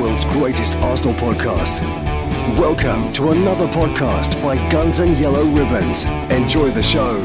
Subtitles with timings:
[0.00, 1.82] world's greatest Arsenal podcast.
[2.58, 6.06] Welcome to another podcast by Guns and Yellow Ribbons.
[6.32, 7.20] Enjoy the show.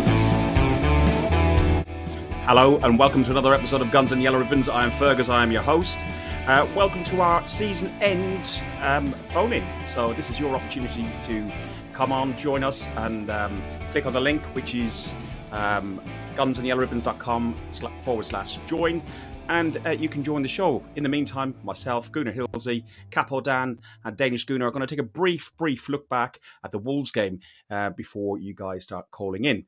[2.46, 4.68] Hello, and welcome to another episode of Guns and Yellow Ribbons.
[4.68, 6.00] I am Fergus, I am your host.
[6.48, 9.66] Uh, welcome to our season end um, phone in.
[9.88, 11.50] So, this is your opportunity to
[11.94, 15.14] come on, join us, and um, click on the link, which is
[15.54, 16.02] um,
[16.36, 17.56] gunsandyellowribbons.com
[18.02, 19.02] forward slash join
[19.50, 20.84] and uh, you can join the show.
[20.96, 25.00] In the meantime, myself, Gunnar Hilsey, Capo Dan, and Danish Gunnar are going to take
[25.00, 27.40] a brief, brief look back at the Wolves game
[27.70, 29.66] uh, before you guys start calling in.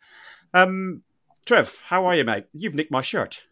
[0.53, 1.03] Um,
[1.45, 2.45] Trev, how are you, mate?
[2.53, 3.43] You've nicked my shirt.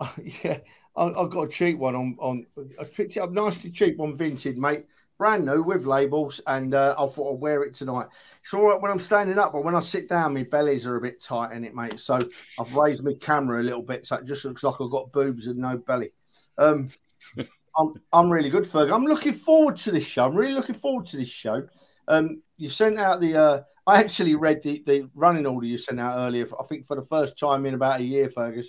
[0.44, 0.58] Yeah,
[0.96, 2.16] I, have got a cheap one on.
[2.18, 2.46] on
[2.80, 4.86] I picked it up nicely cheap on Vinted, mate
[5.18, 8.06] brand new with labels, and uh, I thought I'd wear it tonight.
[8.42, 10.96] It's all right when I'm standing up, but when I sit down, my bellies are
[10.96, 12.00] a bit tight in it, mate.
[12.00, 15.12] So I've raised my camera a little bit, so it just looks like I've got
[15.12, 16.12] boobs and no belly.
[16.58, 16.90] Um,
[17.78, 18.92] I'm I'm really good, Ferg.
[18.92, 20.24] I'm looking forward to this show.
[20.26, 21.66] I'm really looking forward to this show.
[22.08, 23.36] Um, you sent out the.
[23.36, 26.46] Uh, I actually read the the running order you sent out earlier.
[26.58, 28.68] I think for the first time in about a year, Fergus.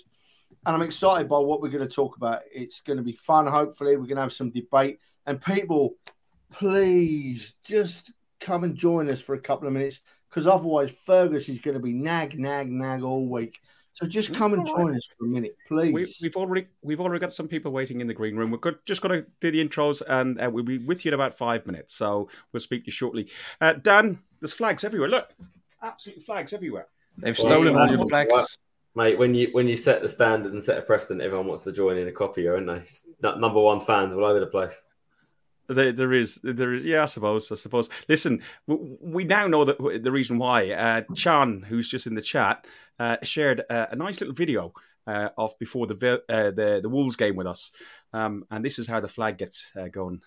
[0.66, 2.42] And I'm excited by what we're going to talk about.
[2.54, 3.48] It's going to be fun.
[3.48, 5.96] Hopefully, we're going to have some debate and people
[6.52, 11.60] please just come and join us for a couple of minutes because otherwise Fergus is
[11.60, 13.60] going to be nag, nag, nag all week.
[13.94, 15.92] So just come and join us for a minute, please.
[15.92, 18.52] We, have already we've already got some people waiting in the green room.
[18.52, 21.34] We're just going to do the intros, and uh, we'll be with you in about
[21.36, 21.96] five minutes.
[21.96, 23.28] So we'll speak to you shortly.
[23.60, 25.10] Uh, Dan, there's flags everywhere.
[25.10, 25.34] Look,
[25.82, 26.86] absolutely flags everywhere.
[27.18, 28.60] They've stolen all your flags.
[28.94, 31.72] Mate, when you when you set the standard and set a precedent, everyone wants to
[31.72, 32.84] join in a copy, aren't they?
[33.22, 34.84] Number one fans all over the place.
[35.68, 36.86] There, there is, there is.
[36.86, 37.52] Yeah, I suppose.
[37.52, 37.90] I suppose.
[38.08, 40.72] Listen, we now know that the reason why.
[40.72, 42.66] Uh, Chan, who's just in the chat,
[43.00, 44.74] uh, shared a, a, nice little video
[45.06, 47.72] uh, of before the uh, the the Wolves game with us,
[48.14, 50.22] um, and this is how the flag gets uh, going.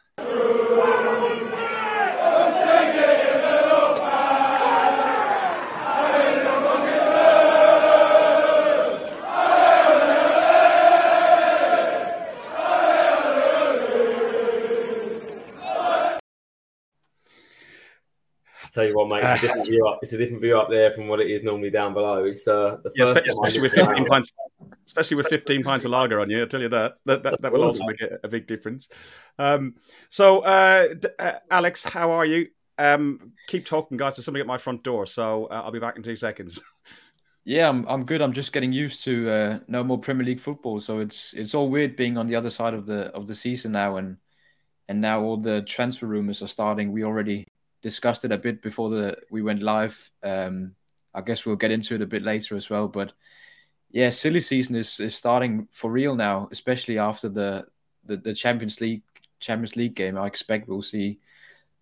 [18.71, 19.99] Tell you what, mate, it's a different view up.
[20.03, 22.25] It's a different view up there from what it is normally down below.
[22.25, 24.33] It's uh, the yeah, especially with fifteen pints,
[24.87, 26.43] especially with fifteen pints of lager on you.
[26.43, 28.89] I tell you that that that, that will also make a, a big difference.
[29.39, 29.77] Um,
[30.09, 32.49] so, uh, uh, Alex, how are you?
[32.79, 34.17] Um, keep talking, guys.
[34.17, 36.63] There's somebody at my front door, so uh, I'll be back in two seconds.
[37.43, 38.21] Yeah, I'm I'm good.
[38.21, 41.71] I'm just getting used to uh, no more Premier League football, so it's it's all
[41.71, 44.19] weird being on the other side of the of the season now, and
[44.89, 46.93] and now all the transfer rumors are starting.
[46.93, 47.47] We already
[47.83, 50.11] discussed it a bit before the we went live.
[50.23, 50.75] Um,
[51.15, 52.89] I guess we'll get into it a bit later as well.
[52.89, 53.13] But
[53.91, 57.67] yeah, silly season is, is starting for real now, especially after the,
[58.05, 59.03] the, the Champions League
[59.41, 60.19] Champions League game.
[60.19, 61.19] I expect we'll see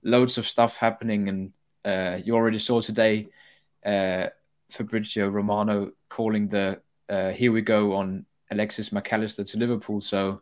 [0.03, 1.53] loads of stuff happening, and
[1.85, 3.29] uh, you already saw today
[3.85, 4.29] uh,
[4.71, 10.01] Fabrizio Romano calling the uh, "Here we go" on Alexis Mac Allister to Liverpool.
[10.01, 10.41] So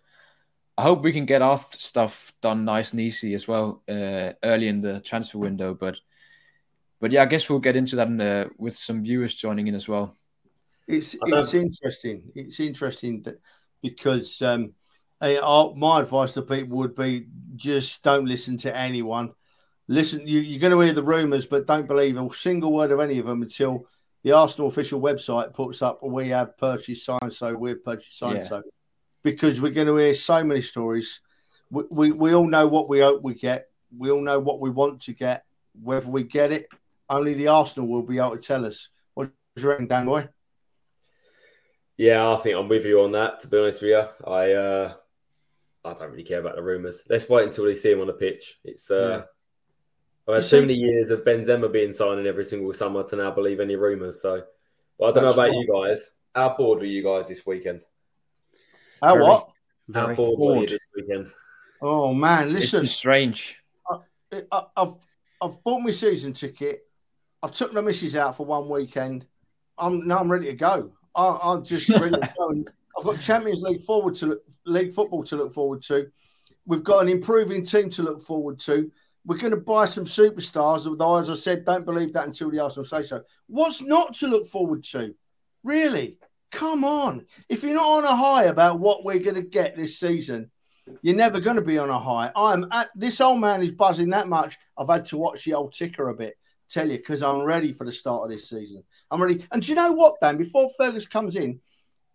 [0.78, 4.69] I hope we can get our stuff done nice and easy as well uh, early
[4.69, 5.75] in the transfer window.
[5.75, 5.97] But
[7.00, 9.75] but yeah, I guess we'll get into that in, uh, with some viewers joining in
[9.75, 10.15] as well.
[10.86, 12.22] It's it's interesting.
[12.34, 13.41] It's interesting that
[13.82, 14.72] because um,
[15.20, 15.41] I,
[15.76, 19.32] my advice to people would be just don't listen to anyone.
[19.88, 23.00] Listen, you, you're going to hear the rumours, but don't believe a single word of
[23.00, 23.86] any of them until
[24.25, 28.28] the Arsenal official website puts up we have purchased so and so, we've purchased so
[28.28, 28.60] and so
[29.26, 31.20] because we're going to hear so many stories.
[31.69, 33.69] We, we, we all know what we hope we get.
[33.98, 35.44] We all know what we want to get.
[35.82, 36.69] Whether we get it,
[37.10, 38.88] only the Arsenal will be able to tell us.
[39.15, 40.28] What do you reckon, Dan Boy?
[41.97, 43.41] Yeah, I think I'm with you on that.
[43.41, 44.94] To be honest with you, I uh,
[45.84, 47.03] I don't really care about the rumours.
[47.10, 48.60] Let's wait until we see him on the pitch.
[48.62, 49.25] It's uh,
[50.28, 50.34] yeah.
[50.34, 53.59] I've had too many years of Benzema being signing every single summer to now believe
[53.59, 54.22] any rumours.
[54.22, 54.44] So,
[54.98, 55.59] well, I don't That's know about right.
[55.59, 56.12] you guys.
[56.32, 57.81] How bored were you guys this weekend?
[59.03, 59.51] How very, what?
[59.95, 61.33] How bored were you this weekend?
[61.83, 62.84] Oh man, listen.
[62.84, 63.59] It's strange.
[63.91, 64.95] I, have
[65.41, 66.83] I've bought my season ticket.
[67.43, 69.27] I've took the missus out for one weekend.
[69.78, 70.93] I'm now I'm ready to go.
[71.15, 72.65] I, am just ready to go.
[72.98, 76.07] I've got Champions League forward to look, league football to look forward to.
[76.65, 78.91] We've got an improving team to look forward to.
[79.25, 80.87] We're going to buy some superstars.
[80.87, 83.22] Although, as I said, don't believe that until the Arsenal say so.
[83.49, 85.15] What's not to look forward to?
[85.63, 86.19] Really?
[86.53, 87.27] Come on.
[87.48, 90.51] If you're not on a high about what we're going to get this season,
[91.03, 92.31] you're never going to be on a high.
[92.37, 94.57] I'm at this old man is buzzing that much.
[94.78, 96.37] I've had to watch the old ticker a bit,
[96.71, 98.84] tell you, because I'm ready for the start of this season.
[99.10, 99.45] I'm ready.
[99.51, 100.37] And do you know what, Dan?
[100.37, 101.60] Before Fergus comes in,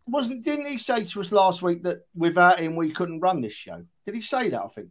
[0.07, 3.54] wasn't didn't he say to us last week that without him we couldn't run this
[3.54, 3.84] show?
[4.06, 4.63] Did he say that?
[4.63, 4.89] I think.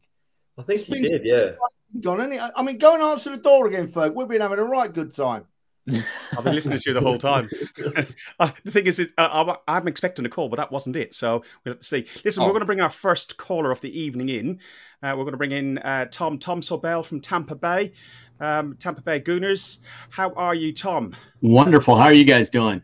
[0.58, 1.52] I think he did, yeah.
[2.00, 2.38] Gone, any?
[2.38, 4.14] I mean, go and answer the door again, Ferg.
[4.14, 5.46] We've been having a right good time.
[6.36, 7.48] I've been listening to you the whole time.
[8.40, 11.14] uh, the thing is, is uh, I'm expecting a call, but that wasn't it.
[11.14, 12.06] So we'll have to see.
[12.24, 12.46] Listen, oh.
[12.46, 14.60] we're going to bring our first caller of the evening in.
[15.02, 17.92] Uh, we're going to bring in uh, Tom Tom Sobel from Tampa Bay,
[18.38, 19.78] um, Tampa Bay Gooners.
[20.10, 21.16] How are you, Tom?
[21.40, 21.96] Wonderful.
[21.96, 22.82] How are you guys doing?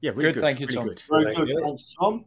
[0.00, 0.34] Yeah, really good.
[0.34, 0.40] good.
[0.40, 0.88] Thank you, really Tom.
[0.88, 1.02] Good.
[1.10, 1.62] Very good.
[1.64, 2.24] Thanks, Tom.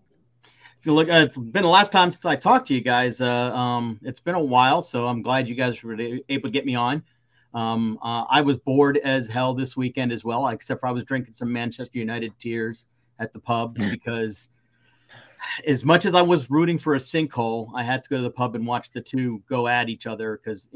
[0.80, 3.20] So look, uh, it's been the last time since I talked to you guys.
[3.20, 5.98] Uh, um, it's been a while, so I'm glad you guys were
[6.30, 7.04] able to get me on.
[7.54, 11.04] Um, uh, I was bored as hell this weekend as well, except for I was
[11.04, 12.86] drinking some Manchester United tears
[13.20, 14.50] at the pub because,
[15.66, 18.32] as much as I was rooting for a sinkhole, I had to go to the
[18.32, 20.70] pub and watch the two go at each other because,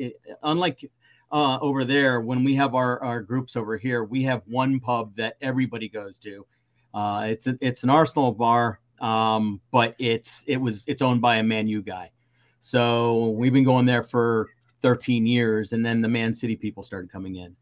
[0.44, 0.90] unlike
[1.32, 5.16] uh, over there, when we have our, our groups over here, we have one pub
[5.16, 6.46] that everybody goes to.
[6.94, 11.38] Uh, it's a, it's an Arsenal bar um, but it's it was it's owned by
[11.38, 12.12] a Man U guy.
[12.60, 14.50] So we've been going there for
[14.82, 17.56] 13 years, and then the Man City people started coming in.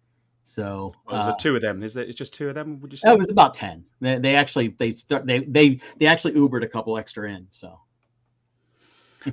[0.49, 1.83] So oh, uh, two of them?
[1.83, 2.09] Is it?
[2.09, 2.79] It's just two of them?
[2.81, 3.11] Would you say?
[3.11, 3.85] It was about ten.
[4.01, 7.47] They, they actually they start they they they actually Ubered a couple extra in.
[7.51, 7.79] So.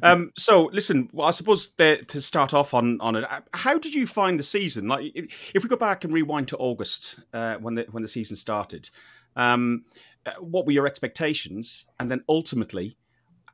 [0.02, 3.24] um, so listen, well, I suppose to start off on on it,
[3.54, 4.88] how did you find the season?
[4.88, 5.12] Like,
[5.54, 8.90] if we go back and rewind to August uh, when the when the season started,
[9.36, 9.84] um,
[10.26, 12.98] uh, what were your expectations, and then ultimately,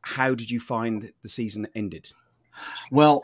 [0.00, 2.10] how did you find the season ended?
[2.90, 3.22] Well,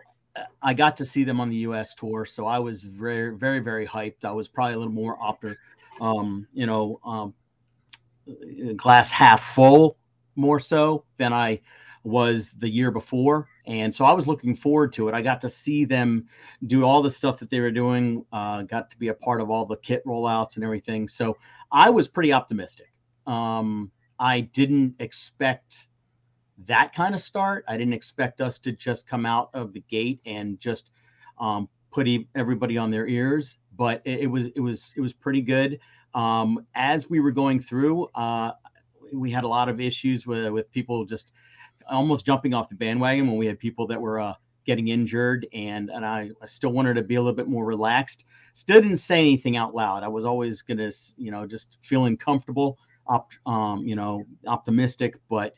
[0.62, 1.94] I got to see them on the U.S.
[1.94, 4.24] tour, so I was very, very, very hyped.
[4.24, 5.56] I was probably a little more optim,
[6.00, 7.34] um, you know, um,
[8.76, 9.96] glass half full
[10.36, 11.60] more so than I
[12.04, 15.14] was the year before, and so I was looking forward to it.
[15.14, 16.26] I got to see them
[16.66, 18.24] do all the stuff that they were doing.
[18.32, 21.08] Uh, got to be a part of all the kit rollouts and everything.
[21.08, 21.36] So
[21.72, 22.92] I was pretty optimistic.
[23.26, 25.87] Um, I didn't expect
[26.66, 27.64] that kind of start.
[27.68, 30.90] I didn't expect us to just come out of the gate and just
[31.38, 35.42] um, put everybody on their ears, but it, it, was it was it was pretty
[35.42, 35.78] good.
[36.14, 38.52] Um, as we were going through, uh,
[39.12, 41.30] we had a lot of issues with with people just
[41.88, 44.34] almost jumping off the bandwagon when we had people that were uh,
[44.66, 48.24] getting injured, and and I, I still wanted to be a little bit more relaxed.
[48.54, 50.02] Still didn't say anything out loud.
[50.02, 55.54] I was always gonna, you know, just feeling comfortable op, um, you know, optimistic, but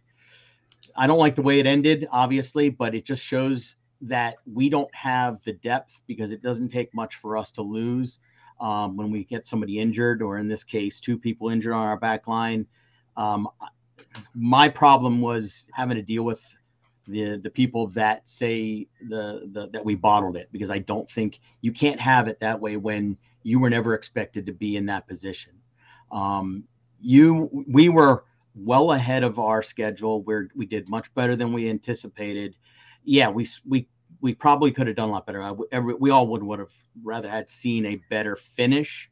[0.97, 4.93] I don't like the way it ended, obviously, but it just shows that we don't
[4.95, 8.19] have the depth because it doesn't take much for us to lose
[8.61, 11.97] um, when we get somebody injured, or in this case, two people injured on our
[11.97, 12.67] back line.
[13.17, 13.49] Um,
[14.35, 16.41] my problem was having to deal with
[17.07, 21.41] the the people that say the, the that we bottled it because I don't think
[21.61, 25.09] you can't have it that way when you were never expected to be in that
[25.09, 25.53] position.
[26.13, 26.65] Um,
[27.01, 28.25] you we were
[28.55, 32.57] well ahead of our schedule where we did much better than we anticipated
[33.05, 33.87] yeah we we
[34.21, 37.31] we probably could have done a lot better every, we all would would have rather
[37.31, 39.11] had seen a better finish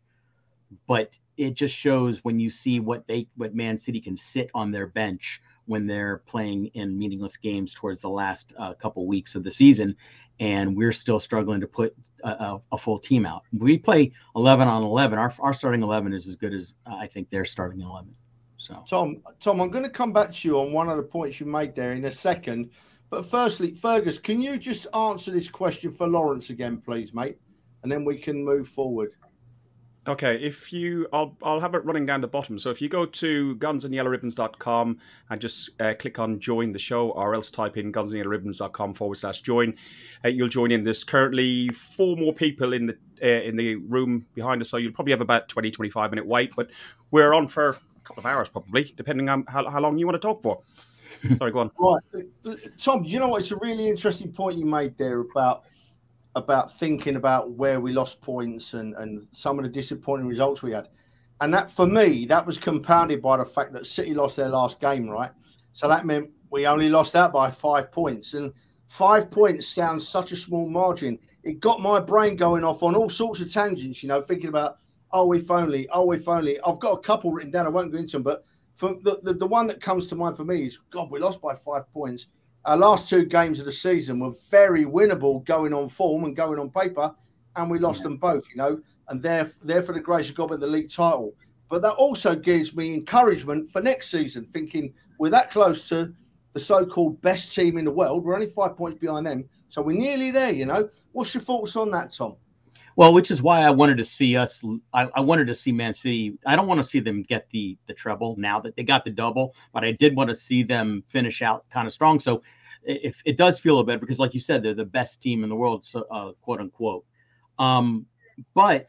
[0.86, 4.70] but it just shows when you see what they what man city can sit on
[4.70, 9.44] their bench when they're playing in meaningless games towards the last uh, couple weeks of
[9.44, 9.94] the season
[10.40, 11.94] and we're still struggling to put
[12.24, 13.42] a, a, full team out.
[13.52, 15.18] We play 11 on 11.
[15.18, 18.12] Our, our starting 11 is as good as uh, I think their starting 11.
[18.58, 21.40] So, Tom, Tom, I'm going to come back to you on one of the points
[21.40, 22.70] you made there in a second.
[23.08, 27.38] But firstly, Fergus, can you just answer this question for Lawrence again, please, mate?
[27.82, 29.14] And then we can move forward.
[30.08, 32.58] Okay, if you, I'll, I'll have it running down the bottom.
[32.58, 37.34] So if you go to gunsandyellowribbons.com and just uh, click on join the show, or
[37.34, 39.74] else type in gunsandyellowribbons.com forward slash join,
[40.24, 40.82] uh, you'll join in.
[40.82, 44.92] There's currently four more people in the uh, in the room behind us, so you'll
[44.92, 46.70] probably have about 20, 25 minute wait, but
[47.10, 47.76] we're on for a
[48.08, 50.60] couple of hours probably, depending on how, how long you want to talk for.
[51.38, 51.70] Sorry, go on.
[51.78, 53.02] Right, Tom.
[53.02, 53.42] Do you know what?
[53.42, 55.64] It's a really interesting point you made there about
[56.34, 60.72] about thinking about where we lost points and, and some of the disappointing results we
[60.72, 60.88] had.
[61.40, 64.80] And that, for me, that was compounded by the fact that City lost their last
[64.80, 65.30] game, right?
[65.72, 68.34] So that meant we only lost out by five points.
[68.34, 68.52] And
[68.86, 71.18] five points sounds such a small margin.
[71.44, 74.78] It got my brain going off on all sorts of tangents, you know, thinking about,
[75.12, 76.60] oh, if only, oh, if only.
[76.60, 77.66] I've got a couple written down.
[77.66, 80.36] I won't go into them, but for the, the, the one that comes to mind
[80.36, 82.26] for me is, God, we lost by five points
[82.64, 86.58] our last two games of the season were very winnable going on form and going
[86.58, 87.14] on paper,
[87.56, 88.04] and we lost yeah.
[88.04, 90.90] them both, you know, and there, there for the grace of God with the league
[90.90, 91.32] title.
[91.70, 96.12] But that also gives me encouragement for next season, thinking we're that close to
[96.52, 98.24] the so-called best team in the world.
[98.24, 100.52] We're only five points behind them, so we're nearly there.
[100.52, 102.36] You know, what's your thoughts on that, Tom?
[102.98, 104.60] Well, which is why I wanted to see us.
[104.92, 106.36] I, I, wanted to see Man City.
[106.44, 109.10] I don't want to see them get the the treble now that they got the
[109.12, 112.18] double, but I did want to see them finish out kind of strong.
[112.18, 112.42] So
[112.82, 115.48] if it does feel a bit because, like you said, they're the best team in
[115.48, 117.04] the world, so, uh, quote unquote.
[117.60, 118.04] Um,
[118.52, 118.88] but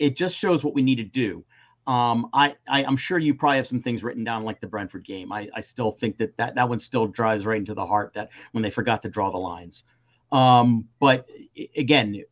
[0.00, 1.44] it just shows what we need to do.
[1.86, 5.04] Um, I, I am sure you probably have some things written down like the Brentford
[5.04, 5.30] game.
[5.30, 8.30] I, I still think that, that that one still drives right into the heart that
[8.50, 9.84] when they forgot to draw the lines.
[10.32, 11.28] Um, but
[11.76, 12.24] again,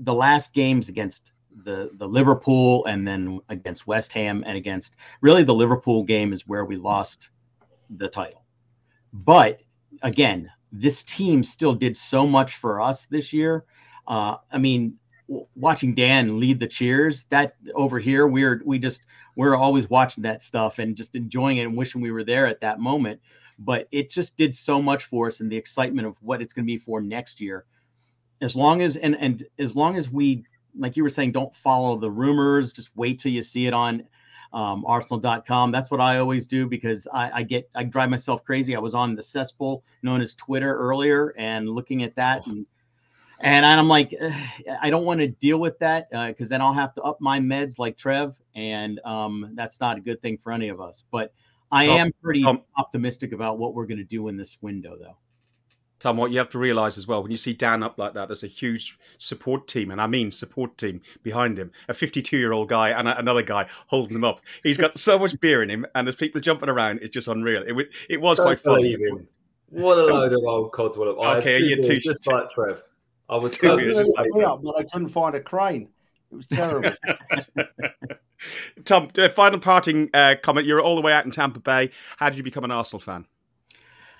[0.00, 1.32] the last games against
[1.64, 6.46] the the Liverpool and then against West Ham and against really the Liverpool game is
[6.46, 7.30] where we lost
[7.90, 8.44] the title.
[9.12, 9.60] But
[10.02, 13.64] again, this team still did so much for us this year.
[14.06, 14.94] Uh, I mean,
[15.56, 19.02] watching Dan lead the cheers that over here, we're we just
[19.36, 22.60] we're always watching that stuff and just enjoying it and wishing we were there at
[22.60, 23.20] that moment.
[23.58, 26.64] But it just did so much for us and the excitement of what it's going
[26.64, 27.64] to be for next year.
[28.40, 30.44] As long as and and as long as we
[30.76, 32.72] like you were saying, don't follow the rumors.
[32.72, 34.04] Just wait till you see it on
[34.52, 35.72] um, Arsenal.com.
[35.72, 38.74] That's what I always do because I, I, get I drive myself crazy.
[38.74, 42.64] I was on the cesspool known as Twitter earlier and looking at that and
[43.40, 44.14] and I'm like,
[44.82, 47.38] I don't want to deal with that because uh, then I'll have to up my
[47.38, 51.04] meds like Trev, and um, that's not a good thing for any of us.
[51.10, 51.32] But
[51.70, 54.96] I Tom, am pretty Tom, optimistic about what we're going to do in this window,
[55.00, 55.16] though.
[56.00, 58.28] Tom, what you have to realize as well, when you see Dan up like that,
[58.28, 61.72] there's a huge support team, and I mean support team behind him.
[61.88, 64.40] A 52 year old guy and another guy holding him up.
[64.62, 67.00] He's got so much beer in him, and there's people jumping around.
[67.02, 67.62] It's just unreal.
[67.66, 68.96] It, it was Don't quite funny.
[69.70, 71.38] What a load of old Codswallop.
[71.38, 72.82] Okay, you're too just like Trev.
[73.28, 75.88] I was too just like up, but I couldn't find a crane.
[76.30, 76.92] It was terrible.
[78.84, 80.66] Tom, final parting uh, comment.
[80.66, 81.90] You're all the way out in Tampa Bay.
[82.16, 83.26] How did you become an Arsenal fan?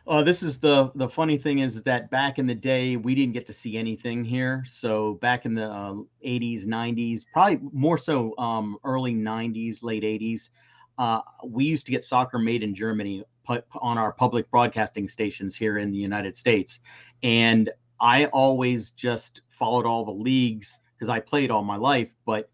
[0.09, 3.35] Uh, this is the the funny thing is that back in the day we didn't
[3.35, 4.65] get to see anything here.
[4.67, 10.49] So back in the uh, 80s, 90s, probably more so um, early 90s, late 80s,
[10.97, 15.55] uh, we used to get soccer made in Germany put on our public broadcasting stations
[15.55, 16.81] here in the United States,
[17.23, 17.69] and
[18.01, 22.49] I always just followed all the leagues because I played all my life, but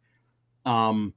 [0.66, 1.14] um,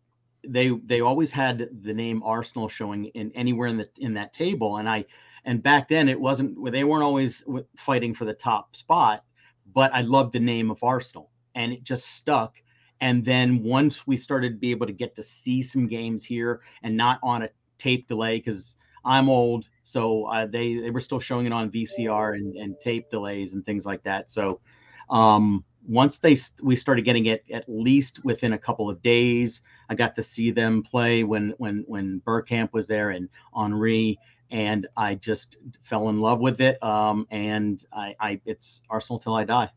[0.47, 4.77] they they always had the name Arsenal showing in anywhere in the in that table,
[4.77, 5.05] and I
[5.47, 7.43] and back then it wasn't they weren't always
[7.77, 9.23] fighting for the top spot,
[9.73, 12.57] but I loved the name of Arsenal and it just stuck.
[12.99, 16.61] And then once we started to be able to get to see some games here
[16.83, 18.75] and not on a tape delay because
[19.05, 23.09] I'm old, so uh, they they were still showing it on VCR and, and tape
[23.09, 24.29] delays and things like that.
[24.29, 24.59] So
[25.09, 29.95] um, once they we started getting it at least within a couple of days, I
[29.95, 35.15] got to see them play when when when Bergkamp was there and Henry and I
[35.15, 36.81] just fell in love with it.
[36.83, 39.71] Um, and I, I, it's Arsenal till I die.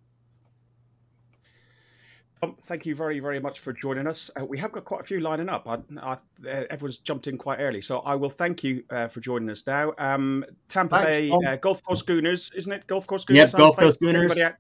[2.43, 4.31] Um, thank you very, very much for joining us.
[4.39, 5.69] Uh, we have got quite a few lining up.
[5.69, 9.21] I, I, uh, everyone's jumped in quite early, so I will thank you uh, for
[9.21, 9.93] joining us now.
[9.99, 12.87] Um, Tampa Thanks, Bay uh, Gulf Coast Gooners, isn't it?
[12.87, 13.53] Gulf Coast Gooners.
[13.53, 14.55] Yep, Gulf Coast Gooners.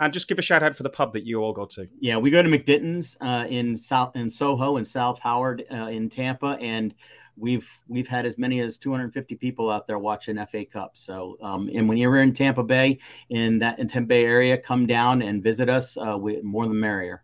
[0.00, 1.88] And just give a shout out for the pub that you all go to.
[1.98, 6.08] Yeah, we go to MacDinton's uh, in South in Soho and South Howard uh, in
[6.08, 6.94] Tampa, and
[7.38, 10.96] we've we've had as many as 250 people out there watching FA Cup.
[10.96, 12.98] So, um, and when you're in Tampa Bay,
[13.30, 15.96] in that in Tampa Bay area, come down and visit us.
[15.96, 17.22] Uh, we, more than merrier.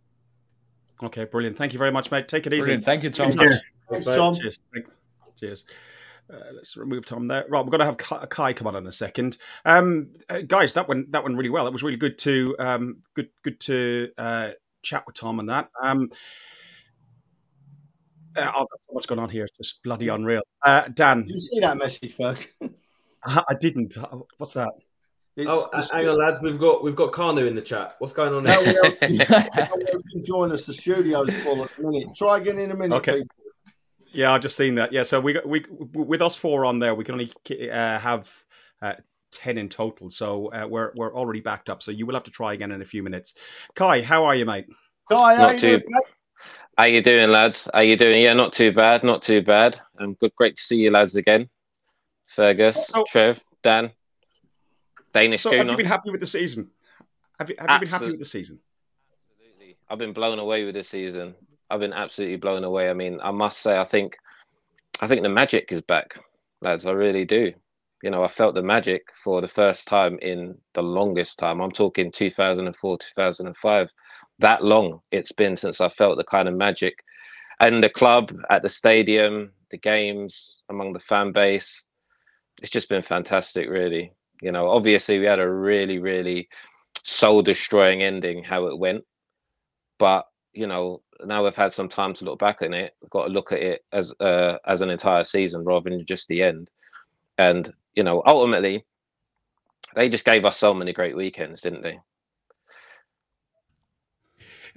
[1.03, 1.57] Okay, brilliant.
[1.57, 2.29] Thank you very much, mate.
[2.29, 2.81] Take it brilliant.
[2.81, 2.85] easy.
[2.85, 3.33] Thank you, Tom.
[3.33, 3.57] Thanks,
[3.91, 4.35] Thanks, Tom.
[4.35, 4.59] Cheers.
[5.39, 5.65] Cheers.
[6.33, 7.45] Uh, let's remove Tom there.
[7.49, 9.37] Right, we're going to have Kai come on in a second.
[9.65, 11.67] Um, uh, guys, that went that went really well.
[11.67, 14.51] It was really good to um, good good to uh,
[14.83, 15.69] chat with Tom and that.
[15.83, 16.11] Um,
[18.37, 19.45] oh, what's going on here?
[19.45, 20.43] It's just bloody unreal.
[20.65, 22.47] Uh, Dan, did you see that message, Ferg?
[23.25, 23.97] I didn't.
[24.39, 24.73] What's that?
[25.37, 26.41] It's, oh, it's, hang on, lads.
[26.41, 27.97] We've got we've got Kanu in the chat.
[27.99, 28.45] What's going on?
[28.45, 28.63] Now
[29.01, 30.65] can join us.
[30.65, 32.15] The studio's full at the minute.
[32.15, 33.23] Try again in a minute, okay.
[33.23, 33.37] People.
[34.13, 34.93] Yeah, I've just seen that.
[34.93, 37.33] Yeah, so we we with us four on there, we can only
[37.69, 38.31] uh, have
[38.81, 38.93] uh,
[39.33, 40.11] ten in total.
[40.13, 41.83] So uh, we're we're already backed up.
[41.83, 43.35] So you will have to try again in a few minutes.
[43.75, 44.67] Kai, how are you, mate?
[45.11, 45.83] Kai, not too.
[46.77, 47.69] How you doing, lads?
[47.73, 48.21] How you doing?
[48.21, 49.79] Yeah, not too bad, not too bad.
[50.01, 51.49] Um, good, great to see you, lads, again.
[52.27, 53.05] Fergus, oh.
[53.07, 53.93] Trev, Dan,
[55.13, 55.43] Danish.
[55.43, 56.71] So, have you been happy with the season?
[57.39, 58.59] Have you, have you been happy with the season?
[59.39, 61.37] Absolutely, I've been blown away with the season.
[61.71, 62.91] I've been absolutely blown away.
[62.91, 64.17] I mean, I must say, I think,
[65.01, 66.19] I think the magic is back,
[66.61, 66.87] lads.
[66.87, 67.53] I really do.
[68.03, 71.61] You know, I felt the magic for the first time in the longest time.
[71.61, 73.91] I'm talking 2004, 2005
[74.45, 77.03] that long it's been since I felt the kind of magic
[77.61, 81.87] and the club at the stadium, the games among the fan base.
[82.61, 84.13] It's just been fantastic, really.
[84.43, 86.49] You know, obviously we had a really, really
[87.05, 89.05] soul destroying ending how it went,
[89.99, 92.95] but you know now we've had some time to look back on it.
[93.01, 96.29] We've got to look at it as uh, as an entire season rather than just
[96.29, 96.71] the end.
[97.39, 98.85] And you know, ultimately,
[99.95, 101.99] they just gave us so many great weekends, didn't they?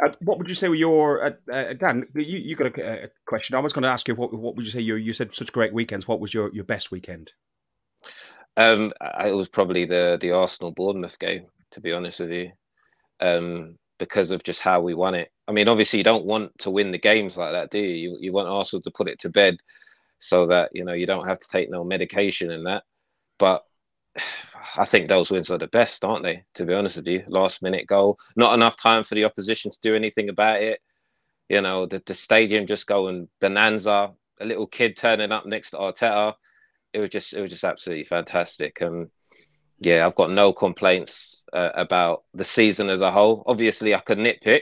[0.03, 2.05] Uh, what would you say were your uh, uh, Dan?
[2.13, 3.55] You, you got a, a, question.
[3.55, 5.51] I was going to ask you what what would you say you you said such
[5.51, 6.07] great weekends.
[6.07, 7.31] What was your, your best weekend?
[8.55, 11.47] Um, it was probably the the Arsenal Bournemouth game.
[11.71, 12.51] To be honest with you,
[13.19, 15.31] um, because of just how we won it.
[15.47, 18.11] I mean, obviously, you don't want to win the games like that, do you?
[18.11, 19.57] You, you want Arsenal to put it to bed
[20.19, 22.83] so that you know you don't have to take no medication and that.
[23.39, 23.63] But
[24.77, 26.43] I think those wins are the best, aren't they?
[26.55, 29.79] To be honest with you, last minute goal, not enough time for the opposition to
[29.81, 30.81] do anything about it.
[31.49, 34.11] You know, the, the stadium just going bonanza.
[34.39, 36.35] A little kid turning up next to Arteta.
[36.93, 38.81] It was just, it was just absolutely fantastic.
[38.81, 39.09] And
[39.79, 43.43] yeah, I've got no complaints uh, about the season as a whole.
[43.45, 44.61] Obviously, I could nitpick,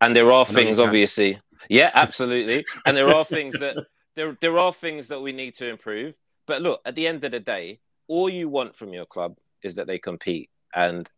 [0.00, 3.76] and there are things, obviously, yeah, absolutely, and there are things that
[4.14, 6.16] there there are things that we need to improve.
[6.46, 9.76] But look, at the end of the day, all you want from your club is
[9.76, 11.10] that they compete, and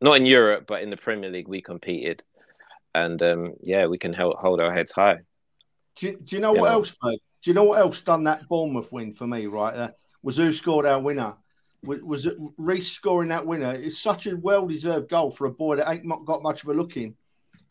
[0.00, 2.24] not in Europe, but in the Premier League, we competed,
[2.94, 5.18] and um, yeah, we can hold, hold our heads high.
[5.96, 6.96] Do you, do you know you what else?
[7.02, 9.46] Do you know what else done that Bournemouth win for me?
[9.46, 9.90] Right, uh,
[10.22, 11.34] was who scored our winner.
[11.82, 13.72] Was, was it Reiss scoring that winner?
[13.72, 16.96] It's such a well-deserved goal for a boy that ain't got much of a look
[16.96, 17.16] in,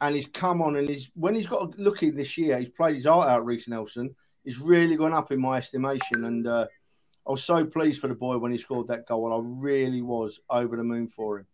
[0.02, 2.76] and he's come on and he's when he's got a look in this year, he's
[2.76, 3.46] played his heart out.
[3.46, 4.14] Reiss Nelson,
[4.44, 6.68] he's really gone up in my estimation, and uh,
[7.28, 10.02] I was so pleased for the boy when he scored that goal, and I really
[10.02, 11.48] was over the moon for him.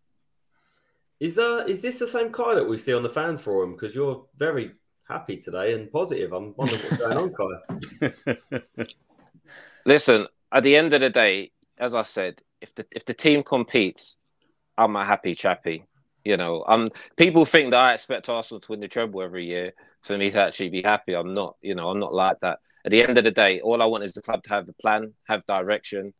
[1.19, 3.73] Is uh is this the same Kai that we see on the fans forum?
[3.73, 4.71] Because you're very
[5.07, 6.33] happy today and positive.
[6.33, 7.33] I'm wondering what's going on,
[8.49, 8.51] Kai.
[9.85, 13.43] Listen, at the end of the day, as I said, if the if the team
[13.43, 14.17] competes,
[14.77, 15.85] I'm a happy chappy.
[16.25, 19.73] You know, um, people think that I expect Arsenal to win the treble every year
[20.01, 21.13] for me to actually be happy.
[21.13, 21.55] I'm not.
[21.61, 24.03] You know, I'm not like that at the end of the day, all I want
[24.03, 26.13] is the club to have a plan, have direction,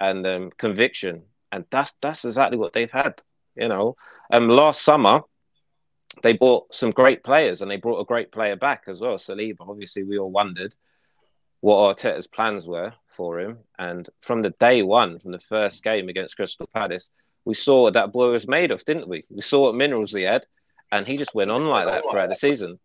[0.00, 3.22] and um, conviction, and that's that's exactly what they've had.
[3.54, 3.96] You know,
[4.32, 5.22] um, last summer
[6.22, 9.60] they bought some great players, and they brought a great player back as well, Saliba.
[9.60, 10.74] Obviously, we all wondered
[11.60, 16.08] what Arteta's plans were for him, and from the day one, from the first game
[16.08, 17.10] against Crystal Palace,
[17.44, 19.24] we saw what that boy was made of, didn't we?
[19.30, 20.46] We saw what minerals he had,
[20.90, 22.78] and he just went on like that throughout the season.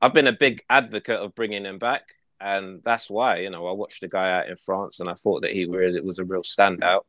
[0.00, 2.02] I've been a big advocate of bringing him back
[2.40, 5.42] and that's why you know I watched the guy out in France, and I thought
[5.42, 7.02] that he really was a real standout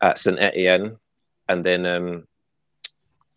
[0.00, 0.96] at Saint Etienne,
[1.48, 2.26] and then um,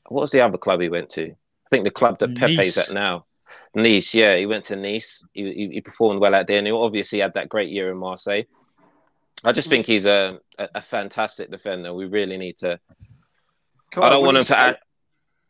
[0.08, 1.32] what was the other club he went to?
[1.32, 2.58] I think the club that nice.
[2.58, 3.26] Pepe's at now,
[3.74, 4.14] Nice.
[4.14, 5.24] Yeah, he went to Nice.
[5.34, 7.98] He, he, he performed well out there, and he obviously had that great year in
[7.98, 8.44] Marseille.
[9.44, 11.94] I just think he's a, a, a fantastic defender.
[11.94, 12.80] We really need to.
[13.96, 14.60] I don't want him to.
[14.60, 14.78] Add,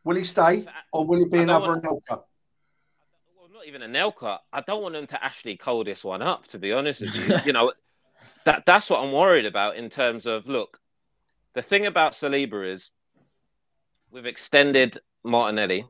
[0.04, 2.24] will he stay, or will he be another Anelka?
[3.66, 4.44] Even a nail cut.
[4.54, 6.48] I don't want them to actually call this one up.
[6.48, 7.74] To be honest with you, you know,
[8.46, 10.80] that that's what I'm worried about in terms of look.
[11.54, 12.92] The thing about Saliba is
[14.12, 15.86] we've extended Martinelli,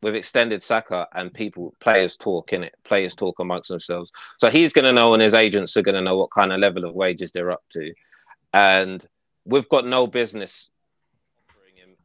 [0.00, 2.74] we've extended Saka, and people players talk in it.
[2.84, 4.12] Players talk amongst themselves.
[4.38, 6.60] So he's going to know, and his agents are going to know what kind of
[6.60, 7.92] level of wages they're up to,
[8.54, 9.04] and
[9.44, 10.70] we've got no business
[11.36, 11.96] offering him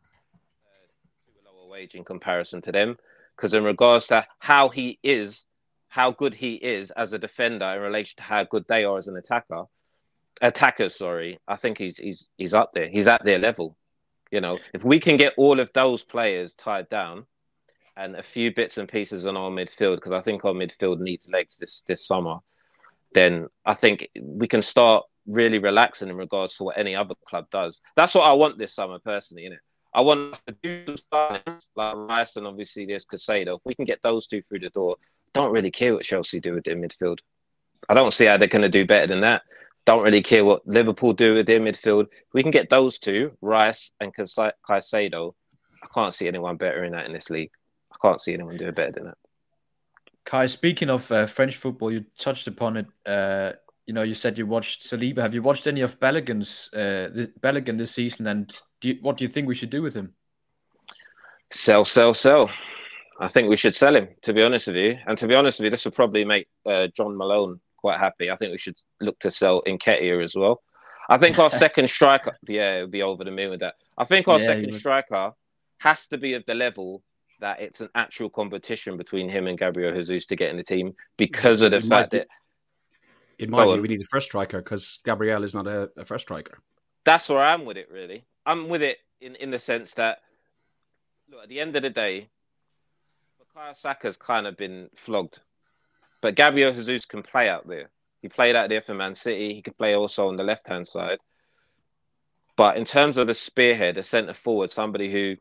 [0.65, 2.97] uh, a lower wage in comparison to them
[3.37, 5.45] because in regards to how he is,
[5.87, 9.07] how good he is as a defender in relation to how good they are as
[9.07, 9.65] an attacker,
[10.41, 12.89] attackers, sorry, I think he's he's he's up there.
[12.89, 13.77] He's at their level.
[14.31, 17.25] You know, if we can get all of those players tied down
[17.95, 21.29] and a few bits and pieces on our midfield, because I think our midfield needs
[21.31, 22.37] legs this this summer,
[23.13, 27.49] then I think we can start really relaxing in regards to what any other club
[27.51, 27.81] does.
[27.95, 29.59] That's what I want this summer personally, innit?
[29.97, 33.55] I want to do signings like Rice and obviously there's Caicedo.
[33.55, 34.97] If we can get those two through the door,
[35.33, 37.17] don't really care what Chelsea do with their midfield.
[37.89, 39.41] I don't see how they're going to do better than that.
[39.85, 42.03] Don't really care what Liverpool do with their midfield.
[42.03, 45.33] If we can get those two, Rice and Caicedo,
[45.83, 47.49] I can't see anyone better in that in this league.
[47.91, 49.17] I can't see anyone doing better than that.
[50.25, 52.85] Kai, speaking of uh, French football, you touched upon it.
[53.03, 53.53] Uh,
[53.87, 55.19] you know, you said you watched Saliba.
[55.19, 58.27] Have you watched any of Balogun's uh, this, Balogun this season?
[58.27, 60.13] And do you, what do you think we should do with him?
[61.51, 62.51] Sell, sell, sell.
[63.19, 64.09] I think we should sell him.
[64.23, 66.47] To be honest with you, and to be honest with you, this will probably make
[66.65, 68.29] uh, John Malone quite happy.
[68.29, 70.61] I think we should look to sell Nketiah as well.
[71.09, 73.75] I think our second striker, yeah, it would be over the moon with that.
[73.97, 75.31] I think our yeah, second striker
[75.79, 77.03] has to be of the level
[77.39, 80.93] that it's an actual competition between him and Gabriel Jesus to get in the team
[81.17, 82.27] because of the fact that
[83.39, 86.23] in my view, we need a first striker because Gabriel is not a, a, first
[86.23, 86.59] striker.
[87.05, 88.25] That's where I'm with it, really.
[88.45, 90.19] I'm with it in, in the sense that,
[91.29, 92.29] look, at the end of the day,
[93.39, 95.39] Bukayo Saka's kind of been flogged.
[96.21, 97.89] But Gabriel Jesus can play out there.
[98.21, 99.53] He played out there for Man City.
[99.53, 101.19] He could play also on the left hand side.
[102.55, 105.37] But in terms of the spearhead, a centre forward, somebody who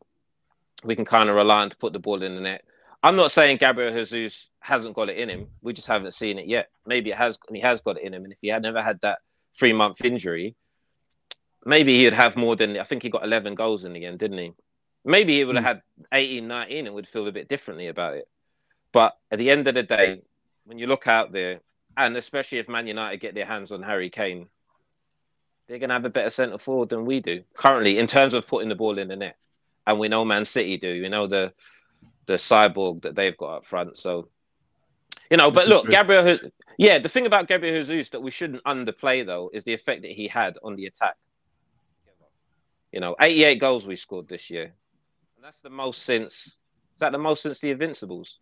[0.84, 2.64] we can kind of rely on to put the ball in the net.
[3.06, 5.46] I'm not saying Gabriel Jesus hasn't got it in him.
[5.62, 6.70] We just haven't seen it yet.
[6.86, 8.24] Maybe it has, and he has got it in him.
[8.24, 9.20] And if he had never had that
[9.56, 10.56] three month injury,
[11.64, 14.38] maybe he'd have more than I think he got 11 goals in the end, didn't
[14.38, 14.52] he?
[15.04, 15.68] Maybe he would have hmm.
[15.68, 18.28] had 18, 19 and would feel a bit differently about it.
[18.90, 20.22] But at the end of the day,
[20.64, 21.60] when you look out there,
[21.96, 24.48] and especially if Man United get their hands on Harry Kane,
[25.68, 28.48] they're going to have a better centre forward than we do currently in terms of
[28.48, 29.36] putting the ball in the net.
[29.86, 30.88] And we know Man City do.
[30.88, 31.52] You know the
[32.26, 33.96] the cyborg that they've got up front.
[33.96, 34.28] So,
[35.30, 36.38] you know, but look, Gabriel,
[36.78, 40.10] yeah, the thing about Gabriel Jesus that we shouldn't underplay though is the effect that
[40.10, 41.16] he had on the attack.
[42.92, 44.64] You know, 88 goals we scored this year.
[44.64, 48.38] And that's the most since, is that the most since the Invincibles?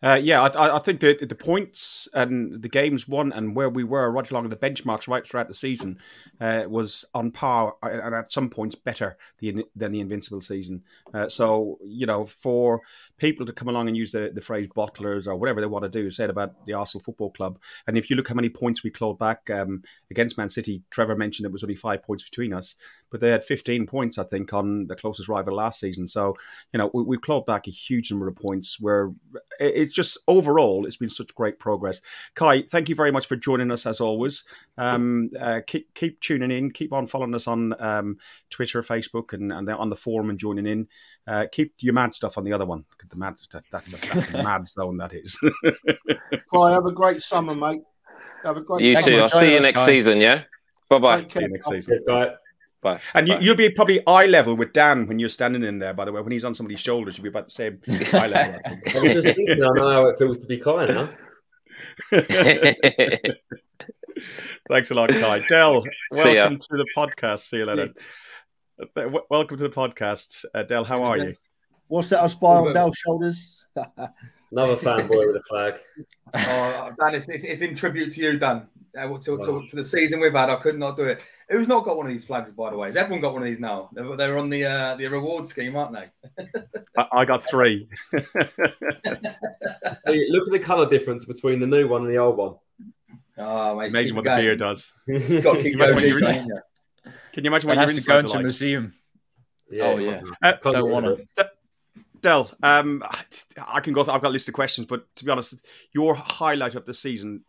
[0.00, 3.82] Uh, yeah, I, I, think the the points and the games won and where we
[3.82, 5.98] were right along the benchmarks right throughout the season
[6.40, 10.84] uh, was on par uh, and at some points better than, the invincible season.
[11.12, 12.80] Uh, so you know, for
[13.16, 15.88] people to come along and use the, the phrase bottlers or whatever they want to
[15.88, 17.58] do, said about the Arsenal Football Club,
[17.88, 19.82] and if you look how many points we clawed back um,
[20.12, 22.76] against Man City, Trevor mentioned it was only five points between us,
[23.10, 26.06] but they had 15 points, I think, on the closest rival last season.
[26.06, 26.36] So
[26.72, 28.78] you know, we, we clawed back a huge number of points.
[28.78, 29.10] Where
[29.58, 32.02] it, it's just overall, it's been such great progress.
[32.34, 34.44] Kai, thank you very much for joining us as always.
[34.76, 38.18] Um, uh, keep keep tuning in, keep on following us on um,
[38.50, 40.88] Twitter, Facebook, and, and on the forum and joining in.
[41.26, 42.84] Uh, keep your mad stuff on the other one.
[43.08, 45.38] The mad that, that's a, that's a mad zone that is.
[46.54, 47.82] Kai, have a great summer, mate.
[48.44, 48.84] Have a great.
[48.84, 49.16] You too.
[49.16, 50.18] I'll see you next season.
[50.18, 50.44] Yeah.
[50.90, 51.26] Bye bye.
[51.26, 51.98] See you next season.
[52.06, 52.34] Bye.
[52.80, 53.00] Bye.
[53.14, 53.38] And Bye.
[53.40, 55.94] You, will be probably eye level with Dan when you're standing in there.
[55.94, 57.80] By the way, when he's on somebody's shoulders, you'll be about the same
[58.12, 58.60] eye level.
[58.64, 61.10] I, I was just thinking, I know how it feels to be Kai now.
[64.68, 65.40] Thanks a lot, Kai.
[65.48, 67.40] Dell, welcome to the podcast.
[67.40, 67.88] See you later.
[68.96, 70.84] Uh, welcome to the podcast, uh, Dell.
[70.84, 71.36] How are you?
[71.88, 73.64] What's that I spy on Dell's shoulders?
[74.52, 75.74] Another fanboy with a flag.
[76.34, 78.66] Oh, Dan, it's, it's, it's, in tribute to you, Dan.
[78.96, 81.22] Uh, to, to, to, the season we've had, I could not do it.
[81.48, 82.88] Who's not got one of these flags, by the way?
[82.88, 83.90] Has everyone got one of these now?
[83.92, 86.08] They're, they're on the uh, the reward scheme, aren't they?
[86.96, 87.88] I, I, got three.
[88.12, 88.26] hey,
[90.30, 92.54] look at the colour difference between the new one and the old one.
[93.36, 94.92] Oh, mate, it's amazing what the beer does.
[95.06, 95.38] can, you
[95.74, 96.50] imagine
[97.32, 98.42] can you imagine what you're inside to, to like?
[98.42, 98.94] museum?
[99.70, 101.50] Yeah, oh yeah, uh, don't want to.
[102.20, 103.04] Dell, um,
[103.56, 104.00] I can go.
[104.00, 107.44] I've got a list of questions, but to be honest, your highlight of the season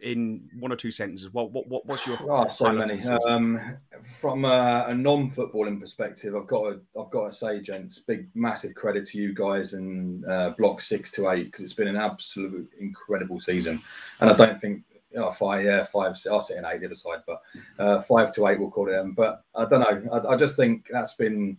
[0.00, 1.32] in one or two sentences.
[1.32, 3.00] What what, what what's your oh, so many.
[3.26, 8.28] Um, from a, a, non-footballing perspective, I've got to I've got to say, gents, big
[8.34, 11.96] massive credit to you guys and uh, block six to eight because it's been an
[11.96, 13.82] absolute incredible season,
[14.20, 14.84] and I don't think.
[15.14, 16.16] Oh, five, yeah, five.
[16.30, 17.42] I'll sit in eight the other side, but
[17.78, 18.96] uh, five to eight, we'll call it.
[18.96, 20.10] Um, but I don't know.
[20.10, 21.58] I, I just think that's been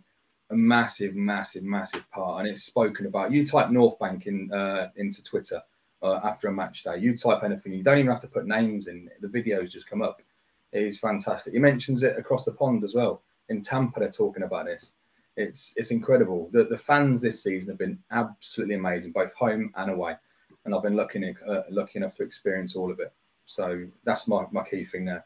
[0.49, 3.32] a massive, massive, massive part, and it's spoken about.
[3.32, 5.62] You type North Bank in uh, into Twitter
[6.04, 6.98] uh, after a match day.
[6.98, 9.10] You type anything, you don't even have to put names in.
[9.22, 10.22] The videos just come up.
[10.72, 11.54] It is fantastic.
[11.54, 13.22] He mentions it across the pond as well.
[13.50, 14.94] In Tampa, they're talking about this.
[15.36, 16.50] It's it's incredible.
[16.52, 20.16] The the fans this season have been absolutely amazing, both home and away,
[20.66, 23.12] and I've been lucky uh, lucky enough to experience all of it.
[23.46, 25.26] So that's my, my key thing there.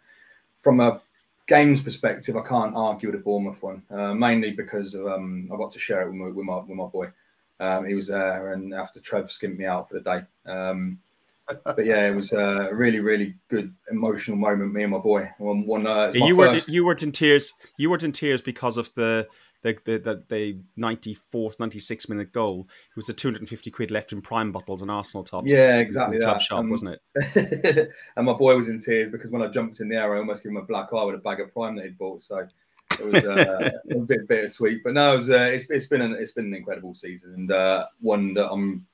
[0.61, 1.01] From a
[1.47, 5.57] games perspective, I can't argue with the Bournemouth one, uh, mainly because of, um, I
[5.57, 7.11] got to share it with my, with my, with my boy.
[7.59, 10.51] Um, he was there, and after Trev skinned me out for the day.
[10.51, 10.99] Um,
[11.63, 14.73] but yeah, it was a really, really good emotional moment.
[14.73, 15.29] Me and my boy.
[15.37, 17.53] One, one uh, you were you weren't in tears.
[17.77, 19.27] You weren't in tears because of the
[19.63, 22.67] the the, the, 94th, 96 minute goal.
[22.89, 25.49] It was a 250 quid left in prime bottles and Arsenal tops.
[25.49, 26.19] Yeah, exactly.
[26.19, 27.89] Top shop, um, wasn't it?
[28.17, 30.43] and my boy was in tears because when I jumped in the air, I almost
[30.43, 32.23] gave him a black eye with a bag of prime that he'd bought.
[32.23, 32.45] So
[32.91, 34.83] it was uh, a bit bittersweet.
[34.83, 37.51] But no, it was, uh, it's, it's been an, it's been an incredible season and
[37.51, 38.85] uh, one that I'm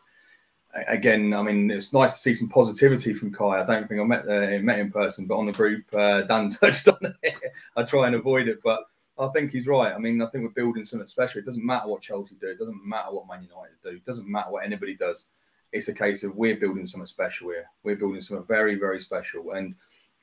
[0.88, 3.62] again, I mean, it's nice to see some positivity from Kai.
[3.62, 6.50] I don't think I met uh, met in person, but on the group, uh, Dan
[6.62, 7.36] touched on it.
[7.76, 8.82] I try and avoid it, but
[9.18, 9.94] I think he's right.
[9.94, 11.40] I mean, I think we're building something special.
[11.40, 12.48] It doesn't matter what Chelsea do.
[12.48, 13.90] It doesn't matter what Man United do.
[13.90, 15.28] It doesn't matter what anybody does.
[15.72, 17.66] It's a case of we're building something special here.
[17.84, 19.52] We're building something very, very special.
[19.52, 19.76] And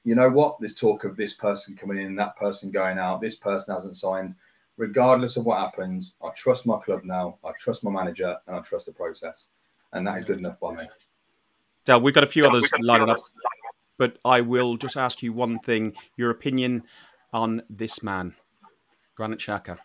[0.04, 0.58] you know what?
[0.60, 3.20] There's talk of this person coming in, that person going out.
[3.20, 4.34] This person hasn't signed.
[4.76, 7.38] Regardless of what happens, I trust my club now.
[7.44, 9.48] I trust my manager, and I trust the process.
[9.92, 10.84] And that is good enough by me.
[11.84, 13.18] Dale, we've got a few Dale, others lined up,
[13.98, 16.84] but I will just ask you one thing: your opinion
[17.32, 18.34] on this man.
[19.16, 19.78] Granit Xhaka.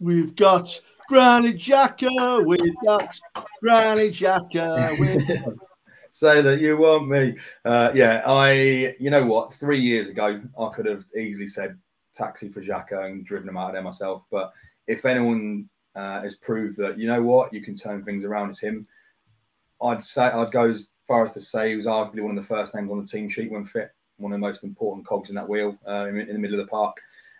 [0.00, 3.20] We've got Granit Xhaka with ducks.
[3.60, 5.58] Granit Xhaka with.
[6.14, 7.36] Say that you want me.
[7.64, 8.94] Uh, yeah, I.
[9.00, 9.52] You know what?
[9.52, 11.76] Three years ago, I could have easily said
[12.14, 14.22] taxi for Xhaka and driven him out of there myself.
[14.30, 14.52] But
[14.86, 18.60] if anyone uh, has proved that you know what you can turn things around, it's
[18.60, 18.86] him.
[19.82, 22.54] I'd say I'd go as far as to say he was arguably one of the
[22.54, 25.34] first names on the team sheet when fit, one of the most important cogs in
[25.34, 26.96] that wheel uh, in, in, the middle of the park.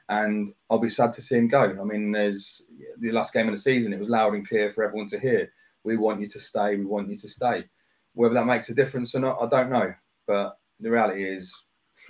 [0.08, 1.78] And I'll be sad to see him go.
[1.80, 2.62] I mean, there's
[2.98, 5.52] the last game of the season; it was loud and clear for everyone to hear.
[5.84, 6.74] We want you to stay.
[6.74, 7.66] We want you to stay.
[8.14, 9.94] Whether that makes a difference or not, I don't know.
[10.26, 11.54] But the reality is,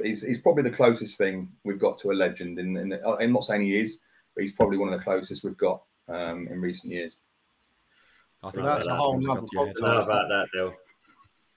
[0.03, 2.59] he's, he's probably the closest thing we've got to a legend.
[2.59, 4.01] In, in the, I'm not saying he is,
[4.35, 7.19] but he's probably one of the closest we've got um, in recent years.
[8.43, 10.05] I think that's a whole other podcast.
[10.05, 10.75] about that, Bill.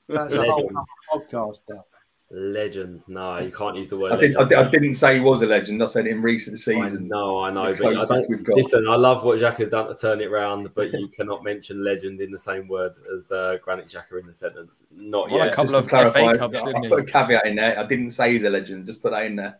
[0.07, 1.86] That's a whole other podcast, Bill.
[2.30, 3.02] Legend.
[3.08, 4.12] No, you can't use the word.
[4.12, 5.82] I, did, I, didn't say he was a legend.
[5.82, 7.10] I said in recent seasons.
[7.10, 7.74] No, I know.
[7.74, 8.16] But I
[8.48, 11.86] listen, I love what Jack has done to turn it around, but you cannot mention
[11.86, 14.84] legend in the same word as uh, Granit Xhaka in the sentence.
[14.92, 15.54] Not well, yet.
[15.54, 17.80] A couple Just of clarify, FA Cups, didn't I put a caveat in there.
[17.80, 18.86] I didn't say he's a legend.
[18.86, 19.58] Just put that in there.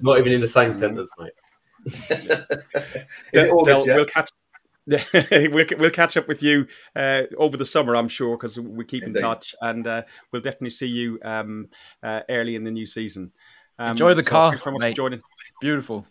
[0.00, 1.32] Not even in the same sentence, mate.
[3.32, 4.30] Del, Del, we'll catch
[5.30, 9.02] we'll we'll catch up with you uh, over the summer, I'm sure, because we keep
[9.02, 9.18] Indeed.
[9.18, 11.68] in touch, and uh, we'll definitely see you um,
[12.02, 13.32] uh, early in the new season.
[13.78, 15.22] Um, Enjoy the so car, thanks very much for joining.
[15.60, 16.06] Beautiful.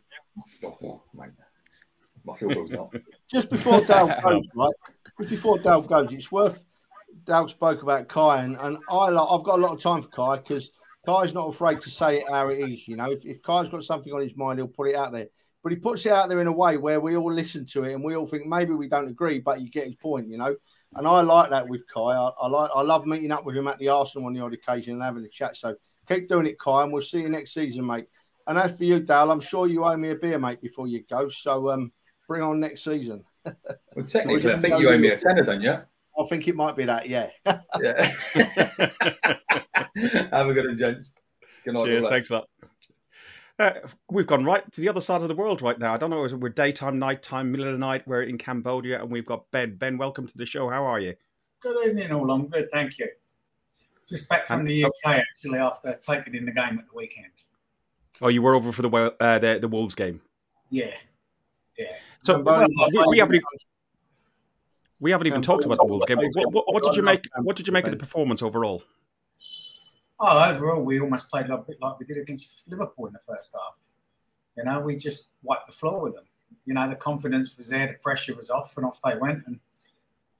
[3.32, 4.74] Just before Dale goes, right?
[5.20, 6.64] Just before Dale goes, it's worth.
[7.26, 10.10] Dale spoke about Kai, and, and I like, I've got a lot of time for
[10.10, 10.72] Kai because
[11.06, 12.88] Kai's not afraid to say it how it is.
[12.88, 15.28] You know, if, if Kai's got something on his mind, he'll put it out there
[15.68, 17.92] but he puts it out there in a way where we all listen to it
[17.92, 20.56] and we all think maybe we don't agree, but you get his point, you know.
[20.96, 22.00] And I like that with Kai.
[22.00, 24.54] I, I like I love meeting up with him at the Arsenal on the odd
[24.54, 25.58] occasion and having a chat.
[25.58, 25.76] So
[26.08, 28.06] keep doing it, Kai, and we'll see you next season, mate.
[28.48, 31.04] And as for you, Dale, I'm sure you owe me a beer, mate, before you
[31.10, 31.28] go.
[31.28, 31.92] So um,
[32.30, 33.26] bring on next season.
[33.94, 35.72] Well, technically, I think you owe me a tenner, don't you?
[35.72, 37.30] I think it might be that, yeah.
[37.82, 38.12] yeah.
[40.32, 41.14] Have a good one, gents.
[41.66, 41.84] Good night.
[41.84, 42.08] Cheers.
[42.08, 42.50] Thanks a lot.
[43.60, 43.72] Uh,
[44.12, 45.94] we've gone right to the other side of the world right now.
[45.94, 48.08] I don't know, if we're daytime, nighttime, middle of the night.
[48.08, 49.76] We're in Cambodia and we've got Ben.
[49.76, 50.70] Ben, welcome to the show.
[50.70, 51.16] How are you?
[51.60, 52.30] Good evening, all.
[52.32, 53.08] I'm good, thank you.
[54.08, 57.28] Just back from the UK actually after taking in the game at the weekend.
[58.22, 60.22] Oh, you were over for the uh, the, the Wolves game?
[60.70, 60.94] Yeah,
[61.78, 61.96] yeah.
[62.24, 63.46] So well, we, we, haven't even,
[65.00, 66.18] we haven't even talked about the Wolves game.
[66.18, 67.28] What, what, what did you make?
[67.42, 68.84] What did you make of the performance overall?
[70.20, 73.54] Oh, overall, we almost played a bit like we did against Liverpool in the first
[73.54, 73.78] half.
[74.56, 76.26] You know, we just wiped the floor with them.
[76.66, 79.46] You know, the confidence was there, the pressure was off, and off they went.
[79.46, 79.60] And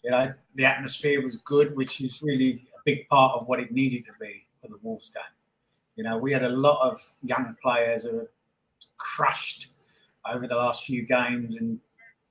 [0.04, 3.72] you know, the atmosphere was good, which is really a big part of what it
[3.72, 5.24] needed to be for the Wolves game.
[5.96, 8.32] You know, we had a lot of young players who were
[8.98, 9.68] crushed
[10.26, 11.80] over the last few games, and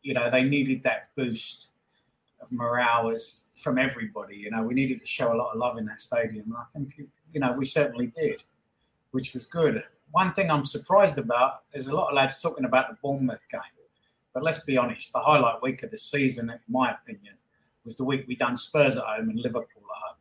[0.03, 1.69] you know, they needed that boost
[2.41, 4.37] of morale as from everybody.
[4.37, 6.65] You know, we needed to show a lot of love in that stadium, and I
[6.73, 8.43] think you know, we certainly did,
[9.11, 9.85] which was good.
[10.11, 13.61] One thing I'm surprised about is a lot of lads talking about the Bournemouth game.
[14.33, 17.35] But let's be honest, the highlight week of the season, in my opinion,
[17.85, 20.17] was the week we done Spurs at home and Liverpool at home.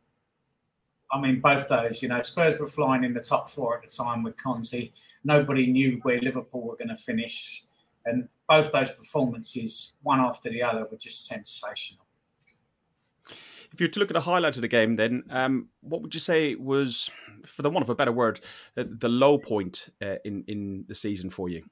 [1.10, 3.88] I mean, both those, you know, Spurs were flying in the top four at the
[3.88, 4.92] time with Conte.
[5.24, 7.64] Nobody knew where Liverpool were going to finish.
[8.04, 12.05] And both those performances, one after the other, were just sensational
[13.72, 16.14] if you were to look at a highlight of the game, then um, what would
[16.14, 17.10] you say was,
[17.46, 18.40] for the want of a better word,
[18.76, 21.64] uh, the low point uh, in in the season for you?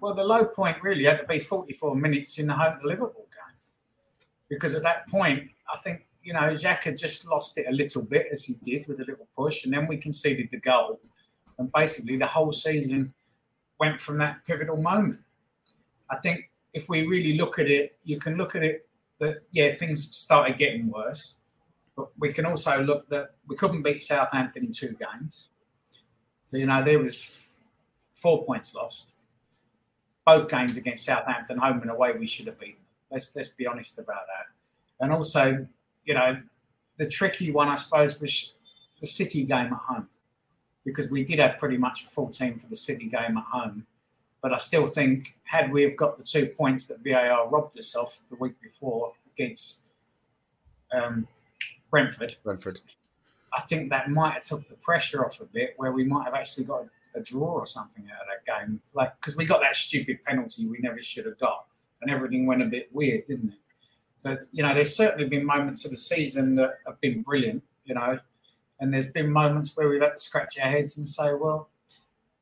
[0.00, 3.56] Well, the low point really had to be 44 minutes in the home Liverpool game,
[4.48, 8.26] because at that point, I think you know had just lost it a little bit
[8.32, 11.00] as he did with a little push, and then we conceded the goal,
[11.58, 13.12] and basically the whole season
[13.78, 15.20] went from that pivotal moment.
[16.10, 18.86] I think if we really look at it, you can look at it
[19.22, 21.36] that yeah, things started getting worse.
[21.96, 25.48] But we can also look that we couldn't beat Southampton in two games.
[26.44, 27.46] So you know there was
[28.14, 29.12] four points lost.
[30.26, 32.82] Both games against Southampton, home and away, we should have beaten.
[33.10, 34.46] Let's let's be honest about that.
[35.00, 35.66] And also,
[36.04, 36.40] you know,
[36.96, 38.52] the tricky one I suppose was
[39.00, 40.08] the City game at home,
[40.84, 43.86] because we did have pretty much a full team for the City game at home.
[44.42, 47.94] But I still think, had we have got the two points that VAR robbed us
[47.94, 49.92] of the week before against
[50.92, 51.28] um,
[51.90, 52.80] Brentford, Brentford,
[53.54, 56.34] I think that might have took the pressure off a bit, where we might have
[56.34, 56.82] actually got
[57.14, 60.24] a, a draw or something out of that game, like because we got that stupid
[60.24, 61.66] penalty we never should have got,
[62.00, 63.58] and everything went a bit weird, didn't it?
[64.16, 67.94] So you know, there's certainly been moments of the season that have been brilliant, you
[67.94, 68.18] know,
[68.80, 71.68] and there's been moments where we've had to scratch our heads and say, well,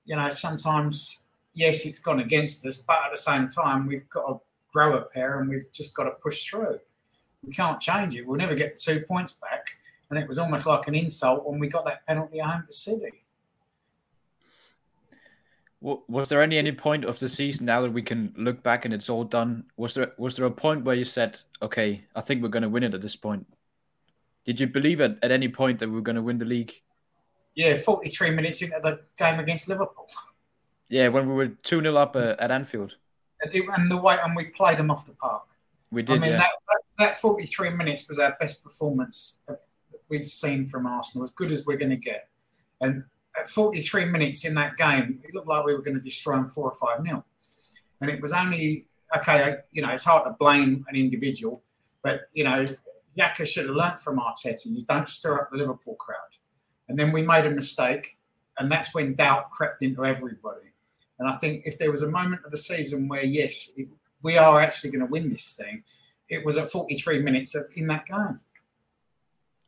[0.06, 1.26] you know, sometimes
[1.60, 4.40] yes, it's gone against us, but at the same time, we've got to
[4.72, 6.80] grow a pair and we've just got to push through.
[7.44, 8.26] We can't change it.
[8.26, 9.76] We'll never get the two points back.
[10.08, 12.72] And it was almost like an insult when we got that penalty at home to
[12.72, 13.24] City.
[15.82, 18.92] Was there any any point of the season now that we can look back and
[18.92, 19.64] it's all done?
[19.78, 22.68] Was there was there a point where you said, "Okay, I think we're going to
[22.68, 23.46] win it at this point"?
[24.44, 26.74] Did you believe at, at any point that we were going to win the league?
[27.54, 30.06] Yeah, forty three minutes into the game against Liverpool.
[30.90, 32.96] Yeah, when we were two 0 up uh, at Anfield.
[33.42, 35.44] And the way and we played them off the park.
[35.90, 36.16] We did.
[36.16, 36.38] I mean, yeah.
[36.38, 36.52] that,
[36.98, 39.62] that forty three minutes was our best performance that
[40.10, 42.28] we've seen from Arsenal, as good as we're going to get.
[42.82, 43.04] And
[43.38, 46.48] at 43 minutes in that game, it looked like we were going to destroy them
[46.48, 47.24] four or five nil.
[48.00, 49.56] And it was only okay.
[49.72, 51.62] You know, it's hard to blame an individual,
[52.02, 52.66] but you know,
[53.18, 54.66] Xhaka should have learnt from Arteta.
[54.66, 56.18] You don't stir up the Liverpool crowd.
[56.88, 58.18] And then we made a mistake,
[58.58, 60.69] and that's when doubt crept into everybody.
[61.20, 63.88] And I think if there was a moment of the season where yes, it,
[64.22, 65.84] we are actually going to win this thing,
[66.28, 68.40] it was at 43 minutes in that game.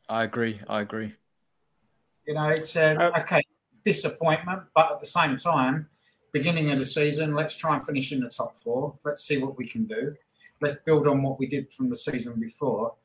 [0.09, 0.59] I agree.
[0.67, 1.13] I agree.
[2.27, 3.41] You know, it's uh, uh, okay
[3.83, 5.89] disappointment, but at the same time,
[6.31, 8.97] beginning of the season, let's try and finish in the top four.
[9.05, 10.15] Let's see what we can do.
[10.61, 12.95] Let's build on what we did from the season before.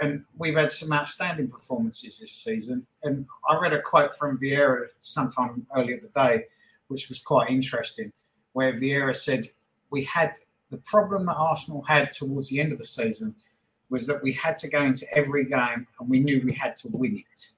[0.00, 2.86] And we've had some outstanding performances this season.
[3.02, 6.46] And I read a quote from Vieira sometime earlier today,
[6.88, 8.12] which was quite interesting,
[8.52, 9.46] where Vieira said,
[9.90, 10.32] We had
[10.70, 13.34] the problem that Arsenal had towards the end of the season
[13.88, 16.88] was that we had to go into every game and we knew we had to
[16.88, 17.48] win it.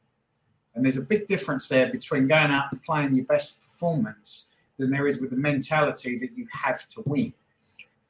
[0.75, 4.91] And there's a big difference there between going out and playing your best performance than
[4.91, 7.33] there is with the mentality that you have to win.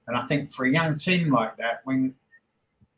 [0.06, 2.14] And I think for a young team like that, when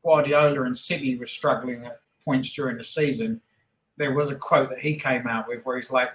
[0.02, 3.40] Guardiola and City were struggling at points during the season,
[3.96, 6.10] there was a quote that he came out with where he's like,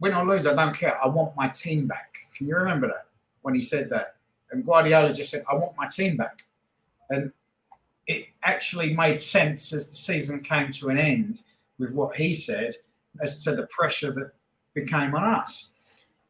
[0.00, 1.02] win or lose, I don't care.
[1.02, 2.16] I want my team back.
[2.34, 3.06] Can you remember that
[3.42, 4.16] when he said that?
[4.50, 6.42] And Guardiola just said, I want my team back.
[7.10, 7.32] And
[8.06, 11.42] it actually made sense as the season came to an end
[11.78, 12.74] with what he said
[13.22, 14.32] as to the pressure that
[14.74, 15.70] became on us.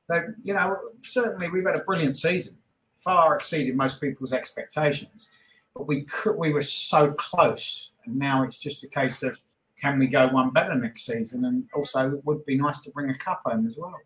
[0.08, 2.56] So, you know, certainly we've had a brilliant season,
[2.96, 5.30] far exceeded most people's expectations,
[5.74, 9.40] but we could, we were so close, and now it's just a case of
[9.80, 13.10] can we go one better next season, and also it would be nice to bring
[13.10, 13.98] a cup home as well.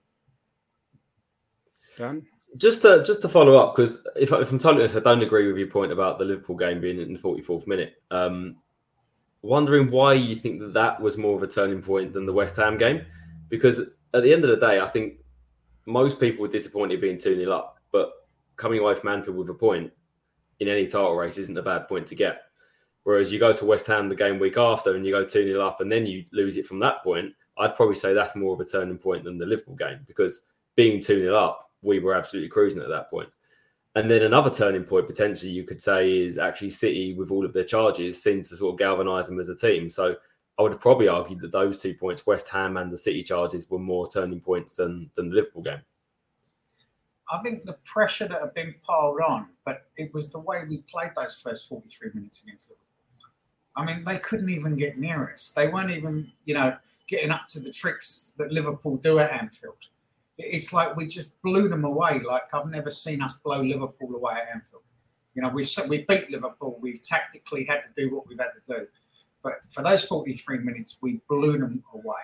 [1.96, 5.22] Dan just to just to follow up because if, if I'm totally honest, I don't
[5.22, 8.02] agree with your point about the Liverpool game being in the 44th minute.
[8.10, 8.56] Um,
[9.42, 12.56] wondering why you think that that was more of a turning point than the West
[12.56, 13.04] Ham game,
[13.48, 15.14] because at the end of the day, I think
[15.86, 18.10] most people were disappointed being two 0 up, but
[18.56, 19.92] coming away from Anfield with a point
[20.60, 22.42] in any title race isn't a bad point to get.
[23.04, 25.60] Whereas you go to West Ham the game week after and you go 2 0
[25.60, 28.60] up and then you lose it from that point, I'd probably say that's more of
[28.60, 32.48] a turning point than the Liverpool game because being 2 0 up we were absolutely
[32.48, 33.28] cruising at that point.
[33.94, 37.52] And then another turning point potentially you could say is actually City with all of
[37.52, 39.88] their charges seemed to sort of galvanise them as a team.
[39.88, 40.16] So
[40.58, 43.78] I would probably argue that those two points, West Ham and the City charges, were
[43.78, 45.82] more turning points than than the Liverpool game.
[47.30, 50.78] I think the pressure that had been piled on, but it was the way we
[50.90, 52.83] played those first 43 minutes against Liverpool.
[53.76, 55.52] I mean, they couldn't even get near us.
[55.54, 56.76] They weren't even, you know,
[57.08, 59.76] getting up to the tricks that Liverpool do at Anfield
[60.38, 62.20] it's like we just blew them away.
[62.20, 64.82] Like I've never seen us blow Liverpool away at Anfield.
[65.34, 66.78] You know, we we beat Liverpool.
[66.80, 68.86] We've tactically had to do what we've had to do,
[69.42, 72.22] but for those 43 minutes, we blew them away,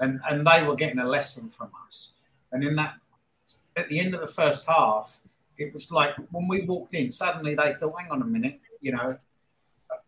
[0.00, 2.10] and and they were getting a lesson from us.
[2.50, 2.94] And in that,
[3.76, 5.20] at the end of the first half,
[5.56, 8.92] it was like when we walked in, suddenly they thought, "Hang on a minute," you
[8.92, 9.18] know,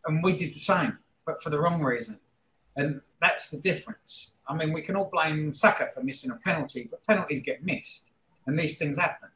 [0.07, 2.19] and we did the same, but for the wrong reason.
[2.77, 4.35] And that's the difference.
[4.49, 8.11] I mean, we can all blame Saka for missing a penalty, but penalties get missed,
[8.47, 9.29] and these things happen.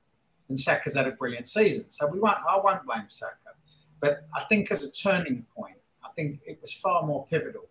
[0.48, 2.38] And Saka's had a brilliant season, so we won't.
[2.48, 3.54] I won't blame Saka,
[4.00, 7.66] but I think as a turning point, I think it was far more pivotal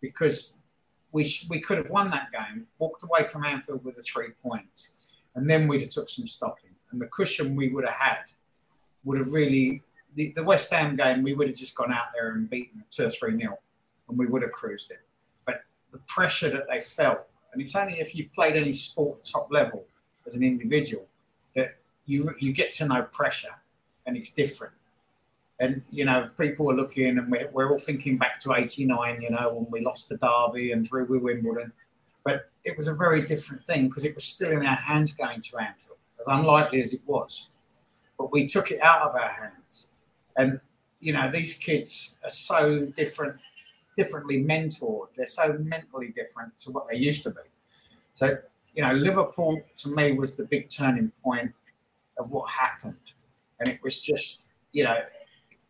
[0.00, 0.58] because
[1.12, 4.30] we sh- we could have won that game, walked away from Anfield with the three
[4.42, 4.98] points,
[5.34, 8.24] and then we'd have took some stopping, and the cushion we would have had
[9.04, 9.82] would have really.
[10.14, 13.04] The, the West Ham game, we would have just gone out there and beaten two
[13.04, 13.58] or three nil,
[14.08, 15.00] and we would have cruised it
[15.46, 17.20] But the pressure that they felt.
[17.52, 19.84] And it's only if you've played any sport at top level
[20.26, 21.06] as an individual
[21.56, 23.54] that you you get to know pressure,
[24.06, 24.74] and it's different.
[25.58, 29.20] And you know, people are looking, and we're, we're all thinking back to '89.
[29.20, 31.72] You know, when we lost to Derby and drew with Wimbledon,
[32.24, 35.40] but it was a very different thing because it was still in our hands going
[35.40, 37.48] to Anfield, as unlikely as it was.
[38.18, 39.89] But we took it out of our hands,
[40.40, 40.60] and
[41.00, 43.36] you know, these kids are so different
[43.96, 45.08] differently mentored.
[45.16, 47.40] They're so mentally different to what they used to be.
[48.14, 48.38] So,
[48.74, 51.52] you know, Liverpool to me was the big turning point
[52.18, 52.96] of what happened.
[53.58, 54.98] And it was just, you know,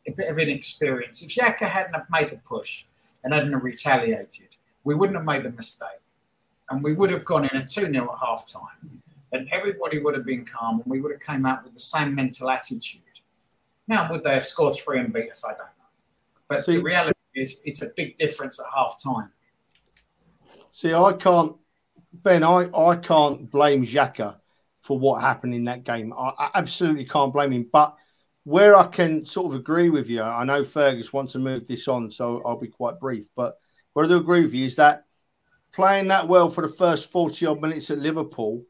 [0.07, 1.23] a bit of an experience.
[1.23, 2.85] If Xhaka hadn't have made the push
[3.25, 5.89] and hadn't have retaliated, we wouldn't have made the mistake.
[6.69, 9.03] And we would have gone in at 2 0 at half time.
[9.33, 12.15] and everybody would have been calm, and we would have came out with the same
[12.15, 13.10] mental attitude.
[13.91, 15.45] Now, would they have scored three and beat us?
[15.45, 15.65] I don't know.
[16.49, 19.33] But See- the reality is, it's a big difference at half time.
[20.71, 21.57] See, I can't,
[22.13, 24.37] Ben, I, I can't blame Xhaka
[24.81, 26.13] for what happened in that game.
[26.13, 27.69] I, I absolutely can't blame him.
[27.73, 27.97] But
[28.45, 31.89] where I can sort of agree with you, I know Fergus wants to move this
[31.89, 33.27] on, so I'll be quite brief.
[33.35, 33.59] But
[33.95, 35.05] where I do agree with you is that
[35.73, 38.65] playing that well for the first 40 odd minutes at Liverpool,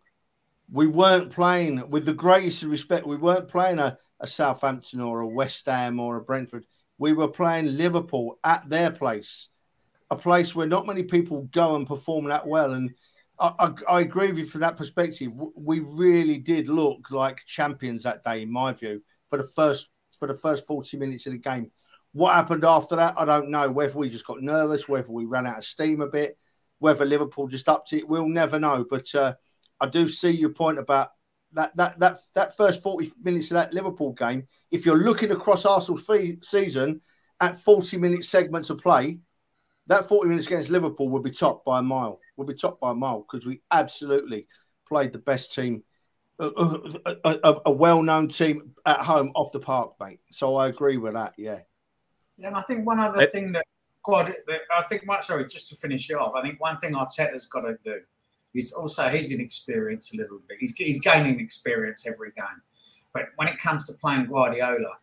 [0.73, 5.27] we weren't playing, with the greatest respect, we weren't playing a, a Southampton or a
[5.27, 6.67] West Ham or a Brentford.
[6.99, 9.49] We were playing Liverpool at their place
[10.11, 12.73] a place where not many people go and perform that well.
[12.73, 12.91] And
[13.39, 15.33] I, I, I agree with you from that perspective.
[15.55, 20.27] We really did look like champions that day, in my view, for the first for
[20.27, 21.71] the first forty minutes of the game.
[22.13, 23.71] What happened after that, I don't know.
[23.71, 26.37] Whether we just got nervous, whether we ran out of steam a bit,
[26.81, 28.85] whether Liverpool just upped it, we'll never know.
[28.89, 29.35] But uh,
[29.81, 31.11] I do see your point about
[31.53, 34.47] that that that that first forty minutes of that Liverpool game.
[34.71, 37.01] If you're looking across Arsenal's fee- season
[37.41, 39.19] at forty minute segments of play,
[39.87, 42.21] that 40 minutes against Liverpool would be topped by a mile.
[42.37, 44.47] Would be topped by a mile because we absolutely
[44.89, 45.83] played the best team,
[46.39, 50.21] a, a, a- a well-known team at home off the park, mate.
[50.31, 51.35] So I agree with that.
[51.37, 51.61] Yeah.
[52.37, 53.65] Yeah, and I think one other Uh, thing that
[54.05, 54.33] God,
[54.75, 57.63] I think, much sorry, just to finish it off, I think one thing Arteta's got
[57.63, 58.01] to do
[58.55, 60.59] is also he's inexperienced a little bit.
[60.59, 62.63] He's, he's gaining experience every game,
[63.13, 64.99] but when it comes to playing Guardiola,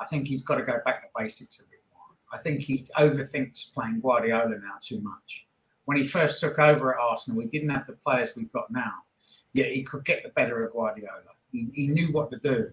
[0.00, 2.02] I think he's got to go back to basics a bit more.
[2.32, 5.46] I think he overthinks playing Guardiola now too much.
[5.84, 8.92] When he first took over at Arsenal, we didn't have the players we've got now.
[9.52, 11.34] Yet he could get the better of Guardiola.
[11.50, 12.70] He, he knew what to do.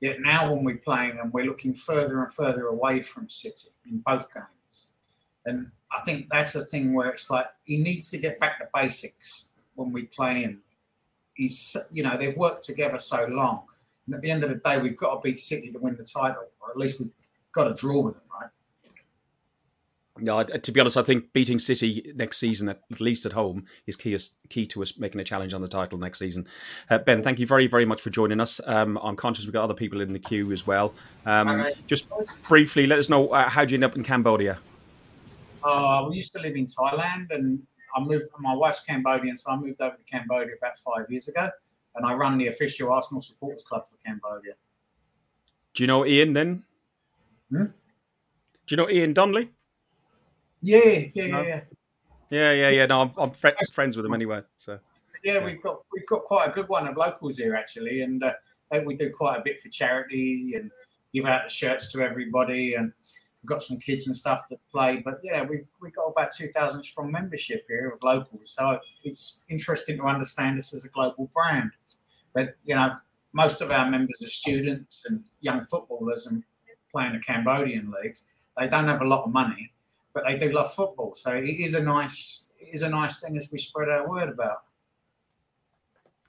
[0.00, 3.98] Yet now, when we're playing and we're looking further and further away from City in
[3.98, 4.88] both games,
[5.46, 8.68] and I think that's the thing where it's like he needs to get back to
[8.74, 10.62] basics when we play him.
[11.34, 13.64] He's, you know, they've worked together so long,
[14.06, 16.04] and at the end of the day, we've got to beat City to win the
[16.04, 17.10] title, or at least we've
[17.52, 18.50] got to draw with them, right?
[20.16, 23.64] No, to be honest, I think beating City next season, at at least at home,
[23.88, 24.16] is key,
[24.48, 26.46] key to us making a challenge on the title next season.
[26.88, 28.60] Uh, ben, thank you very, very much for joining us.
[28.64, 30.94] Um, I'm conscious we've got other people in the queue as well.
[31.26, 31.74] Um, All right.
[31.88, 32.06] Just
[32.48, 34.58] briefly, let us know uh, how did you end up in Cambodia?
[35.64, 37.60] Uh, we used to live in Thailand, and
[37.94, 38.26] I moved.
[38.38, 41.48] My wife's Cambodian, so I moved over to Cambodia about five years ago,
[41.94, 44.54] and I run the official Arsenal supporters club for Cambodia.
[45.74, 46.64] Do you know Ian then?
[47.50, 47.64] Hmm?
[47.64, 47.72] Do
[48.68, 49.50] you know Ian Donnelly?
[50.62, 51.42] Yeah, yeah, yeah, No.
[51.42, 51.60] yeah.
[52.30, 52.86] Yeah, yeah, yeah.
[52.86, 54.42] No, I'm, I'm fri friends with him anyway.
[54.56, 54.78] So
[55.22, 58.32] Yeah, we've got we've got quite a good one of locals here actually, and uh,
[58.84, 60.70] we do quite a bit for charity and
[61.12, 62.92] give out the shirts to everybody, and
[63.46, 65.02] got some kids and stuff that play.
[65.04, 69.44] But yeah, we we got about two thousand strong membership here of locals, so it's
[69.48, 71.70] interesting to understand us as a global brand.
[72.34, 72.92] But you know,
[73.32, 76.42] most of our members are students and young footballers and
[76.90, 78.24] playing the Cambodian leagues.
[78.56, 79.72] They don't have a lot of money,
[80.14, 81.14] but they do love football.
[81.16, 84.28] So it is a nice it is a nice thing as we spread our word
[84.28, 84.62] about.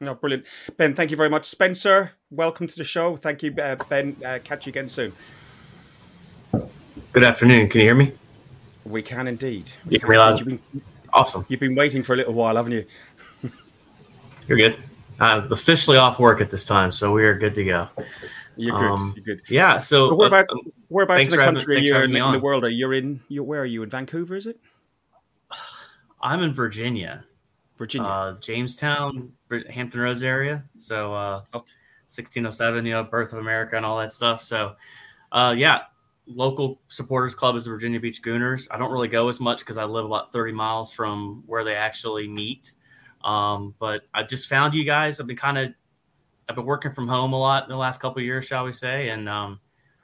[0.02, 0.46] no, brilliant.
[0.78, 1.46] Ben, thank you very much.
[1.46, 3.16] Spencer, welcome to the show.
[3.16, 4.18] Thank you, uh, Ben.
[4.26, 5.14] Uh, catch you again soon.
[7.16, 7.70] Good afternoon.
[7.70, 8.12] Can you hear me?
[8.84, 9.72] We can indeed.
[9.88, 10.38] You hear me loud?
[10.38, 10.82] You've been,
[11.14, 11.46] Awesome.
[11.48, 12.86] you've been waiting for a little while, haven't you?
[14.50, 14.76] You're good.
[15.22, 17.88] I'm officially off work at this time, so we are good to go.
[18.58, 18.92] You're good.
[18.92, 19.42] Um, You're good.
[19.48, 19.80] Yeah.
[19.80, 20.56] So But where uh,
[20.90, 22.66] whereabouts in the for having- country are you in, in the world?
[22.66, 23.22] Are you in?
[23.30, 24.36] You, where are you in Vancouver?
[24.36, 24.60] Is it
[26.22, 27.24] I'm in Virginia,
[27.78, 28.10] Virginia?
[28.10, 29.32] uh, Jamestown,
[29.70, 30.66] Hampton Roads area.
[30.80, 31.64] So uh, Oh.
[32.08, 34.44] 1607, you know, birth of America and all that stuff.
[34.44, 34.76] So
[35.32, 35.80] uh, yeah,
[36.28, 38.68] local supporters club is the Virginia Beach Gooners.
[38.72, 41.76] I don't really go as much because I live about 30 miles from where they
[41.76, 42.72] actually meet.
[43.24, 45.20] Um, but I just found you guys.
[45.20, 45.74] I've been kind of
[46.48, 49.10] I've been working from home a lot in the last couple years, shall we say,
[49.10, 49.60] and um,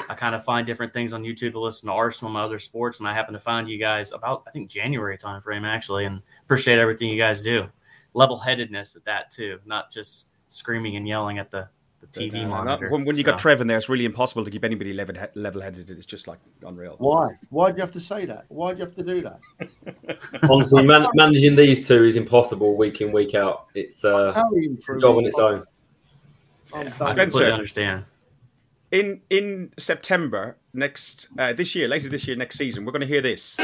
[0.10, 3.00] I kind of find different things on YouTube to listen to Arsenal and other sports,
[3.00, 6.80] and I happen to find you guys about I think January timeframe actually, and appreciate
[6.80, 7.68] everything you guys do.
[8.14, 11.70] Level headedness at that too, not just screaming and yelling at the,
[12.02, 12.90] the TV No, monitor.
[12.90, 15.16] When, when you So- got Trev in there, it's really impossible to keep anybody level
[15.36, 15.90] level headed.
[15.90, 16.96] It's just like unreal.
[16.98, 17.38] Why?
[17.50, 18.46] Why do you have to say that?
[18.50, 19.40] Why do you have to do that?
[20.50, 23.68] Honestly, man- managing these two is impossible week in, week out.
[23.76, 25.64] It's uh, a job on its own.
[26.74, 27.06] I'm I.
[27.12, 27.52] Spencer.
[27.52, 28.06] understand.
[28.92, 33.08] In in September next uh, this year, later this year, next season, we're going to
[33.08, 33.58] hear this.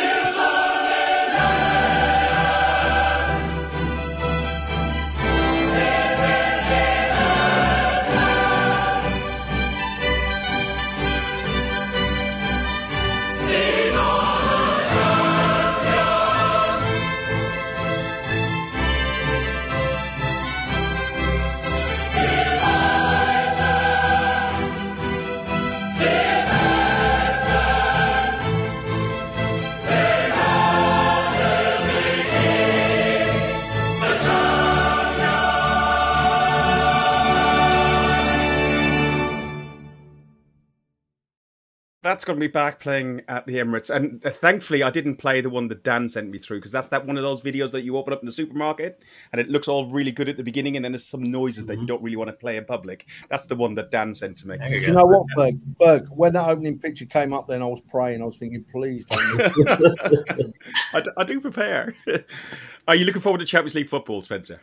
[42.08, 43.94] That's going to be back playing at the Emirates.
[43.94, 46.88] And uh, thankfully, I didn't play the one that Dan sent me through because that's
[46.88, 49.04] that one of those videos that you open up in the supermarket
[49.34, 51.68] and it looks all really good at the beginning, and then there's some noises mm-hmm.
[51.68, 51.88] that you mm-hmm.
[51.88, 53.08] don't really want to play in public.
[53.30, 54.56] That's the one that Dan sent to me.
[54.70, 55.60] You, you know what, Ferg?
[55.82, 56.08] Ferg?
[56.08, 58.22] When that opening picture came up, then I was praying.
[58.22, 59.58] I was thinking, please don't.
[60.94, 61.94] I, I do prepare.
[62.88, 64.62] Are you looking forward to Champions League football, Spencer?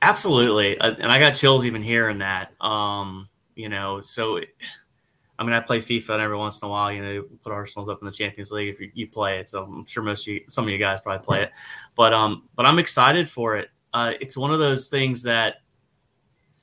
[0.00, 2.52] Absolutely, uh, and I got chills even hearing that.
[2.60, 4.36] Um, you know, so.
[4.36, 4.50] It,
[5.40, 7.88] I mean, I play FIFA and every once in a while, you know, put Arsenal's
[7.88, 9.48] up in the Champions League if you, you, play it.
[9.48, 11.50] So I'm sure most of you, some of you guys probably play it,
[11.96, 13.70] but um, but I'm excited for it.
[13.94, 15.56] Uh, it's one of those things that,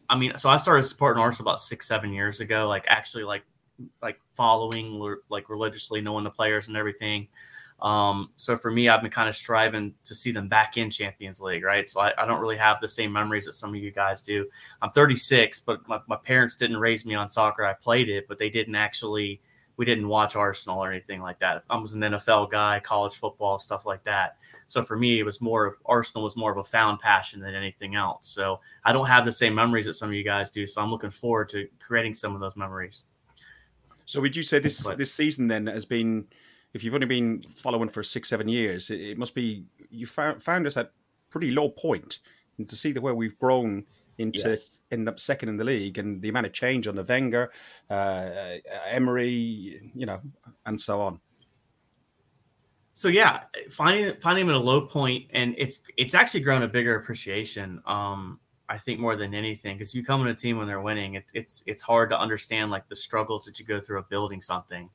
[0.07, 3.43] I mean, so I started supporting Arsenal about six, seven years ago, like actually like
[4.03, 7.27] like following like religiously, knowing the players and everything.
[7.79, 11.39] Um, so for me, I've been kind of striving to see them back in Champions
[11.39, 11.87] League, right?
[11.87, 14.47] So I, I, don't really have the same memories that some of you guys do.
[14.81, 17.63] I'm 36, but my, my parents didn't raise me on soccer.
[17.63, 19.41] I played it, but they didn't actually,
[19.77, 21.63] we didn't watch Arsenal or anything like that.
[21.69, 24.37] I was an NFL guy, college football, stuff like that.
[24.69, 27.53] So for me, it was more of Arsenal was more of a found passion than
[27.53, 28.27] anything else.
[28.27, 30.65] So I don't have the same memories that some of you guys do.
[30.65, 33.03] So I'm looking forward to creating some of those memories.
[34.05, 36.25] So would you say this but, this season then has been
[36.73, 40.41] if you've only been following for six, seven years, it, it must be you found
[40.43, 40.91] found us at
[41.29, 42.19] pretty low point,
[42.57, 43.85] and to see the way we've grown
[44.17, 44.79] into yes.
[44.91, 47.51] end up second in the league, and the amount of change on the Wenger,
[47.89, 48.29] uh,
[48.89, 50.19] Emery, you know,
[50.65, 51.19] and so on.
[52.93, 56.67] So yeah, finding finding him at a low point, and it's it's actually grown a
[56.67, 57.81] bigger appreciation.
[57.85, 58.39] Um,
[58.69, 61.25] I think more than anything, because you come in a team when they're winning, it,
[61.33, 64.89] it's it's hard to understand like the struggles that you go through of building something.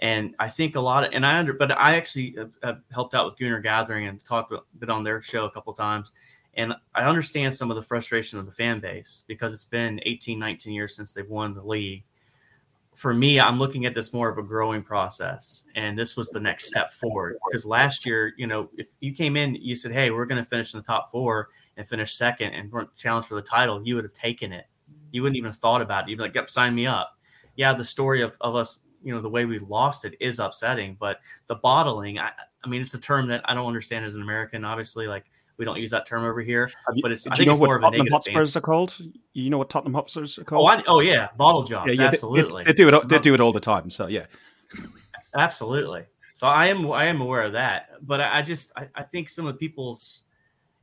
[0.00, 3.14] And I think a lot of, and I under, but I actually have, have helped
[3.14, 6.12] out with Gooner Gathering and talked bit on their show a couple times.
[6.54, 10.38] And I understand some of the frustration of the fan base because it's been 18,
[10.38, 12.04] 19 years since they've won the league.
[12.94, 15.64] For me, I'm looking at this more of a growing process.
[15.76, 17.36] And this was the next step forward.
[17.48, 20.48] Because last year, you know, if you came in, you said, hey, we're going to
[20.48, 24.04] finish in the top four and finish second and challenge for the title, you would
[24.04, 24.66] have taken it.
[25.12, 26.10] You wouldn't even have thought about it.
[26.10, 27.16] You'd be like, yep, sign me up.
[27.54, 30.96] Yeah, the story of, of us you know the way we lost it is upsetting.
[30.98, 32.30] But the bottling, I,
[32.64, 34.64] I mean, it's a term that I don't understand as an American.
[34.64, 35.24] Obviously, like
[35.58, 36.70] we don't use that term over here.
[37.02, 38.96] But it's do I think you know it's what Tottenham Hotspurs are called?
[39.34, 40.66] You know what Tottenham Hotspurs are called?
[40.66, 41.88] Oh, I, oh yeah, bottle jobs.
[41.88, 42.64] Yeah, yeah absolutely.
[42.64, 43.08] They, they, do it.
[43.08, 43.90] They do it all the time.
[43.90, 44.26] So yeah,
[45.34, 46.04] absolutely.
[46.34, 49.28] So I am I am aware of that, but I, I just I, I think
[49.28, 50.24] some of people's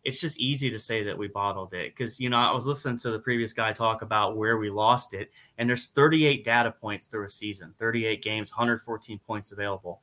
[0.06, 3.00] it's just easy to say that we bottled it because you know I was listening
[3.00, 7.08] to the previous guy talk about where we lost it, and there's 38 data points
[7.08, 10.02] through a season, 38 games, 114 points available,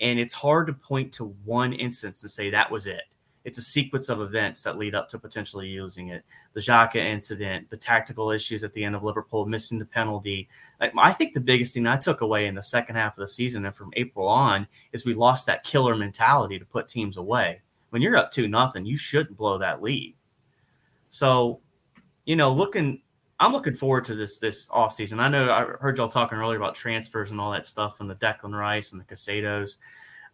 [0.00, 3.02] and it's hard to point to one instance and say that was it.
[3.44, 6.24] It's a sequence of events that lead up to potentially using it.
[6.54, 10.48] The Xhaka incident, the tactical issues at the end of Liverpool, missing the penalty.
[10.80, 13.64] I think the biggest thing I took away in the second half of the season
[13.64, 17.60] and from April on is we lost that killer mentality to put teams away
[17.90, 20.16] when you're up to nothing, you shouldn't blow that lead.
[21.08, 21.60] So,
[22.24, 23.00] you know, looking,
[23.38, 25.18] I'm looking forward to this this offseason.
[25.18, 28.14] I know I heard y'all talking earlier about transfers and all that stuff and the
[28.16, 29.76] Declan Rice and the Caicedos.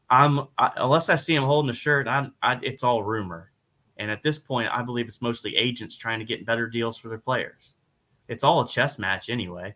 [0.08, 3.50] I'm I, unless I see him holding a shirt, I, I, it's all rumor.
[3.96, 7.08] And at this point, I believe it's mostly agents trying to get better deals for
[7.08, 7.74] their players.
[8.28, 9.74] It's all a chess match anyway.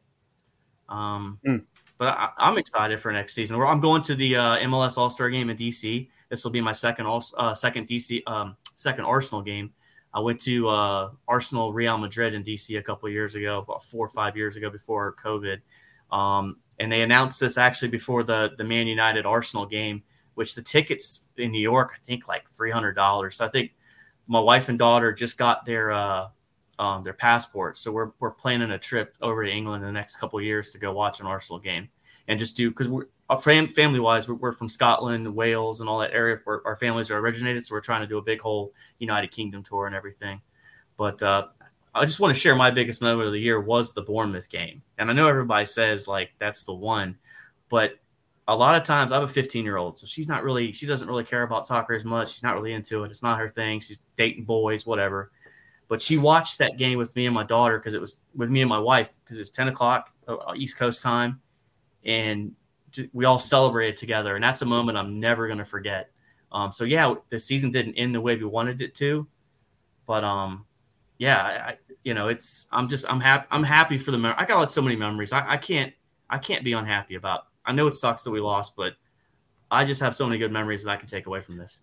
[0.88, 1.64] Um, mm.
[1.98, 3.60] But I, am excited for next season.
[3.60, 6.08] I'm going to the uh, MLS All Star game in DC.
[6.28, 9.72] This will be my second uh, second DC um, second Arsenal game.
[10.12, 14.06] I went to uh, Arsenal Real Madrid in DC a couple years ago, about four
[14.06, 15.60] or five years ago before COVID,
[16.10, 20.02] um, and they announced this actually before the the Man United Arsenal game,
[20.34, 23.36] which the tickets in New York I think like three hundred dollars.
[23.36, 23.72] So I think
[24.26, 26.28] my wife and daughter just got their uh,
[26.78, 30.16] um, their passports, so we're we're planning a trip over to England in the next
[30.16, 31.88] couple years to go watch an Arsenal game
[32.28, 36.12] and just do because we're uh, family wise, we're, from Scotland, Wales, and all that
[36.12, 37.64] area where our families are originated.
[37.64, 40.40] So we're trying to do a big whole United Kingdom tour and everything.
[40.96, 41.48] But uh,
[41.94, 44.82] I just want to share my biggest moment of the year was the Bournemouth game.
[44.98, 47.16] And I know everybody says like that's the one,
[47.68, 47.98] but
[48.48, 50.86] a lot of times I have a 15 year old, so she's not really, she
[50.86, 52.32] doesn't really care about soccer as much.
[52.32, 53.10] She's not really into it.
[53.10, 53.80] It's not her thing.
[53.80, 55.32] She's dating boys, whatever.
[55.88, 58.60] But she watched that game with me and my daughter because it was with me
[58.60, 61.40] and my wife because it was 10 o'clock uh, East Coast time.
[62.04, 62.54] And
[63.12, 66.10] we all celebrated together, and that's a moment I'm never going to forget.
[66.52, 69.26] Um, so yeah, the season didn't end the way we wanted it to,
[70.06, 70.64] but um,
[71.18, 74.44] yeah, I, you know, it's I'm just I'm happy I'm happy for the mem- I
[74.44, 75.32] got like so many memories.
[75.32, 75.92] I, I can't
[76.30, 77.46] I can't be unhappy about.
[77.64, 78.94] I know it sucks that we lost, but
[79.70, 81.80] I just have so many good memories that I can take away from this.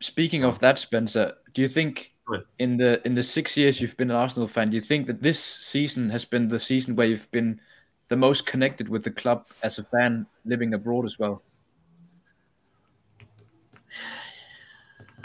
[0.00, 2.12] Speaking of that, Spencer, do you think
[2.58, 5.20] in the in the six years you've been an Arsenal fan, do you think that
[5.20, 7.60] this season has been the season where you've been
[8.08, 11.42] the most connected with the club as a fan living abroad as well?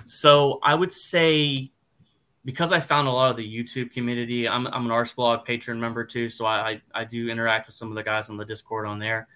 [0.05, 1.71] So I would say
[2.43, 6.03] because I found a lot of the YouTube community, I'm, I'm an Arseblog patron member
[6.03, 8.87] too, so I, I, I do interact with some of the guys on the Discord
[8.87, 9.27] on there.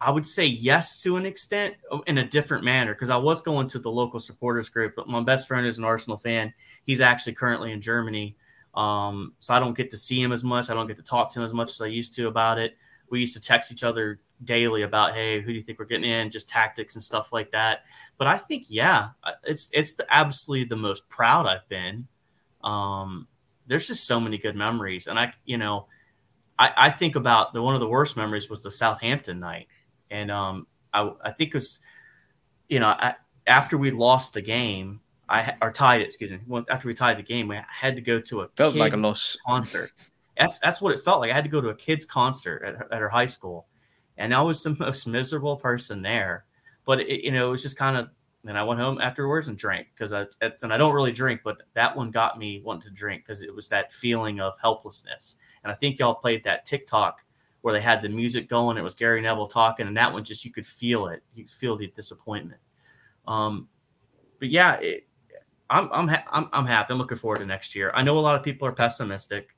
[0.00, 3.40] I would say yes to an extent oh, in a different manner because I was
[3.40, 6.52] going to the local supporters group, but my best friend is an Arsenal fan.
[6.84, 8.36] He's actually currently in Germany.
[8.74, 10.70] Um, so I don't get to see him as much.
[10.70, 12.76] I don't get to talk to him as much as I used to about it.
[13.10, 16.10] We used to text each other daily about, hey, who do you think we're getting
[16.10, 16.30] in?
[16.30, 17.80] Just tactics and stuff like that.
[18.16, 19.10] But I think, yeah,
[19.44, 22.08] it's it's the, absolutely the most proud I've been.
[22.64, 23.28] Um,
[23.66, 25.86] there's just so many good memories, and I, you know,
[26.58, 29.68] I, I think about the one of the worst memories was the Southampton night
[30.12, 31.80] and um, I, I think it was,
[32.68, 33.14] you know, I,
[33.46, 36.06] after we lost the game, I or tied it.
[36.06, 36.40] Excuse me.
[36.46, 38.96] Well, after we tied the game, we had to go to a felt like a
[38.96, 39.92] loss concert.
[40.38, 41.30] That's that's what it felt like.
[41.30, 43.66] I had to go to a kids concert at, at her high school,
[44.16, 46.44] and I was the most miserable person there.
[46.84, 48.10] But it, you know, it was just kind of.
[48.44, 51.62] And I went home afterwards and drank because I and I don't really drink, but
[51.74, 55.36] that one got me wanting to drink because it was that feeling of helplessness.
[55.62, 57.24] And I think y'all played that TikTok
[57.60, 58.76] where they had the music going.
[58.76, 61.22] It was Gary Neville talking, and that one just you could feel it.
[61.34, 62.60] You could feel the disappointment.
[63.28, 63.68] Um,
[64.40, 65.06] but yeah, it,
[65.72, 66.92] I'm I'm, ha- I'm I'm happy.
[66.92, 67.90] I'm looking forward to next year.
[67.94, 69.56] I know a lot of people are pessimistic,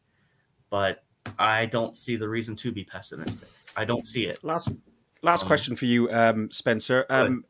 [0.71, 1.03] but
[1.39, 3.49] I don't see the reason to be pessimistic.
[3.77, 4.43] I don't see it.
[4.45, 4.73] Last
[5.23, 7.05] last um, question for you, um, Spencer.
[7.11, 7.45] Um,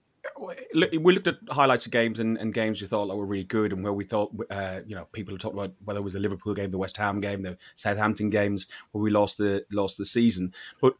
[0.75, 3.73] we looked at highlights of games and, and games we thought that were really good,
[3.73, 6.21] and where we thought, uh, you know, people have talked about whether it was the
[6.21, 10.07] Liverpool game, the West Ham game, the Southampton games, where we lost the lost the
[10.07, 10.55] season.
[10.81, 10.95] But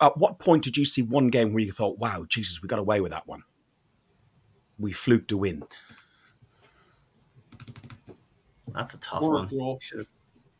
[0.00, 2.80] at what point did you see one game where you thought, "Wow, Jesus, we got
[2.80, 3.44] away with that one.
[4.78, 5.62] We fluked to win."
[8.72, 9.48] That's a tough one.
[9.50, 10.08] You should have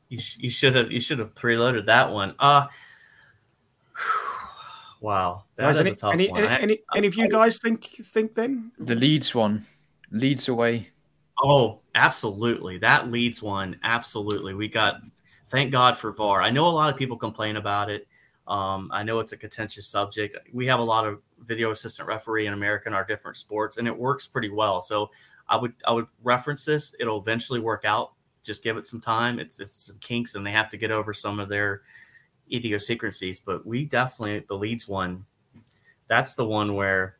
[0.09, 2.34] you, you should have you should have preloaded that one.
[2.38, 2.66] Uh
[5.00, 6.44] Wow, that guys, any, a tough any, one.
[6.44, 9.66] Any, any, any of you guys think think then the Leeds one,
[10.11, 10.88] Leeds away.
[11.42, 14.55] Oh, absolutely, that Leeds one, absolutely.
[14.55, 15.02] We got
[15.48, 16.40] thank God for VAR.
[16.40, 18.07] I know a lot of people complain about it.
[18.46, 20.36] Um, I know it's a contentious subject.
[20.52, 23.86] We have a lot of video assistant referee in America in our different sports, and
[23.86, 24.80] it works pretty well.
[24.80, 25.11] So
[25.49, 26.95] I would I would reference this.
[26.99, 28.12] It'll eventually work out.
[28.42, 29.38] Just give it some time.
[29.38, 31.82] It's it's some kinks, and they have to get over some of their
[32.53, 35.24] idiosyncrasies, but we definitely the Leeds one.
[36.09, 37.16] That's the one where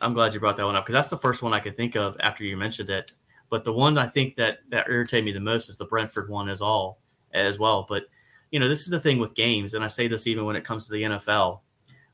[0.00, 1.96] I'm glad you brought that one up because that's the first one I could think
[1.96, 3.12] of after you mentioned it.
[3.48, 6.48] But the one I think that that irritated me the most is the Brentford one
[6.48, 6.98] as all
[7.32, 7.86] as well.
[7.88, 8.04] But
[8.50, 10.64] you know, this is the thing with games, and I say this even when it
[10.64, 11.60] comes to the NFL.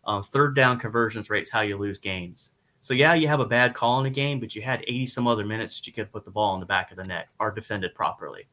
[0.05, 2.53] Um, third down conversions rates how you lose games.
[2.83, 5.29] So yeah, you have a bad call in a game, but you had 80 some
[5.29, 7.53] other minutes that you could put the ball in the back of the net or
[7.53, 8.49] defended properly.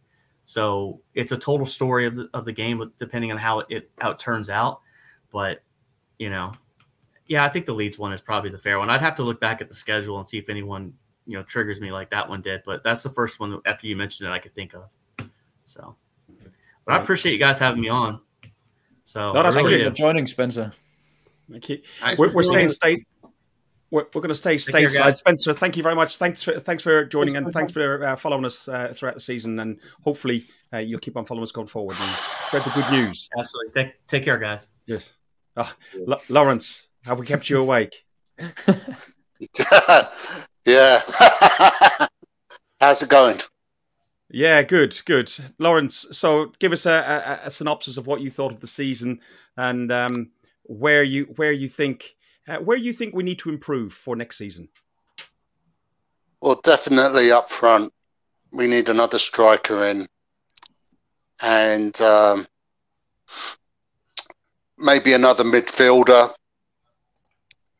[0.46, 3.92] So it's a total story of the of the game, depending on how it, it
[3.98, 4.82] how it turns out.
[5.32, 5.64] But
[6.20, 6.54] you know,
[7.26, 8.92] yeah, I think the Leeds one is probably the fair one.
[8.92, 10.94] I'd have to look back at the schedule and see if anyone
[11.26, 12.62] you know triggers me like that one did.
[12.68, 15.28] But that's the first one after you mentioned it I could think of.
[15.66, 15.96] So,
[16.86, 18.22] but I appreciate you guys having me on.
[19.06, 20.72] So, no, thank you for joining, Spencer.
[21.50, 21.82] Thank you.
[22.16, 23.08] We're, we're staying state
[23.92, 25.16] we're, we're going to stay stateside.
[25.16, 26.18] Spencer, thank you very much.
[26.18, 29.60] Thanks for thanks for joining and thanks for uh, following us uh, throughout the season.
[29.60, 32.16] And hopefully, uh, you'll keep on following us going forward and
[32.48, 33.30] spread the good news.
[33.38, 33.84] Absolutely.
[33.84, 34.68] Take, take care, guys.
[34.86, 35.14] Yes.
[35.58, 36.10] Oh, yes.
[36.10, 38.06] L- Lawrence, have we kept you awake?
[40.66, 41.02] yeah.
[42.80, 43.42] How's it going?
[44.32, 45.32] Yeah, good, good.
[45.58, 49.22] Lawrence, so give us a, a, a synopsis of what you thought of the season
[49.58, 50.30] and um,
[50.64, 52.16] where you where you think
[52.50, 54.70] uh, where do you think we need to improve for next season?
[56.42, 57.94] Well, definitely up front,
[58.52, 60.08] we need another striker in,
[61.42, 62.48] and um,
[64.78, 66.34] maybe another midfielder,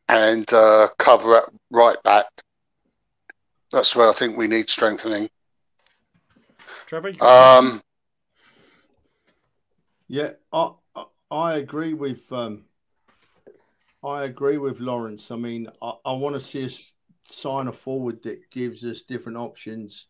[0.08, 2.26] and uh, cover at right back.
[3.72, 5.30] That's where I think we need strengthening.
[6.86, 7.12] Trevor.
[7.20, 7.80] Um,
[10.08, 10.72] yeah, I
[11.30, 12.64] I agree with um,
[14.02, 15.30] I agree with Lawrence.
[15.30, 16.92] I mean, I, I want to see us
[17.28, 20.06] sign a forward that gives us different options.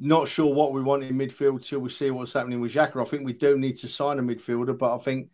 [0.00, 3.00] Not sure what we want in midfield till we see what's happening with Xhaka.
[3.00, 5.28] I think we do need to sign a midfielder, but I think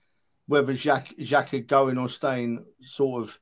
[0.46, 3.38] whether Xhaka going or staying sort of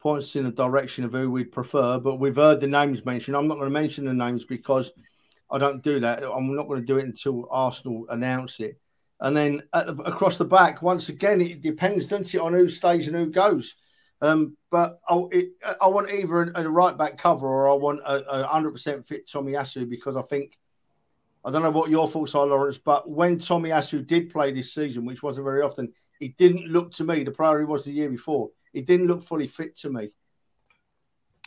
[0.00, 1.98] points in the direction of who we'd prefer.
[1.98, 3.36] But we've heard the names mentioned.
[3.36, 4.92] I'm not going to mention the names because
[5.50, 6.24] I don't do that.
[6.24, 8.80] I'm not going to do it until Arsenal announce it.
[9.22, 13.06] And then the, across the back, once again, it depends, doesn't it, on who stays
[13.06, 13.76] and who goes.
[14.20, 15.50] Um, but I, it,
[15.80, 19.28] I want either a, a, right back cover or I want a, a 100% fit
[19.28, 20.58] Tomiyasu because I think,
[21.44, 25.04] I don't know what your thoughts are, Lawrence, but when Tomiyasu did play this season,
[25.04, 28.50] which wasn't very often, he didn't look to me the he was the year before.
[28.72, 30.10] He didn't look fully fit to me.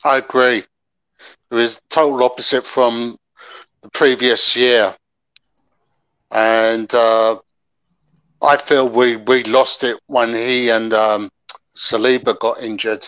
[0.04, 0.64] I agree.
[1.52, 3.18] It was total opposite from
[3.82, 4.96] the previous year.
[6.32, 7.38] And uh,
[8.42, 11.30] I feel we, we lost it when he and um,
[11.76, 13.08] Saliba got injured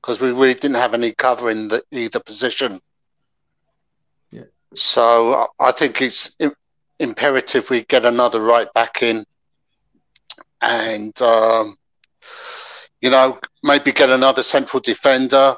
[0.00, 2.80] because we really didn't have any cover in the, either position.
[4.30, 4.44] Yeah.
[4.74, 6.36] So I think it's
[6.98, 9.24] imperative we get another right back in,
[10.60, 11.76] and um,
[13.00, 15.54] you know maybe get another central defender.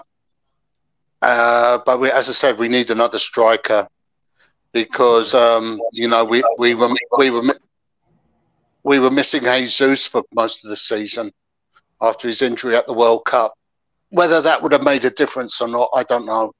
[1.22, 3.86] Uh, but we, as I said, we need another striker
[4.72, 6.88] because um, you know we we were
[7.18, 7.42] we were
[8.82, 11.32] we were missing Jesus for most of the season
[12.00, 13.54] after his injury at the World Cup.
[14.10, 16.52] Whether that would have made a difference or not, I don't know.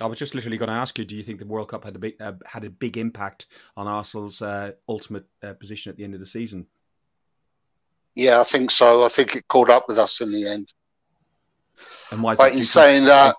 [0.00, 1.96] I was just literally going to ask you: Do you think the World Cup had
[1.96, 3.46] a big uh, had a big impact
[3.76, 6.66] on Arsenal's uh, ultimate uh, position at the end of the season?
[8.14, 9.04] Yeah, I think so.
[9.04, 10.72] I think it caught up with us in the end.
[12.10, 12.32] And why?
[12.32, 13.36] Is but in saying that,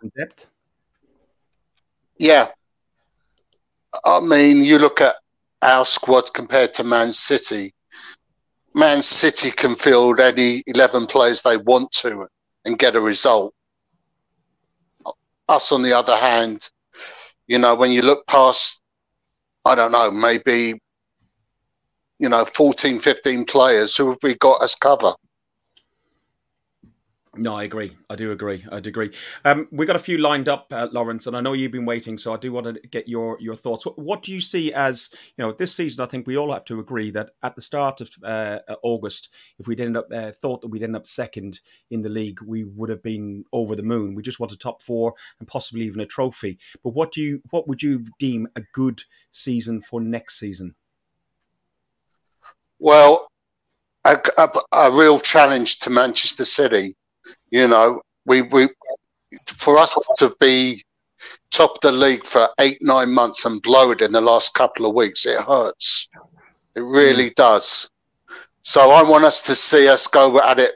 [2.18, 2.50] yeah,
[4.04, 5.16] I mean, you look at
[5.62, 7.74] our squad compared to Man City.
[8.78, 12.28] Man City can field any 11 players they want to
[12.64, 13.52] and get a result.
[15.50, 16.70] Us, on the other hand,
[17.48, 18.84] you know, when you look past,
[19.66, 20.80] I don't know, maybe,
[22.20, 25.14] you know, 14, 15 players, who have we got as cover?
[27.38, 27.96] No, I agree.
[28.10, 28.66] I do agree.
[28.72, 29.12] I do agree.
[29.46, 32.18] Um, we've got a few lined up, uh, Lawrence, and I know you've been waiting,
[32.18, 33.86] so I do want to get your your thoughts.
[33.86, 36.04] What, what, do you see as you know this season?
[36.04, 39.30] I think we all have to agree that at the start of uh, August,
[39.60, 41.60] if we'd end up uh, thought that we'd end up second
[41.92, 44.16] in the league, we would have been over the moon.
[44.16, 46.58] We just want a top four and possibly even a trophy.
[46.84, 50.76] But what do you what would you deem a good season for next season?
[52.80, 53.28] Well,
[54.06, 56.96] a, a, a real challenge to Manchester City
[57.52, 58.68] you know, we we
[59.58, 60.84] for us to be
[61.52, 64.86] top of the league for eight nine months and blow it in the last couple
[64.86, 66.08] of weeks, it hurts.
[66.76, 67.36] It really mm.
[67.36, 67.90] does.
[68.62, 70.76] So I want us to see us go at it,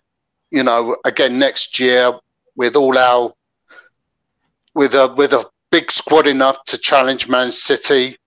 [0.50, 2.12] you know, again next year
[2.56, 3.34] with all our
[4.74, 8.18] with a with a big squad enough to challenge Man City.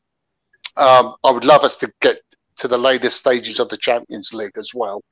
[0.77, 2.19] Um, I would love us to get
[2.57, 5.03] to the later stages of the Champions League as well,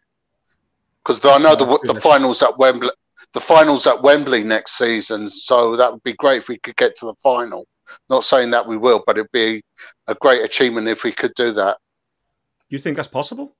[1.03, 2.91] because I know the the finals at Wembley
[3.35, 5.29] the finals at Wembley next season.
[5.31, 7.67] So that would be great if we could get to the final.
[8.09, 9.63] Not saying that we will, but it'd be
[10.07, 11.79] a great achievement if we could do that.
[12.69, 13.55] You think that's possible?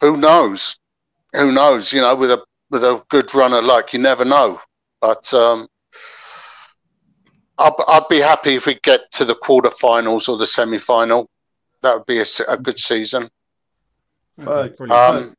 [0.00, 0.78] Who knows?
[1.34, 1.92] Who knows?
[1.92, 4.60] You know, with a with a good runner like you never know.
[5.00, 5.66] But um,
[7.58, 11.28] I'd, I'd be happy if we get to the quarterfinals or the semi final.
[11.82, 13.28] That would be a, a good season.
[14.40, 15.34] Okay, um,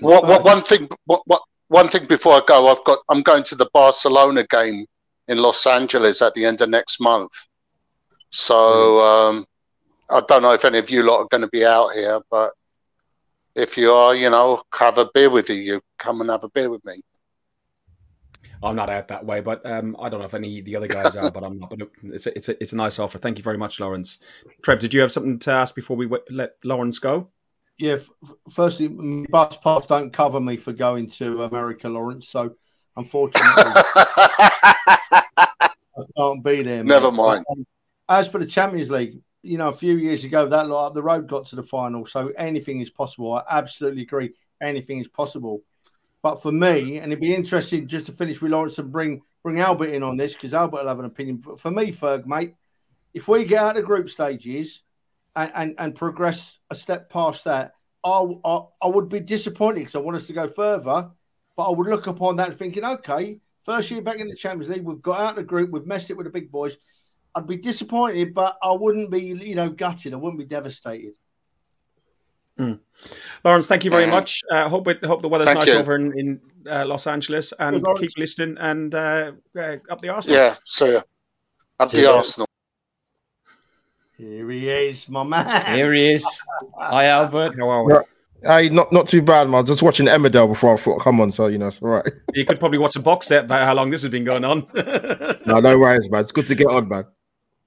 [0.00, 0.88] what, what, one thing?
[1.06, 4.84] What, what one thing before I go, I've got I'm going to the Barcelona game
[5.28, 7.30] in Los Angeles at the end of next month.
[8.30, 9.46] So um,
[10.10, 12.52] I don't know if any of you lot are going to be out here, but
[13.54, 15.56] if you are, you know, have a beer with you.
[15.56, 17.00] You come and have a beer with me.
[18.64, 20.88] I'm not out that way, but um, I don't know if any of the other
[20.88, 21.70] guys are, but I'm not.
[21.70, 23.18] But it's a, it's a, it's a nice offer.
[23.18, 24.18] Thank you very much, Lawrence.
[24.62, 27.28] Trev, did you have something to ask before we w- let Lawrence go?
[27.80, 27.96] Yeah,
[28.50, 28.88] firstly,
[29.30, 32.28] bus pass don't cover me for going to America, Lawrence.
[32.28, 32.54] So,
[32.96, 35.70] unfortunately, I
[36.16, 36.84] can't be there.
[36.84, 37.44] Never mind.
[37.50, 37.66] Um,
[38.08, 41.02] as for the Champions League, you know, a few years ago, that lot up the
[41.02, 42.04] road got to the final.
[42.04, 43.32] So anything is possible.
[43.32, 44.34] I absolutely agree.
[44.60, 45.62] Anything is possible.
[46.22, 49.60] But for me, and it'd be interesting just to finish with Lawrence and bring bring
[49.60, 51.38] Albert in on this because Albert will have an opinion.
[51.38, 52.56] But for me, Ferg, mate,
[53.14, 54.82] if we get out of group stages
[55.36, 57.74] and, and, and progress a step past that,
[58.04, 61.10] I, I, I would be disappointed because I want us to go further.
[61.56, 64.84] But I would look upon that thinking, okay, first year back in the Champions League,
[64.84, 66.76] we've got out of the group, we've messed it with the big boys.
[67.34, 70.14] I'd be disappointed, but I wouldn't be, you know, gutted.
[70.14, 71.16] I wouldn't be devastated.
[72.58, 72.80] Mm.
[73.44, 74.10] Lawrence, thank you very mm.
[74.10, 74.42] much.
[74.50, 75.74] Uh, hope it, hope the weather's thank nice you.
[75.74, 80.36] over in, in uh, Los Angeles, and keep listening and uh, uh, up the Arsenal.
[80.36, 81.02] Yeah, see ya.
[81.78, 82.49] Up the Arsenal.
[84.20, 85.74] Here he is, my man.
[85.74, 86.42] Here he is.
[86.78, 87.58] Hi, Albert.
[87.58, 87.94] How are we?
[88.42, 89.64] Hey, not not too bad, man.
[89.64, 92.06] Just watching Emmerdale before I thought, come on, so you know, it's all right.
[92.34, 94.66] You could probably watch a box set about how long this has been going on.
[95.46, 96.20] no, no worries, man.
[96.20, 97.06] It's good to get on, man.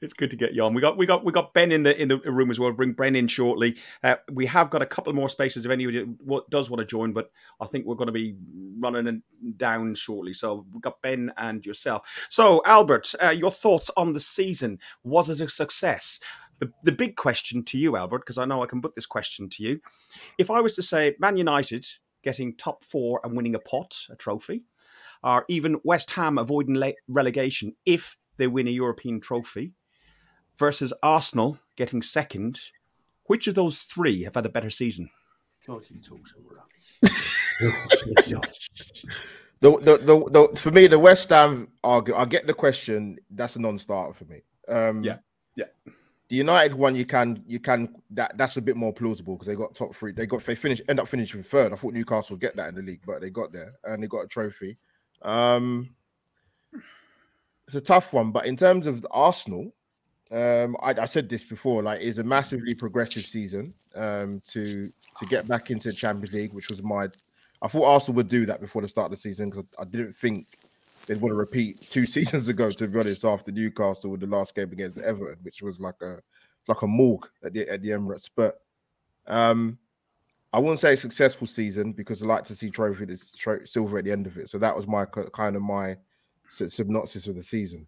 [0.04, 0.74] It's good to get you on.
[0.74, 2.70] We got we got we got Ben in the in the room as well.
[2.70, 3.78] We'll bring Ben in shortly.
[4.04, 6.06] Uh, we have got a couple more spaces if anybody
[6.51, 7.32] does want to join, but
[7.62, 8.36] I think we're going to be
[8.80, 9.24] running
[9.56, 10.34] down shortly.
[10.34, 12.28] So we've got Ben and yourself.
[12.30, 14.80] So Albert, uh, your thoughts on the season?
[15.04, 16.20] Was it a success?
[16.60, 19.49] The, the big question to you, Albert, because I know I can put this question
[19.49, 19.82] to you.
[20.38, 21.86] If I was to say Man United
[22.24, 24.64] getting top four and winning a pot, a trophy,
[25.24, 29.74] or even West Ham avoiding le- relegation if they win a European trophy,
[30.58, 32.60] versus Arsenal getting second,
[33.26, 35.10] which of those three have had a better season?
[35.66, 37.14] God, you talk some rubbish.
[39.62, 43.18] the, the, the, the, for me, the West Ham argue, I get the question.
[43.30, 44.41] That's a non-starter for me.
[44.68, 45.18] Um, yeah,
[45.56, 45.66] yeah.
[46.30, 47.94] The United one, you can, you can.
[48.12, 50.14] That that's a bit more plausible because they got top three.
[50.14, 51.74] They got they finished, end up finishing third.
[51.74, 54.08] I thought Newcastle would get that in the league, but they got there and they
[54.08, 54.78] got a trophy.
[55.22, 55.90] Um,
[57.68, 59.74] it's a tough one, but in terms of Arsenal,
[60.32, 65.26] um, I, I, said this before, like it's a massively progressive season um, to to
[65.26, 67.08] get back into the Champions League, which was my.
[67.62, 70.14] I thought Arsenal would do that before the start of the season because I didn't
[70.14, 70.48] think
[71.06, 72.72] they'd want to repeat two seasons ago.
[72.72, 76.18] To be honest, after Newcastle with the last game against Everton, which was like a
[76.68, 78.62] like a morgue at the at the Emirates, but
[79.28, 79.78] um,
[80.51, 83.97] I wouldn't say a successful season because I like to see trophy that's tro- silver
[83.97, 84.49] at the end of it.
[84.49, 85.97] So that was my kind of my
[86.49, 87.88] synopsis of the season.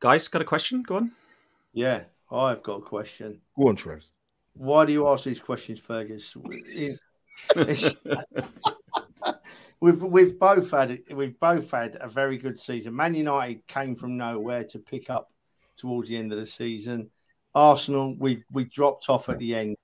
[0.00, 0.82] Guys, got a question?
[0.82, 1.12] Go on.
[1.72, 3.40] Yeah, I've got a question.
[3.56, 4.04] Go on, Trev.
[4.54, 6.36] Why do you ask these questions, Fergus?
[9.82, 12.94] we've we've both had we've both had a very good season.
[12.94, 15.30] Man United came from nowhere to pick up
[15.76, 17.10] towards the end of the season.
[17.54, 19.76] Arsenal, we we dropped off at the end.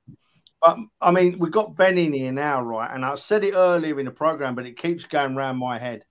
[0.62, 2.90] But I mean, we've got Ben in here now, right?
[2.92, 6.04] And I said it earlier in the program, but it keeps going round my head.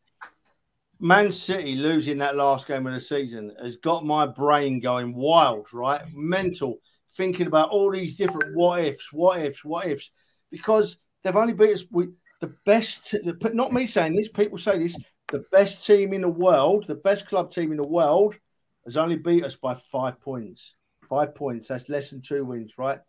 [0.99, 5.67] Man City losing that last game of the season has got my brain going wild,
[5.71, 6.01] right?
[6.13, 6.77] Mental,
[7.11, 10.09] thinking about all these different what ifs, what ifs, what ifs,
[10.51, 13.15] because they've only beat us with the best.
[13.53, 14.97] Not me saying this, people say this.
[15.31, 18.37] The best team in the world, the best club team in the world,
[18.85, 20.75] has only beat us by five points.
[21.09, 21.67] Five points.
[21.67, 22.99] That's less than two wins, right?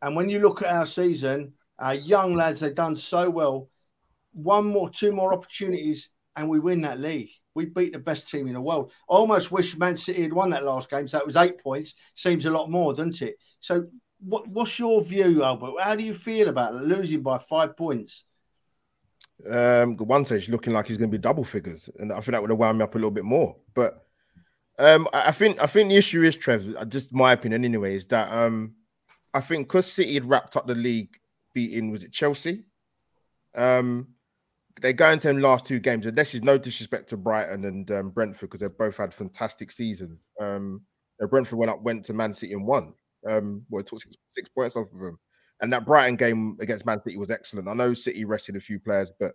[0.00, 3.68] And when you look at our season, our young lads, they've done so well.
[4.32, 7.30] One more, two more opportunities and we win that league.
[7.54, 8.92] We beat the best team in the world.
[9.10, 11.08] I almost wish Man City had won that last game.
[11.08, 11.94] So it was eight points.
[12.14, 13.34] Seems a lot more, doesn't it?
[13.60, 13.86] So
[14.20, 15.72] what, what's your view, Albert?
[15.80, 18.24] How do you feel about losing by five points?
[19.48, 22.40] Um, one stage looking like he's going to be double figures, and I think that
[22.40, 23.56] would have wound me up a little bit more.
[23.74, 24.04] But
[24.78, 26.74] um, I think I think the issue is Trev.
[26.76, 28.74] Uh, just my opinion anyway is that um,
[29.32, 31.16] I think because City had wrapped up the league
[31.54, 32.64] beating was it Chelsea,
[33.54, 34.08] um,
[34.80, 37.90] they go into them last two games, and this is no disrespect to Brighton and
[37.90, 40.20] um, Brentford because they've both had fantastic seasons.
[40.40, 40.82] Um,
[41.30, 42.94] Brentford went up, went to Man City and won.
[43.28, 45.18] Um, well, took six, six points off of them.
[45.60, 47.68] And that Brighton game against Man City was excellent.
[47.68, 49.32] I know City rested a few players, but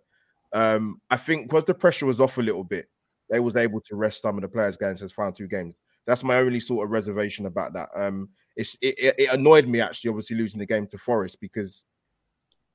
[0.53, 2.87] um, I think because the pressure was off a little bit,
[3.29, 5.75] they was able to rest some of the players going into the final two games.
[6.05, 7.89] That's my only sort of reservation about that.
[7.95, 11.85] Um, it's it, it annoyed me actually, obviously losing the game to Forest because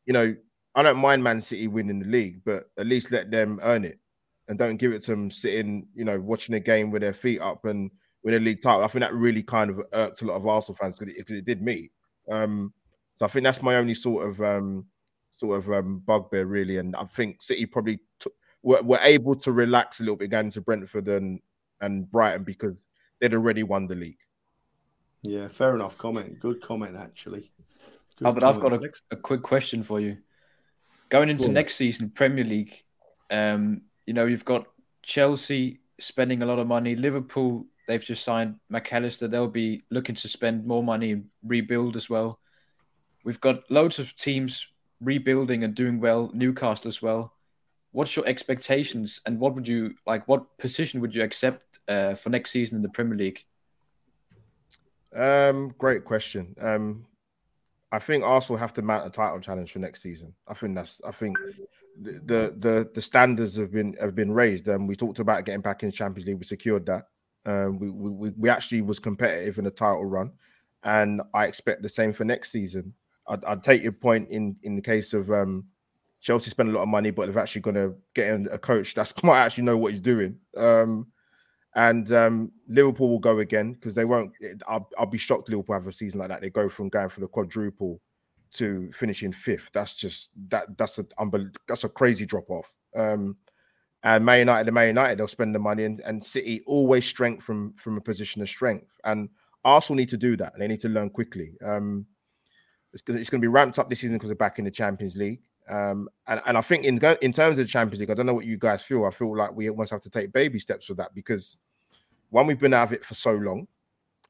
[0.06, 0.34] you know
[0.74, 3.98] I don't mind Man City winning the league, but at least let them earn it
[4.48, 7.40] and don't give it to them sitting, you know, watching a game with their feet
[7.40, 7.90] up and
[8.22, 8.82] win a league title.
[8.82, 11.44] I think that really kind of irked a lot of Arsenal fans because it, it,
[11.44, 11.90] did me.
[12.30, 12.72] Um,
[13.18, 14.86] so I think that's my only sort of um,
[15.36, 16.78] sort of um, bugbear, really.
[16.78, 18.30] And I think City probably t-
[18.62, 21.40] were, were able to relax a little bit going to Brentford and
[21.80, 22.76] and Brighton because
[23.20, 24.18] they'd already won the league.
[25.22, 26.38] Yeah, fair enough comment.
[26.38, 27.50] Good comment, actually.
[28.16, 28.56] Good oh, but comment.
[28.56, 30.18] I've got a, a quick question for you.
[31.08, 32.84] Going into next season, Premier League,
[33.30, 34.66] um, you know, you've got
[35.02, 36.94] Chelsea spending a lot of money.
[36.94, 39.26] Liverpool, they've just signed Mac Allister.
[39.26, 42.38] They'll be looking to spend more money and rebuild as well.
[43.28, 44.66] We've got loads of teams
[45.02, 46.30] rebuilding and doing well.
[46.32, 47.34] Newcastle as well.
[47.92, 50.26] What's your expectations, and what would you like?
[50.26, 53.44] What position would you accept uh, for next season in the Premier League?
[55.14, 56.56] Um, great question.
[56.58, 57.04] Um,
[57.92, 60.32] I think Arsenal have to mount a title challenge for next season.
[60.46, 61.02] I think that's.
[61.06, 61.36] I think
[62.00, 64.70] the the the standards have been have been raised.
[64.70, 66.38] Um, we talked about getting back in the Champions League.
[66.38, 67.08] We secured that.
[67.44, 70.32] Um, we we we actually was competitive in the title run,
[70.82, 72.94] and I expect the same for next season.
[73.28, 75.66] I'd, I'd take your point in in the case of um,
[76.20, 78.94] Chelsea spend a lot of money, but they've actually going to get in a coach
[78.94, 80.38] that's might actually know what he's doing.
[80.56, 81.08] Um,
[81.74, 84.32] and um, Liverpool will go again because they won't.
[84.66, 86.40] I'll, I'll, be shocked Liverpool have a season like that.
[86.40, 88.00] They go from going for the quadruple
[88.54, 89.70] to finishing fifth.
[89.72, 90.76] That's just that.
[90.76, 91.06] That's a
[91.68, 92.74] that's a crazy drop off.
[92.96, 93.36] Um,
[94.02, 97.44] And Man United, and Man United, they'll spend the money, and, and City always strength
[97.44, 98.98] from from a position of strength.
[99.04, 99.28] And
[99.64, 101.52] Arsenal need to do that, and they need to learn quickly.
[101.64, 102.06] Um,
[102.92, 105.42] it's, going to be ramped up this season because they're back in the Champions League.
[105.68, 108.34] Um, and, and I think in in terms of the Champions League, I don't know
[108.34, 109.04] what you guys feel.
[109.04, 111.56] I feel like we almost have to take baby steps with that because
[112.30, 113.66] one, we've been out of it for so long.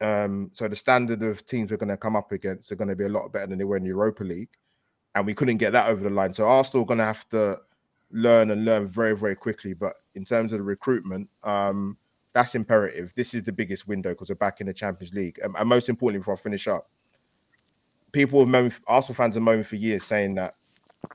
[0.00, 2.96] Um, so the standard of teams we're going to come up against are going to
[2.96, 4.50] be a lot better than they were in the Europa League,
[5.14, 6.32] and we couldn't get that over the line.
[6.32, 7.58] So Arsenal going to have to
[8.10, 9.74] learn and learn very very quickly.
[9.74, 11.96] But in terms of the recruitment, um,
[12.32, 13.12] that's imperative.
[13.16, 15.88] This is the biggest window because we're back in the Champions League, and, and most
[15.88, 16.90] importantly, before I finish up,
[18.12, 20.54] people have known Arsenal fans have known for years saying that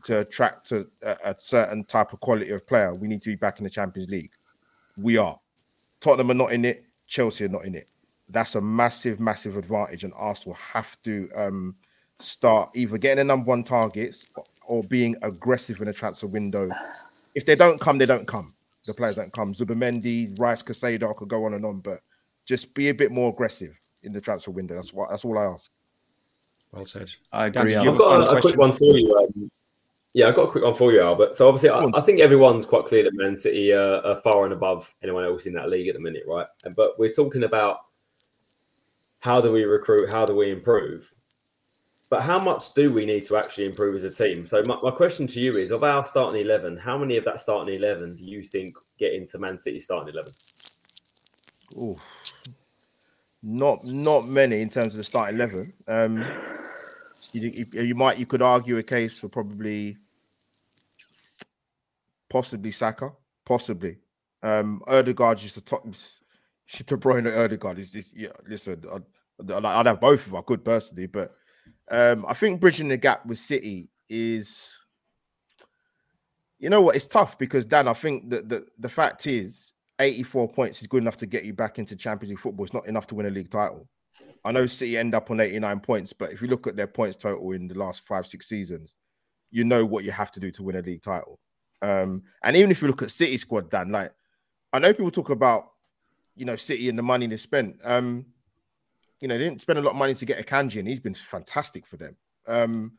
[0.05, 3.59] to attract a, a, certain type of quality of player, we need to be back
[3.59, 4.31] in the Champions League.
[4.97, 5.39] We are.
[5.99, 6.85] Tottenham are not in it.
[7.07, 7.87] Chelsea are not in it.
[8.29, 11.75] That's a massive, massive advantage, and Arsenal have to um,
[12.19, 14.27] start either getting the number one targets
[14.65, 16.69] or being aggressive in the transfer window.
[17.35, 18.53] If they don't come, they don't come.
[18.85, 19.53] The players don't come.
[19.53, 22.01] Zubimendi, Rice, Caicedo, I could go on and on, but
[22.45, 24.75] just be a bit more aggressive in the transfer window.
[24.75, 25.09] That's what.
[25.09, 25.69] That's all I ask.
[26.73, 27.11] Well said.
[27.31, 27.75] I agree.
[27.75, 29.15] I've got a, a quick one for you.
[29.15, 29.51] Um,
[30.13, 31.35] yeah, I've got a quick one for you, Albert.
[31.35, 34.53] So obviously, I, I think everyone's quite clear that Man City uh, are far and
[34.53, 36.47] above anyone else in that league at the minute, right?
[36.75, 37.85] But we're talking about
[39.19, 41.13] how do we recruit, how do we improve,
[42.09, 44.47] but how much do we need to actually improve as a team?
[44.47, 47.39] So my, my question to you is: of our starting eleven, how many of that
[47.39, 50.33] starting eleven do you think get into Man City starting eleven?
[51.77, 51.97] Oh,
[53.43, 55.73] not not many in terms of the starting eleven.
[55.87, 56.25] Um,
[57.31, 59.97] you, you might you could argue a case for probably
[62.29, 63.11] possibly Saka,
[63.45, 63.97] possibly.
[64.41, 65.85] Um, Odegaard just a top.
[65.85, 68.11] De Bruyne or Odegaard is this.
[68.15, 71.35] Yeah, listen, I'd, I'd have both if I could personally, but
[71.91, 74.77] um, I think bridging the gap with City is,
[76.59, 80.49] you know what, it's tough because Dan, I think that the the fact is, 84
[80.49, 82.65] points is good enough to get you back into Champions League football.
[82.65, 83.87] It's not enough to win a league title.
[84.45, 87.17] I know City end up on 89 points, but if you look at their points
[87.17, 88.95] total in the last five, six seasons,
[89.51, 91.39] you know what you have to do to win a league title.
[91.81, 94.11] Um, and even if you look at City squad, Dan, like
[94.73, 95.71] I know people talk about,
[96.35, 97.77] you know, City and the money they spent.
[97.83, 98.25] Um,
[99.21, 100.99] you know, they didn't spend a lot of money to get a Akanji, and he's
[100.99, 102.17] been fantastic for them.
[102.47, 102.93] Um,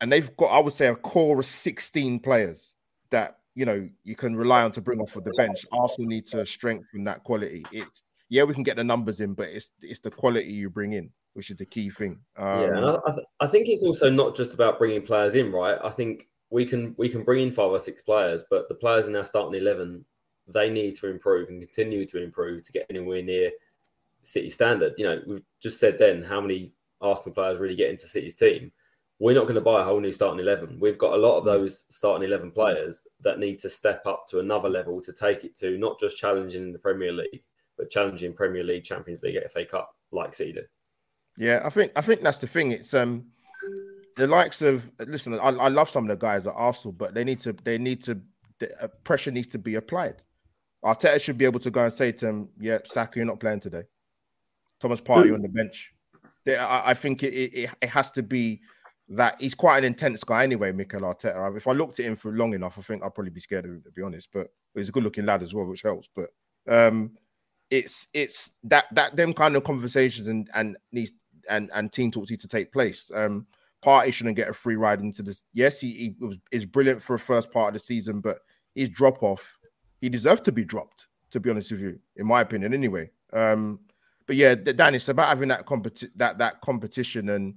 [0.00, 2.74] and they've got, I would say, a core of 16 players
[3.10, 5.64] that you know you can rely on to bring off of the bench.
[5.72, 7.64] Arsenal need to strengthen that quality.
[7.72, 10.92] It's yeah, we can get the numbers in, but it's it's the quality you bring
[10.92, 12.20] in, which is the key thing.
[12.36, 15.76] Um, yeah, I, I, think it's also not just about bringing players in, right?
[15.82, 19.08] I think we can we can bring in five or six players, but the players
[19.08, 20.04] in our starting eleven
[20.46, 23.50] they need to improve and continue to improve to get anywhere near
[24.22, 24.94] City standard.
[24.96, 28.70] You know, we've just said then how many Arsenal players really get into City's team.
[29.18, 30.78] We're not going to buy a whole new starting eleven.
[30.80, 34.38] We've got a lot of those starting eleven players that need to step up to
[34.38, 37.42] another level to take it to not just challenging in the Premier League,
[37.80, 40.58] but challenging Premier League, Champions League, FA Cup like did.
[41.38, 42.72] Yeah, I think I think that's the thing.
[42.72, 43.26] It's um
[44.16, 47.24] the likes of listen, I, I love some of the guys at Arsenal, but they
[47.24, 48.20] need to they need to
[48.58, 50.22] the uh, pressure needs to be applied.
[50.84, 53.60] Arteta should be able to go and say to him, "Yeah, Saka, you're not playing
[53.60, 53.84] today.
[54.78, 55.92] Thomas Partey on the bench."
[56.44, 58.60] They, I, I, think it, it, it has to be
[59.10, 61.54] that he's quite an intense guy anyway, Mikel Arteta.
[61.56, 63.72] If I looked at him for long enough, I think I'd probably be scared of
[63.72, 64.28] him to be honest.
[64.32, 66.08] But he's a good-looking lad as well, which helps.
[66.14, 66.30] But
[66.68, 67.12] um,
[67.70, 71.12] it's it's that that them kind of conversations and and needs
[71.48, 73.10] and and team talks need to take place.
[73.14, 73.46] Um,
[73.84, 75.42] Partey shouldn't get a free ride into this.
[75.54, 78.40] Yes, he, he was is brilliant for a first part of the season, but
[78.74, 79.58] his drop off,
[80.00, 81.06] he deserved to be dropped.
[81.30, 83.08] To be honest with you, in my opinion, anyway.
[83.32, 83.78] Um,
[84.26, 87.54] but yeah, Dan, it's about having that competi- that that competition and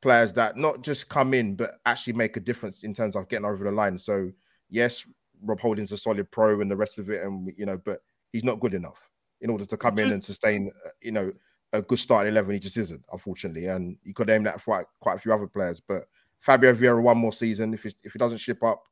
[0.00, 3.44] players that not just come in but actually make a difference in terms of getting
[3.44, 3.98] over the line.
[3.98, 4.32] So
[4.70, 5.04] yes,
[5.42, 8.02] Rob Holding's a solid pro and the rest of it, and you know, but
[8.32, 9.09] he's not good enough
[9.40, 11.32] in order to come in and sustain, uh, you know,
[11.72, 12.52] a good starting eleven.
[12.52, 15.80] He just isn't, unfortunately, and you could aim that for quite a few other players.
[15.80, 17.74] But Fabio Vieira one more season.
[17.74, 18.82] If if he doesn't ship up,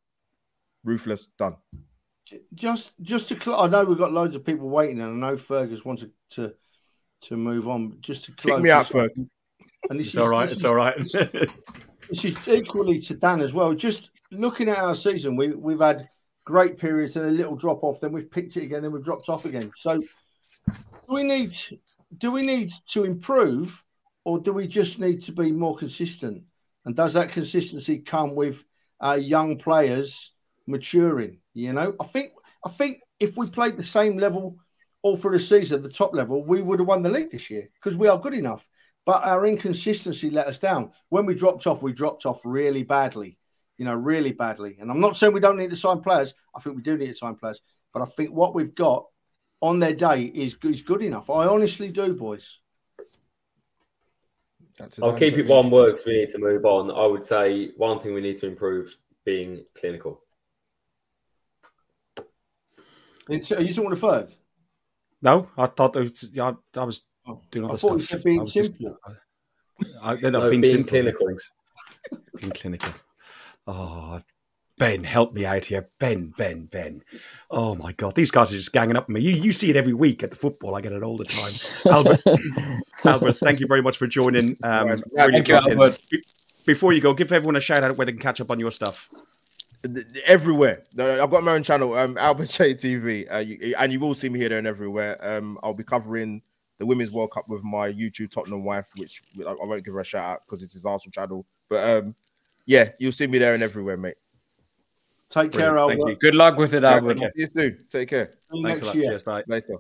[0.85, 1.57] ruthless, done.
[2.55, 5.85] Just just to, I know we've got loads of people waiting, and I know Fergus
[5.85, 6.55] wants to to,
[7.23, 7.97] to move on.
[8.01, 9.17] Just to close, kick me out, Fergus.
[9.89, 10.51] And this it's is, all right.
[10.51, 10.97] It's is, all right.
[12.11, 13.73] this is equally to Dan as well.
[13.73, 16.09] Just looking at our season, we we've had
[16.45, 18.01] great periods and a little drop off.
[18.01, 18.83] Then we've picked it again.
[18.83, 19.73] Then we've dropped off again.
[19.77, 20.03] So
[20.67, 21.53] do we need
[22.17, 23.85] do we need to improve
[24.25, 26.43] or do we just need to be more consistent?
[26.85, 28.65] And does that consistency come with
[29.01, 30.33] uh, young players
[30.67, 31.41] maturing?
[31.55, 32.33] You know, I think
[32.65, 34.59] I think if we played the same level
[35.03, 37.69] all through the season, the top level, we would have won the league this year
[37.75, 38.67] because we are good enough.
[39.07, 40.91] But our inconsistency let us down.
[41.09, 43.39] When we dropped off, we dropped off really badly.
[43.79, 44.77] you know, really badly.
[44.81, 46.35] And I'm not saying we don't need to sign players.
[46.55, 47.61] I think we do need to sign players,
[47.95, 49.07] but I think what we've got
[49.61, 51.31] on their day is is good enough.
[51.31, 52.59] I honestly do, boys.
[55.03, 56.91] I'll keep it one word because we need to move on.
[56.93, 60.23] I would say one thing we need to improve being clinical.
[63.29, 64.31] It's, are you talking to Ferg?
[65.21, 67.07] No, I thought it was, yeah, I, oh, I was
[67.51, 68.21] doing other I thought you stuff.
[68.21, 68.97] said being I was just- simple.
[70.01, 70.89] I, no, No, being, being simple.
[70.91, 71.27] clinical.
[71.27, 71.53] Thanks.
[72.37, 72.93] being clinical.
[73.67, 74.21] Oh,
[74.79, 75.89] Ben, help me out here.
[75.99, 77.03] Ben, Ben, Ben.
[77.51, 79.21] Oh my God, these guys are just ganging up on me.
[79.21, 80.75] You, you see it every week at the football.
[80.75, 81.53] I get it all the time.
[81.93, 82.21] Albert,
[83.05, 84.57] Albert, thank you very much for joining.
[84.63, 85.03] Um, Right.
[85.15, 85.55] really Thank you.
[85.57, 85.99] Albert.
[86.11, 86.23] Be-
[86.67, 88.71] Before you go, give everyone a shout out where they can catch up on your
[88.71, 89.09] stuff.
[90.27, 90.83] everywhere.
[90.99, 94.29] I've got my own channel, um, Albert J TV, uh, you, and you will see
[94.29, 95.17] me here, there, and everywhere.
[95.21, 96.43] Um, I'll be covering
[96.79, 100.01] the Women's World Cup with my YouTube Tottenham wife, which I, I won't give her
[100.01, 101.47] a shout out because it's his Arsenal channel.
[101.69, 102.15] But um,
[102.67, 104.17] yeah, you'll see me there and everywhere, mate.
[105.31, 105.79] Take care, Brilliant.
[105.79, 105.97] Albert.
[105.97, 106.17] Thank you.
[106.17, 107.19] Good luck with it, Albert.
[107.19, 107.85] See you soon.
[107.91, 108.31] Take care.
[108.53, 108.95] See Thanks next a lot.
[108.95, 109.05] year.
[109.05, 109.45] Cheers, bye.
[109.47, 109.77] Later.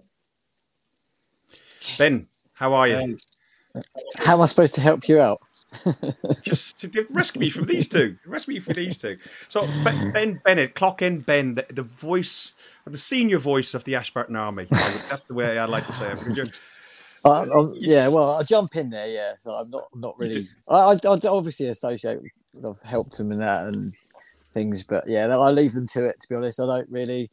[1.97, 3.17] Ben, how are you?
[4.17, 5.41] How am I supposed to help you out?
[6.43, 8.17] Just to rescue me from these two.
[8.27, 9.19] Rescue me from these two.
[9.49, 12.55] So Ben, ben Bennett, clock in Ben, the, the voice,
[12.87, 14.67] the senior voice of the Ashburton Army.
[15.09, 16.59] That's the way I like to say it.
[17.25, 19.09] I, uh, um, um, yeah, well, I jump in there.
[19.09, 20.49] Yeah, so I'm not not really.
[20.69, 22.21] I, I, I obviously associate.
[22.67, 23.93] I've helped him in that and
[24.55, 26.21] things, but yeah, I leave them to it.
[26.21, 27.31] To be honest, I don't really.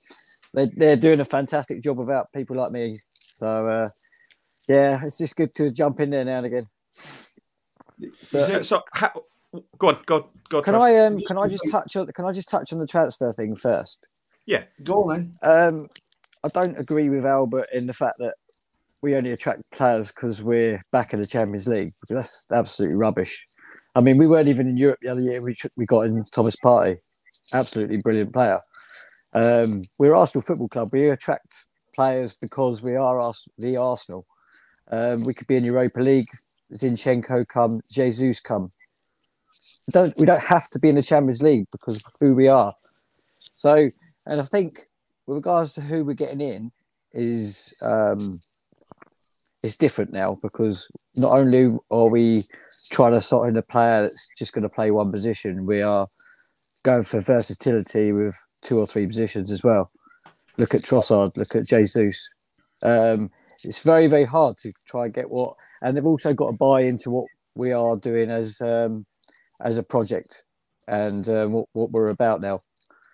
[0.54, 2.96] They they're doing a fantastic job without people like me.
[3.36, 3.90] So uh,
[4.68, 6.68] yeah, it's just good to jump in there now and again.
[8.32, 9.12] But- so how,
[9.78, 10.62] go on, go go.
[10.62, 10.76] Can.
[10.76, 13.56] I um can I just touch on can I just touch on the transfer thing
[13.56, 14.06] first?
[14.46, 15.34] Yeah, go on then.
[15.42, 15.88] Um,
[16.44, 18.36] I don't agree with Albert in the fact that
[19.02, 23.48] we only attract players because we're back in the Champions League because that's absolutely rubbish.
[23.96, 25.42] I mean, we weren't even in Europe the other year.
[25.42, 26.98] We tr- we got in Thomas Partey,
[27.54, 28.60] absolutely brilliant player.
[29.34, 30.90] Um, we're Arsenal Football Club.
[30.92, 31.66] We attract
[31.96, 34.26] players because we are Ars- the Arsenal.
[34.92, 36.28] Um, we could be in Europa League.
[36.74, 38.72] Zinchenko come, Jesus come.
[39.88, 42.50] We don't we don't have to be in the Champions League because of who we
[42.50, 42.74] are.
[43.56, 43.90] So,
[44.26, 44.80] and I think
[45.26, 46.72] with regards to who we're getting in,
[47.14, 48.42] is um,
[49.64, 52.44] it's different now because not only are we
[52.92, 56.08] trying to sort in a player that's just going to play one position, we are
[56.84, 59.92] going for versatility with two or three positions as well.
[60.58, 62.30] Look at Trossard, look at Jesus.
[62.84, 63.32] Um,
[63.64, 66.82] it's very, very hard to try and get what, and they've also got to buy
[66.82, 67.26] into what
[67.56, 69.06] we are doing as um,
[69.62, 70.44] as a project
[70.88, 72.60] and um, what, what we're about now.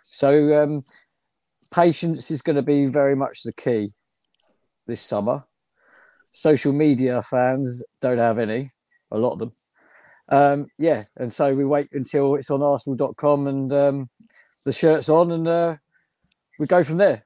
[0.03, 0.83] So um,
[1.73, 3.93] patience is going to be very much the key
[4.87, 5.45] this summer.
[6.31, 8.69] Social media fans don't have any,
[9.11, 9.53] a lot of them.
[10.29, 14.09] Um, yeah, and so we wait until it's on Arsenal.com and um,
[14.65, 15.75] the shirt's on, and uh,
[16.59, 17.25] we go from there.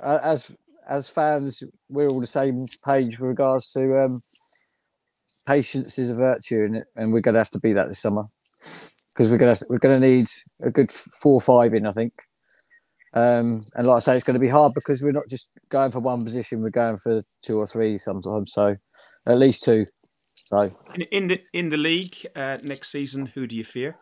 [0.00, 0.50] Uh, as
[0.88, 4.22] as fans, we're all the same page with regards to um,
[5.46, 8.24] patience is a virtue, and, and we're going to have to be that this summer
[8.60, 10.28] because we're going to we're going to need
[10.62, 12.12] a good four or five in, I think.
[13.12, 15.90] Um, and like I say, it's going to be hard because we're not just going
[15.90, 18.52] for one position; we're going for two or three sometimes.
[18.52, 18.76] So,
[19.26, 19.86] at least two.
[20.50, 23.98] So, in, in the in the league uh, next season, who do you fear?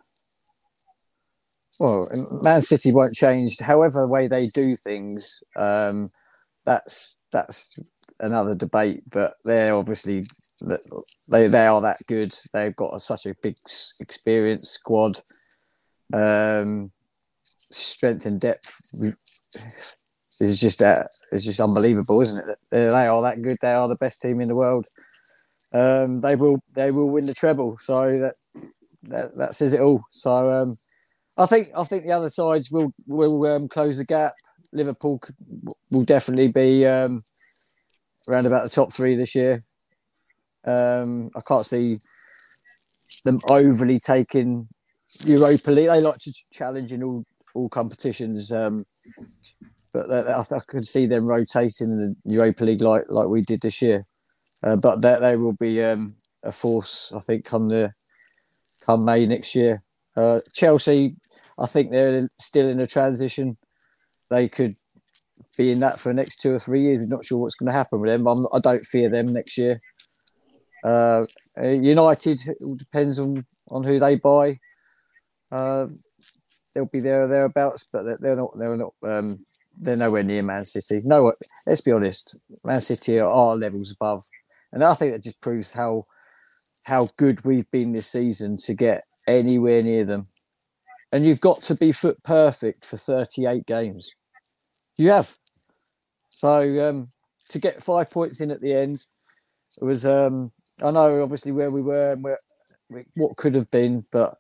[1.78, 2.08] well,
[2.42, 3.58] Man City won't change.
[3.60, 6.10] However, the way they do things, um,
[6.64, 7.76] that's that's
[8.18, 9.02] another debate.
[9.08, 10.22] But they're obviously
[11.28, 12.34] they they are that good.
[12.52, 13.56] They've got such a big
[14.00, 15.20] experienced squad.
[16.12, 16.90] Um,
[17.70, 18.72] strength and depth
[20.40, 22.58] is just uh, it's just unbelievable, isn't it?
[22.70, 23.58] They are that good.
[23.60, 24.86] They are the best team in the world.
[25.72, 27.78] Um, they will they will win the treble.
[27.80, 28.34] So that
[29.04, 30.02] that, that says it all.
[30.10, 30.78] So um,
[31.36, 34.34] I think I think the other sides will will um, close the gap.
[34.72, 35.36] Liverpool could,
[35.90, 37.22] will definitely be um,
[38.28, 39.64] around about the top three this year.
[40.64, 41.98] Um, I can't see
[43.24, 44.68] them overly taking
[45.24, 45.88] Europa League.
[45.88, 47.24] They like to challenge in all
[47.54, 48.84] all competitions, um,
[49.92, 53.60] but I, I could see them rotating in the Europa League like like we did
[53.60, 54.04] this year.
[54.62, 57.92] Uh, but they, they will be um, a force, I think, come the
[58.80, 59.82] come May next year.
[60.16, 61.16] Uh, Chelsea,
[61.58, 63.56] I think they're still in a transition.
[64.30, 64.76] They could
[65.56, 67.00] be in that for the next two or three years.
[67.00, 68.26] We're not sure what's going to happen with them.
[68.26, 69.80] I'm, I don't fear them next year.
[70.84, 71.24] Uh,
[71.60, 72.40] uh, United
[72.76, 74.58] depends on, on who they buy.
[75.50, 75.86] Uh,
[76.74, 78.56] they'll be there or thereabouts, but they're, they're not.
[78.56, 78.94] They're not.
[79.02, 79.44] Um,
[79.80, 81.02] they're nowhere near Man City.
[81.04, 81.32] No,
[81.66, 82.36] let's be honest.
[82.64, 84.24] Man City are, are levels above,
[84.72, 86.06] and I think that just proves how
[86.84, 90.28] how good we've been this season to get anywhere near them.
[91.12, 94.10] and you've got to be foot perfect for 38 games.
[94.96, 95.36] You have.
[96.30, 97.10] So um,
[97.50, 99.06] to get five points in at the end,
[99.80, 100.06] it was.
[100.06, 102.38] Um, I know obviously where we were and where
[103.14, 104.36] what could have been, but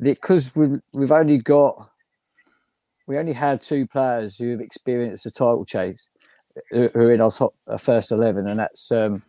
[0.00, 1.90] because we we've only got
[3.06, 6.08] we only had two players who have experienced the title chase
[6.70, 9.22] who are in our top first eleven, and that's um,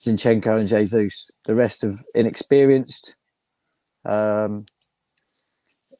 [0.00, 1.30] Zinchenko and Jesus.
[1.44, 3.16] The rest of inexperienced.
[4.04, 4.66] Um,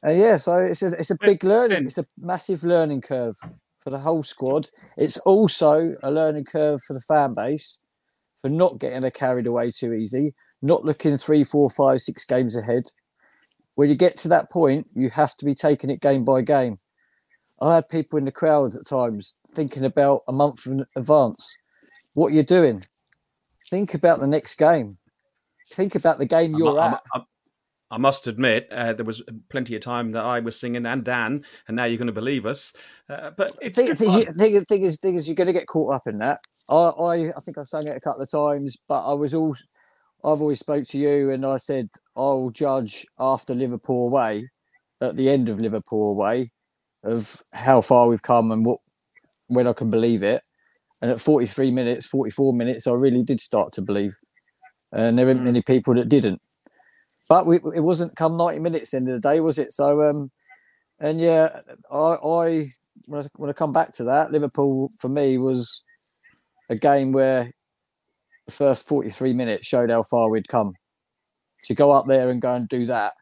[0.01, 1.85] and yeah, so it's a it's a big learning.
[1.85, 3.37] It's a massive learning curve
[3.81, 4.69] for the whole squad.
[4.97, 7.79] It's also a learning curve for the fan base
[8.41, 12.83] for not getting carried away too easy, not looking three, four, five, six games ahead.
[13.75, 16.79] When you get to that point, you have to be taking it game by game.
[17.61, 21.53] I had people in the crowd at times thinking about a month in advance.
[22.13, 22.85] What you're doing,
[23.69, 24.97] think about the next game.
[25.73, 27.03] Think about the game you're I'm, at.
[27.13, 27.23] I'm,
[27.91, 31.43] I must admit, uh, there was plenty of time that I was singing and Dan,
[31.67, 32.71] and now you're going to believe us.
[33.09, 34.35] Uh, but it's thing, good thing, fun.
[34.35, 36.39] thing, thing is, thing is, you're going to get caught up in that.
[36.69, 39.55] I, I, I think I sang it a couple of times, but I was all,
[40.23, 44.49] I've always spoke to you, and I said I'll judge after Liverpool away,
[45.01, 46.51] at the end of Liverpool away,
[47.03, 48.81] of how far we've come and what,
[49.47, 50.43] when I can believe it.
[51.01, 54.15] And at 43 minutes, 44 minutes, I really did start to believe,
[54.91, 56.41] and there weren't many people that didn't.
[57.29, 59.71] But we, it wasn't come 90 minutes end of the day, was it?
[59.71, 60.31] So, um,
[60.99, 61.61] and yeah,
[61.91, 62.73] I, I
[63.05, 65.83] when, I when I come back to that, Liverpool for me was
[66.69, 67.51] a game where
[68.45, 70.73] the first 43 minutes showed how far we'd come.
[71.65, 73.13] To go up there and go and do that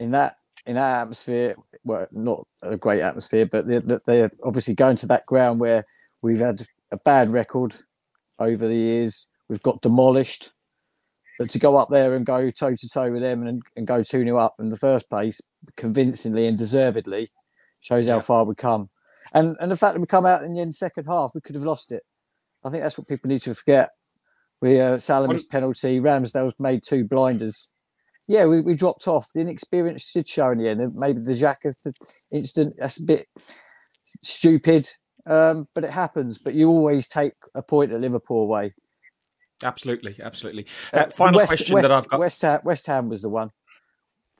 [0.00, 4.96] in that in our atmosphere, well, not a great atmosphere, but they're, they're obviously going
[4.96, 5.84] to that ground where
[6.22, 7.76] we've had a bad record
[8.38, 9.26] over the years.
[9.48, 10.52] We've got demolished.
[11.38, 14.02] But to go up there and go toe to toe with them and, and go
[14.02, 15.40] 2 0 up in the first place,
[15.76, 17.30] convincingly and deservedly,
[17.80, 18.90] shows how far we've come.
[19.34, 21.54] And and the fact that we come out in the end second half, we could
[21.54, 22.02] have lost it.
[22.64, 23.90] I think that's what people need to forget.
[24.60, 25.98] We uh, Salah missed penalty.
[25.98, 27.68] Ramsdale's made two blinders.
[28.28, 29.28] Yeah, we, we dropped off.
[29.34, 30.94] The inexperience did show in the end.
[30.94, 31.74] Maybe the Xhaka
[32.30, 33.26] incident that's a bit
[34.22, 34.90] stupid,
[35.26, 36.38] um, but it happens.
[36.38, 38.74] But you always take a point at Liverpool away.
[39.62, 40.66] Absolutely, absolutely.
[40.92, 43.28] Uh, Uh, final West, question West, that I've got West Ham, West Ham was the
[43.28, 43.52] one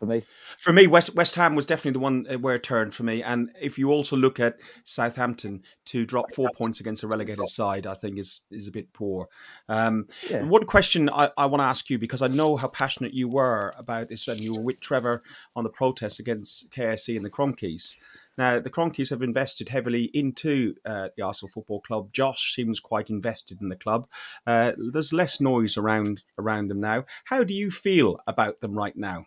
[0.02, 0.24] for me.
[0.58, 0.88] for me.
[0.88, 3.22] West West Ham was definitely the one uh, where it turned for me.
[3.22, 7.86] And if you also look at Southampton to drop four points against a relegated side,
[7.86, 9.28] I think is is a bit poor.
[9.68, 10.42] Um, Yeah.
[10.42, 13.74] One question I, I want to ask you because I know how passionate you were
[13.78, 15.22] about this when you were with Trevor
[15.54, 17.94] on the protest against KSE and the Kroenkes.
[18.38, 22.12] Now, the Kroenkes have invested heavily into uh, the Arsenal Football Club.
[22.12, 24.08] Josh seems quite invested in the club.
[24.46, 27.04] Uh, there's less noise around around them now.
[27.26, 29.26] How do you feel about them right now?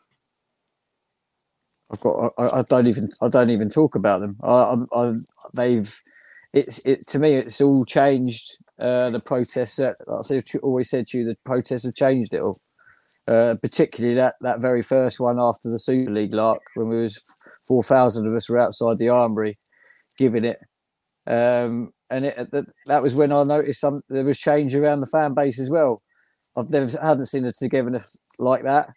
[1.92, 2.34] I've got.
[2.38, 3.10] I, I don't even.
[3.22, 4.38] I don't even talk about them.
[4.44, 5.14] I, I,
[5.54, 6.02] they've.
[6.54, 7.36] It's it to me.
[7.36, 8.58] It's all changed.
[8.80, 9.80] Uh, the protests.
[9.80, 12.60] Like I always said to you, the protests have changed it all.
[13.28, 17.20] Uh, particularly that that very first one after the Super League lark, when we was
[17.68, 19.58] four thousand of us were outside the armory,
[20.18, 20.60] giving it.
[21.28, 25.08] Um, and it, that, that was when I noticed some there was change around the
[25.08, 26.02] fan base as well.
[26.56, 28.90] I've never hadn't seen a togetherness like that.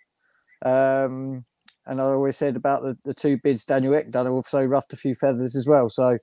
[0.64, 1.44] Um,
[1.86, 4.96] and I always said about the, the two bids Daniel Ek done also ruffed a
[4.96, 5.88] few feathers as well.
[5.88, 6.18] So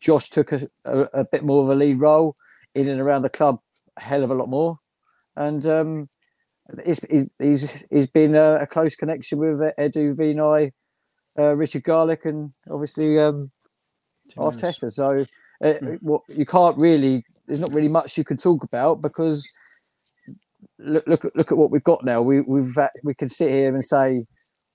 [0.00, 2.36] Josh took a, a, a bit more of a lead role
[2.74, 3.60] in and around the club,
[3.96, 4.78] a hell of a lot more.
[5.36, 6.08] And um,
[6.84, 7.06] he's,
[7.38, 10.72] he's, he's been a, a close connection with Edu Vinai,
[11.38, 13.50] uh, Richard Garlick, and obviously um,
[14.36, 14.90] Arteta.
[14.90, 15.26] So
[15.62, 19.46] uh, what you can't really, there's not really much you can talk about because
[20.78, 22.22] look look at look at what we've got now.
[22.22, 24.26] We we've uh, we can sit here and say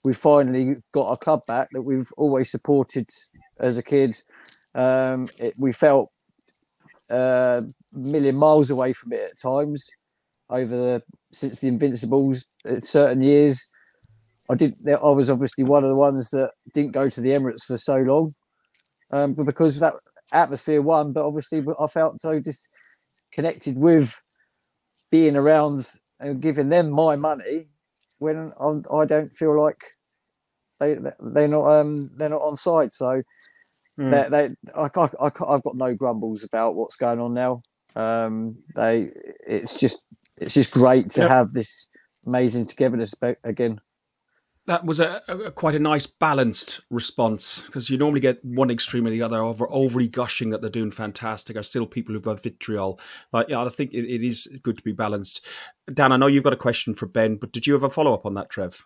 [0.03, 3.09] we've finally got our club back that we've always supported
[3.59, 4.21] as a kid.
[4.73, 6.11] Um, it, we felt
[7.11, 9.89] uh, a million miles away from it at times
[10.49, 13.69] over the since the Invincibles at certain years.
[14.49, 14.76] I did.
[14.88, 17.98] I was obviously one of the ones that didn't go to the Emirates for so
[17.98, 18.36] long,
[19.11, 19.95] um, but because that
[20.34, 21.14] atmosphere won.
[21.14, 22.41] But obviously, I felt so
[23.32, 24.22] disconnected with
[25.11, 25.88] being around
[26.19, 27.68] and giving them my money
[28.19, 29.82] when I'm, I don't feel like
[30.80, 32.94] they they're not um they're not on side.
[32.94, 33.22] So
[33.98, 34.11] Hmm.
[34.11, 37.61] they they I, I, I, I've got no grumbles about what's going on now.
[37.95, 39.11] Um, they
[39.48, 40.06] it's just
[40.40, 41.28] it's just great to Yeah.
[41.28, 41.90] have this
[42.26, 43.14] amazing togetherness
[43.44, 43.80] again.
[44.68, 49.07] That was a, a quite a nice balanced response because you normally get one extreme
[49.07, 51.56] or the other over overly gushing that they're doing fantastic.
[51.56, 52.99] Are still people who've got vitriol,
[53.31, 55.45] but yeah, I think it, it is good to be balanced.
[55.94, 58.14] Dan, I know you've got a question for Ben, but did you have a follow
[58.14, 58.85] up on that, Trev?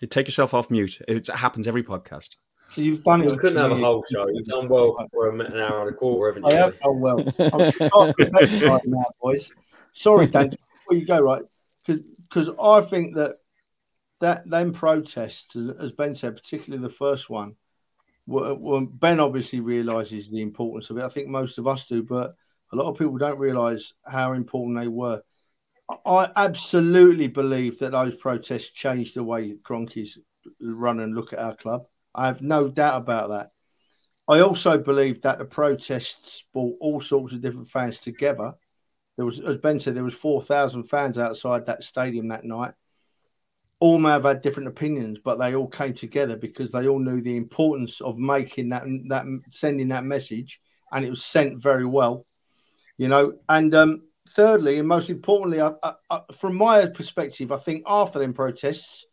[0.00, 1.00] You take yourself off mute.
[1.08, 2.36] It happens every podcast.
[2.68, 3.30] So you've done it.
[3.30, 4.26] You couldn't have a whole show.
[4.28, 6.58] You've done well for an hour and a quarter, haven't you?
[6.58, 7.18] I have done well.
[7.38, 9.52] I'm right now, boys.
[9.92, 10.50] Sorry, Dan.
[10.50, 11.42] Before you go, right?
[12.34, 13.36] Because I think that
[14.20, 17.54] that them protests, as Ben said, particularly the first one,
[18.26, 21.04] well, Ben obviously realizes the importance of it.
[21.04, 22.34] I think most of us do, but
[22.72, 25.22] a lot of people don't realize how important they were.
[26.04, 30.18] I absolutely believe that those protests changed the way Kroenkes
[30.60, 31.86] run and look at our club.
[32.14, 33.50] I have no doubt about that.
[34.26, 38.54] I also believe that the protests brought all sorts of different fans together.
[39.16, 42.72] There was, as Ben said, there was four thousand fans outside that stadium that night.
[43.80, 47.20] All may have had different opinions, but they all came together because they all knew
[47.20, 50.60] the importance of making that that sending that message,
[50.92, 52.26] and it was sent very well.
[52.96, 57.56] You know, and um, thirdly, and most importantly, I, I, I, from my perspective, I
[57.56, 59.04] think after them protests,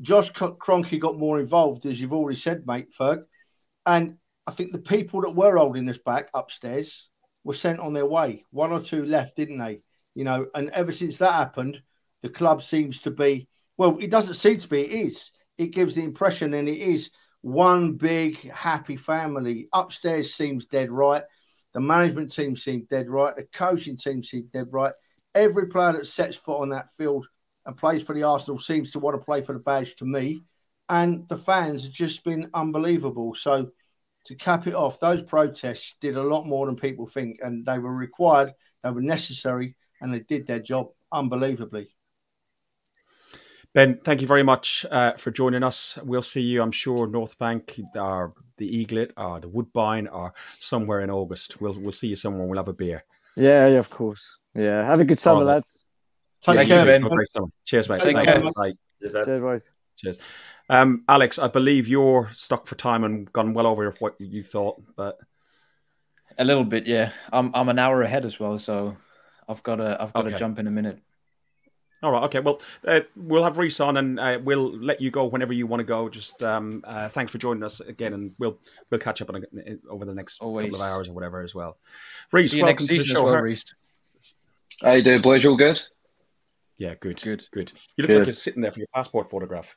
[0.00, 3.24] Josh Kroenke got more involved, as you've already said, mate, Ferg.
[3.84, 7.08] And I think the people that were holding us back upstairs
[7.44, 8.44] were sent on their way.
[8.50, 9.80] One or two left, didn't they?
[10.14, 11.80] You know, and ever since that happened,
[12.22, 13.48] the club seems to be
[13.78, 15.30] well, it doesn't seem to be, it is.
[15.56, 17.10] It gives the impression, and it is
[17.40, 19.68] one big happy family.
[19.72, 21.22] Upstairs seems dead right.
[21.74, 23.34] The management team seems dead right.
[23.34, 24.92] The coaching team seems dead right.
[25.34, 27.28] Every player that sets foot on that field
[27.66, 30.42] and plays for the Arsenal seems to want to play for the badge to me.
[30.88, 33.34] And the fans have just been unbelievable.
[33.34, 33.70] So
[34.28, 37.78] to cap it off, those protests did a lot more than people think, and they
[37.78, 38.52] were required,
[38.84, 41.88] they were necessary, and they did their job unbelievably.
[43.74, 45.98] Ben, thank you very much uh, for joining us.
[46.02, 51.00] We'll see you, I'm sure, North Bank or the Eaglet or the Woodbine or somewhere
[51.00, 51.60] in August.
[51.60, 52.46] We'll we'll see you somewhere.
[52.46, 53.04] We'll have a beer.
[53.36, 54.38] Yeah, yeah, of course.
[54.54, 55.84] Yeah, have a good summer, lads.
[56.42, 56.98] Take Thank care.
[56.98, 57.50] You, ben.
[57.64, 58.00] Cheers, mate.
[58.00, 58.40] Take care.
[58.40, 58.72] Bye.
[59.00, 59.72] Cheers, boys.
[59.96, 60.18] Cheers.
[60.68, 64.80] Um, Alex, I believe you're stuck for time and gone well over what you thought,
[64.96, 65.18] but
[66.38, 67.12] a little bit, yeah.
[67.32, 68.96] I'm I'm an hour ahead as well, so
[69.48, 70.32] I've got to I've got Okay.
[70.32, 70.98] to jump in a minute.
[72.00, 72.38] All right, okay.
[72.38, 75.80] Well, uh, we'll have Reese on, and uh, we'll let you go whenever you want
[75.80, 76.08] to go.
[76.08, 78.58] Just um, uh, thanks for joining us again, and we'll
[78.90, 80.66] we'll catch up on a, over the next Always.
[80.66, 81.76] couple of hours or whatever as well.
[82.30, 83.24] Reese, See you welcome next to the show.
[83.24, 83.64] well, Reese.
[84.80, 85.44] How you doing, boys?
[85.44, 85.80] All good?
[86.76, 87.72] Yeah, good, good, good.
[87.96, 88.18] You look Good.
[88.18, 89.74] like you're sitting there for your passport photograph.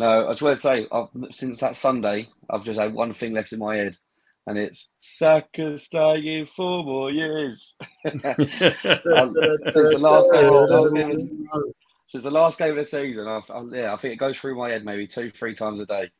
[0.00, 3.34] No, I just want to say, I've, since that Sunday, I've just had one thing
[3.34, 3.98] left in my head,
[4.46, 7.76] and it's Saka staying four more years.
[8.06, 11.10] Since the last game, last game
[11.52, 11.62] of,
[12.06, 14.56] since the last game of the season, I've, I, yeah, I think it goes through
[14.56, 16.10] my head maybe two, three times a day.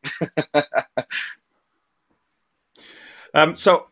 [3.32, 3.86] Um, so,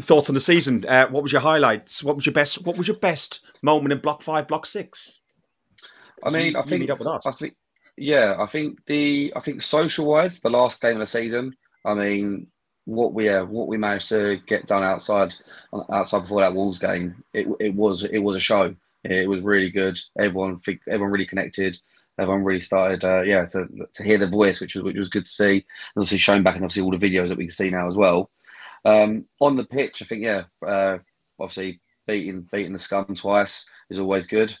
[0.00, 0.84] thoughts on the season?
[0.86, 2.02] Uh, what was your highlights?
[2.02, 2.64] What was your best?
[2.64, 5.20] What was your best moment in Block Five, Block Six?
[6.24, 7.26] I mean, You- I think meet up with us.
[7.26, 7.54] I think
[7.96, 11.56] yeah, I think the I think social wise, the last game of the season.
[11.84, 12.48] I mean,
[12.86, 15.34] what we uh, what we managed to get done outside
[15.90, 18.74] outside before that Wolves game, it it was it was a show.
[19.04, 19.98] It was really good.
[20.18, 21.78] Everyone think- everyone really connected.
[22.18, 25.24] Everyone really started, uh, yeah, to to hear the voice, which was which was good
[25.24, 25.54] to see.
[25.54, 25.64] And
[25.96, 28.30] obviously shown back, and obviously all the videos that we can see now as well.
[28.84, 30.98] Um, on the pitch, I think yeah, uh,
[31.40, 34.54] obviously beating beating the scum twice is always good.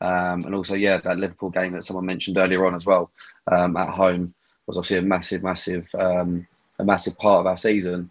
[0.00, 3.10] Um, and also, yeah, that Liverpool game that someone mentioned earlier on as well
[3.50, 4.34] um, at home
[4.66, 6.46] was obviously a massive, massive, um,
[6.78, 8.10] a massive part of our season.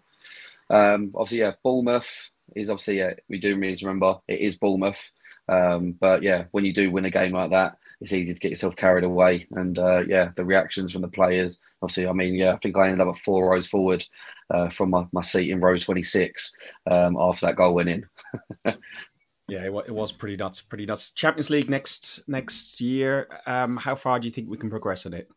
[0.68, 5.12] Um, obviously, yeah, Bournemouth is obviously yeah, we do need to remember it is Bournemouth.
[5.48, 8.50] Um, but yeah, when you do win a game like that, it's easy to get
[8.50, 9.46] yourself carried away.
[9.52, 11.60] And uh, yeah, the reactions from the players.
[11.82, 14.04] Obviously, I mean, yeah, I think I ended up at four rows forward
[14.50, 16.56] uh, from my, my seat in row 26
[16.88, 18.06] um, after that goal went in.
[19.50, 20.60] Yeah, it, it was pretty nuts.
[20.60, 21.10] Pretty nuts.
[21.10, 23.28] Champions League next next year.
[23.46, 25.28] Um, how far do you think we can progress in it?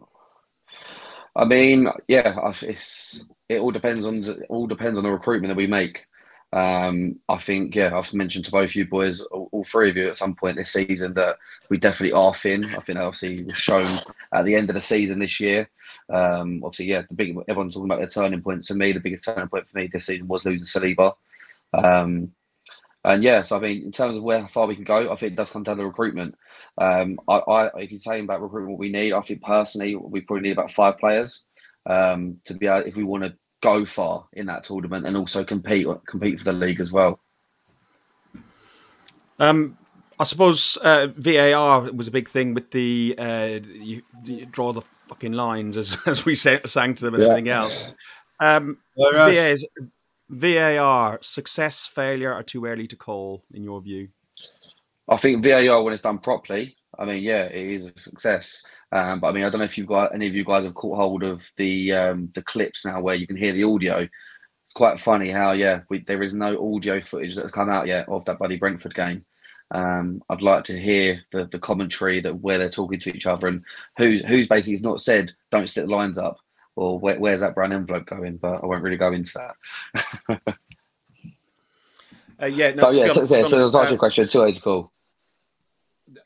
[1.36, 5.58] I mean, yeah, it's it all depends on the, all depends on the recruitment that
[5.58, 6.06] we make.
[6.54, 10.08] Um, I think, yeah, I've mentioned to both you boys, all, all three of you,
[10.08, 11.38] at some point this season that
[11.70, 12.64] we definitely are thin.
[12.64, 13.86] I think obviously was shown
[14.32, 15.68] at the end of the season this year.
[16.10, 18.64] Um, obviously, yeah, the big everyone's talking about their turning point.
[18.64, 21.16] For me, the biggest turning point for me this season was losing Saliba.
[21.74, 22.32] Um,
[23.06, 25.34] and yeah, so I mean, in terms of where far we can go, I think
[25.34, 26.36] it does come down to recruitment.
[26.78, 30.22] Um, I, I, if you're saying about recruitment, what we need, I think personally, we
[30.22, 31.46] probably need about five players
[31.86, 35.44] um, to be able, if we want to go far in that tournament and also
[35.44, 37.20] compete compete for the league as well.
[39.40, 39.78] Um,
[40.20, 44.82] I suppose uh, VAR was a big thing with the uh, you, you draw the
[45.10, 47.30] fucking lines as as we say, sang to them and Yeah.
[47.30, 47.94] everything else.
[48.40, 49.66] Um, Whereas- VA's,
[50.30, 54.10] VAR success, failure, are too early to call in your view.
[55.10, 58.64] I think VAR, when it's done properly, I mean, yeah, it is a success.
[58.92, 60.76] Um, but I mean, I don't know if you've got any of you guys have
[60.76, 64.08] caught hold of the um, the clips now where you can hear the audio.
[64.64, 68.08] It's quite funny how yeah, we, there is no audio footage that's come out yet
[68.08, 69.24] of that bloody Brentford game.
[69.72, 73.48] Um, I'd like to hear the, the commentary that where they're talking to each other
[73.48, 73.64] and
[73.98, 76.38] who who's basically not said don't stick the lines up
[76.76, 78.38] or where, where's that brown envelope going.
[78.38, 80.42] But I won't really go into that.
[82.42, 82.72] uh, yeah.
[82.72, 84.92] No, so yeah, honest, so, yeah, so to answer your question, two aids cool.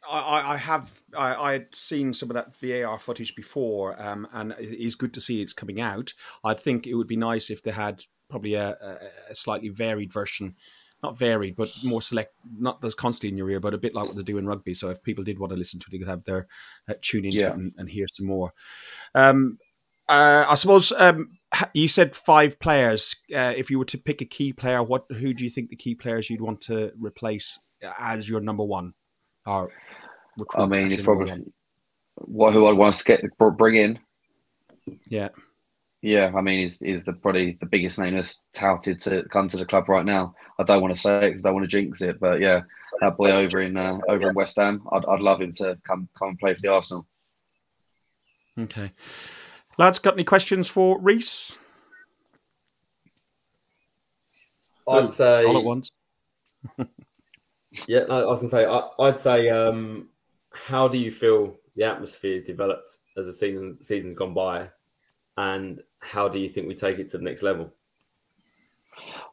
[0.10, 4.53] I, I have I, I had seen some of that VAR footage before, um, and
[4.60, 6.14] it is good to see it's coming out.
[6.44, 8.72] I think it would be nice if they had probably a,
[9.30, 10.56] a, slightly varied version,
[11.03, 14.06] not varied, but more select, not as constantly in your ear, but a bit like
[14.06, 14.74] what they do in rugby.
[14.74, 16.48] So if people did want to listen to it, they could have their
[16.90, 17.49] uh, tune into Yeah.
[17.49, 18.53] it and, and hear some more.
[19.15, 19.60] Um,
[20.09, 21.31] uh, I suppose um,
[21.73, 23.15] you said five players.
[23.34, 25.75] Uh, if you were to pick a key player, what who do you think the
[25.75, 27.57] key players you'd want to replace
[27.99, 28.93] as your number one?
[29.45, 29.71] Or
[30.55, 31.43] I mean, it's probably
[32.15, 33.99] what who I'd want to get br- bring in.
[35.07, 35.29] Yeah.
[36.01, 39.57] Yeah, I mean, is is the probably the biggest name that's touted to come to
[39.57, 40.35] the club right now.
[40.59, 42.61] I don't want to say it because I don't want to jinx it, but yeah,
[43.01, 46.07] that boy over in uh, over in West Ham, I'd, I'd love him to come
[46.17, 47.07] come and play for the Arsenal.
[48.59, 48.91] Okay.
[49.78, 51.58] Lads, got any questions for Reese?
[54.88, 55.91] I'd say all at once.
[57.86, 60.08] Yeah, no, I was gonna say I, I'd say um,
[60.52, 64.70] how do you feel the atmosphere developed as the season season's gone by,
[65.36, 67.72] and how do you think we take it to the next level?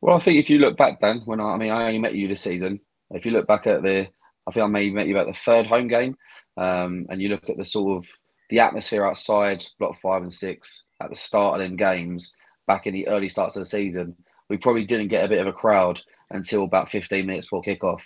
[0.03, 2.15] Well, I think if you look back, Dan, when I, I mean, I only met
[2.15, 2.81] you this season.
[3.11, 4.09] If you look back at the,
[4.47, 6.17] I think I maybe met you at the third home game,
[6.57, 8.11] um, and you look at the sort of
[8.51, 12.35] the atmosphere outside Block Five and Six at the start of them games
[12.67, 14.17] back in the early starts of the season.
[14.49, 16.01] We probably didn't get a bit of a crowd
[16.31, 18.03] until about 15 minutes before kickoff.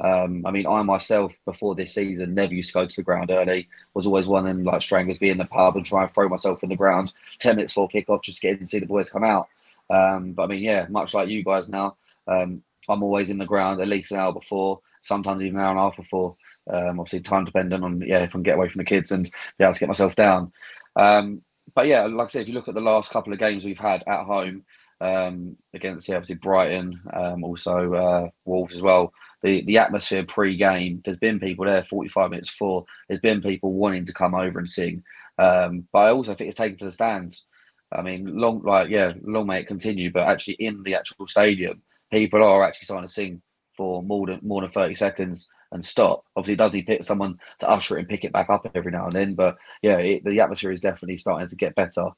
[0.00, 3.30] Um, I mean, I myself before this season never used to go to the ground
[3.30, 3.68] early.
[3.94, 6.28] Was always one of them like strangers, be in the pub and try and throw
[6.28, 8.86] myself in the ground 10 minutes before kickoff just to get in and see the
[8.86, 9.48] boys come out.
[9.90, 11.96] Um, but I mean, yeah, much like you guys now,
[12.26, 15.70] um, I'm always in the ground at least an hour before, sometimes even an hour
[15.70, 16.36] and a half before.
[16.70, 19.24] Um, obviously, time dependent on yeah, if I can get away from the kids and
[19.58, 20.52] be able to get myself down.
[20.96, 21.42] Um,
[21.74, 23.78] but yeah, like I said, if you look at the last couple of games we've
[23.78, 24.64] had at home
[25.00, 29.12] um, against yeah, obviously Brighton, um, also uh, Wolves as well.
[29.42, 32.84] The the atmosphere pre-game, there's been people there 45 minutes before.
[33.08, 35.02] There's been people wanting to come over and sing.
[35.38, 37.48] Um, but I also think it's taken to the stands.
[37.90, 41.82] I mean, long like yeah, long may it continue, but actually in the actual stadium,
[42.10, 43.42] people are actually starting to sing
[43.76, 46.24] for more than more than 30 seconds and stop.
[46.36, 49.06] Obviously, does need pick someone to usher it and pick it back up every now
[49.06, 49.34] and then.
[49.34, 52.08] But yeah, it, the atmosphere is definitely starting to get better.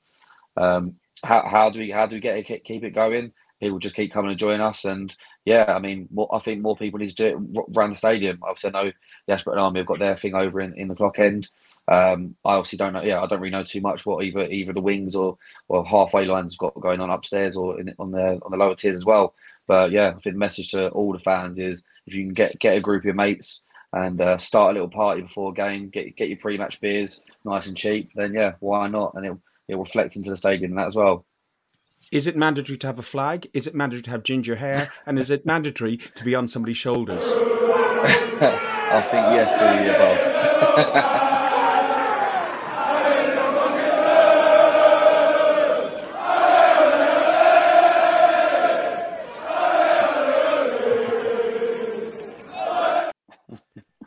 [0.56, 3.32] Um, how, how do we how do we get it, keep it going?
[3.60, 5.14] People just keep coming and join us, and
[5.44, 7.26] yeah, I mean, more, I think more people need to do
[7.56, 8.40] it around the stadium.
[8.43, 8.93] Obviously, I know
[9.26, 11.48] the Ashburton Army have got their thing over in, in the clock end.
[11.86, 13.02] Um, I obviously don't know.
[13.02, 16.24] Yeah, I don't really know too much what either either the wings or or halfway
[16.24, 19.35] lines got going on upstairs or in, on the on the lower tiers as well.
[19.66, 22.57] But yeah, I think the message to all the fans is if you can get
[22.61, 25.89] get a group of your mates and uh, start a little party before a game,
[25.89, 29.15] get get your pre-match beers nice and cheap, then yeah, why not?
[29.15, 31.24] And it'll it'll reflect into the stadium and that as well.
[32.12, 33.49] Is it mandatory to have a flag?
[33.53, 34.93] Is it mandatory to have ginger hair?
[35.07, 37.24] And is it mandatory to be on somebody's shoulders?
[37.27, 41.11] I think yes to the above.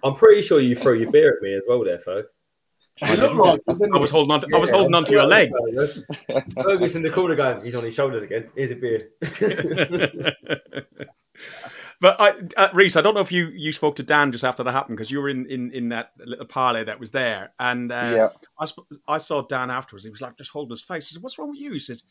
[0.08, 2.24] I'm pretty sure you threw your beer at me as well, there, Ferg.
[3.02, 4.42] I, I was holding on.
[4.42, 5.52] To, I was holding on to your leg.
[6.56, 8.50] Fergus in the corner going, he's on his shoulders again.
[8.56, 9.06] Here's a beer.
[12.00, 14.64] But I, uh, Reese, I don't know if you, you spoke to Dan just after
[14.64, 17.92] that happened because you were in, in, in that little parlay that was there, and
[17.92, 18.30] uh, Yeah.
[18.60, 20.04] I sp- I saw Dan afterwards.
[20.04, 21.10] He was like just holding his face.
[21.12, 22.04] I said, "What's wrong with you?" He says,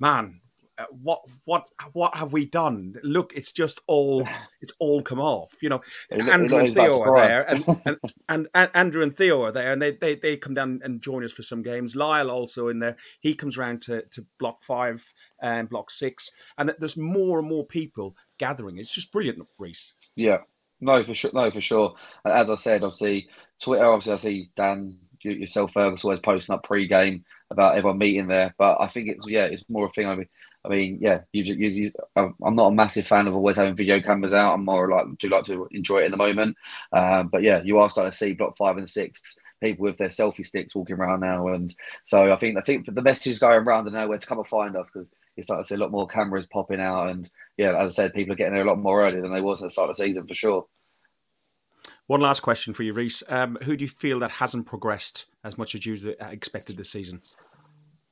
[0.00, 0.40] "Man,
[0.78, 2.94] Uh, what what what have we done?
[3.02, 4.26] Look, it's just all
[4.60, 5.54] it's all come off.
[5.62, 5.80] You know,
[6.10, 7.96] Andrew and Theo are there, and, and,
[8.28, 11.24] and, and Andrew and Theo are there, and they, they they come down and join
[11.24, 11.96] us for some games.
[11.96, 12.96] Lyle also in there.
[13.20, 17.66] He comes round to, to block five and block six, and there's more and more
[17.66, 18.78] people gathering.
[18.78, 19.94] It's just brilliant, Reese.
[20.14, 20.38] Yeah,
[20.80, 21.94] no, for sure, no, for sure.
[22.24, 23.28] And as I said, obviously,
[23.60, 28.54] Twitter, obviously, I see Dan, yourself, Fergus, always posting up pre-game about everyone meeting there.
[28.58, 30.06] But I think it's yeah, it's more a thing.
[30.06, 30.28] I mean,
[30.66, 34.00] I mean, yeah, you, you, you I'm not a massive fan of always having video
[34.00, 34.54] cameras out.
[34.54, 36.56] I'm more like do like to enjoy it in the moment.
[36.92, 40.08] Um, but yeah, you are starting to see block five and six people with their
[40.08, 41.74] selfie sticks walking around now, and
[42.04, 44.46] so I think I think the message is going around and nowhere to come and
[44.46, 47.80] find us because you start to see a lot more cameras popping out, and yeah,
[47.80, 49.66] as I said, people are getting there a lot more early than they was at
[49.66, 50.66] the start of the season for sure.
[52.06, 53.22] One last question for you, Reese.
[53.28, 57.20] Um, who do you feel that hasn't progressed as much as you expected this season?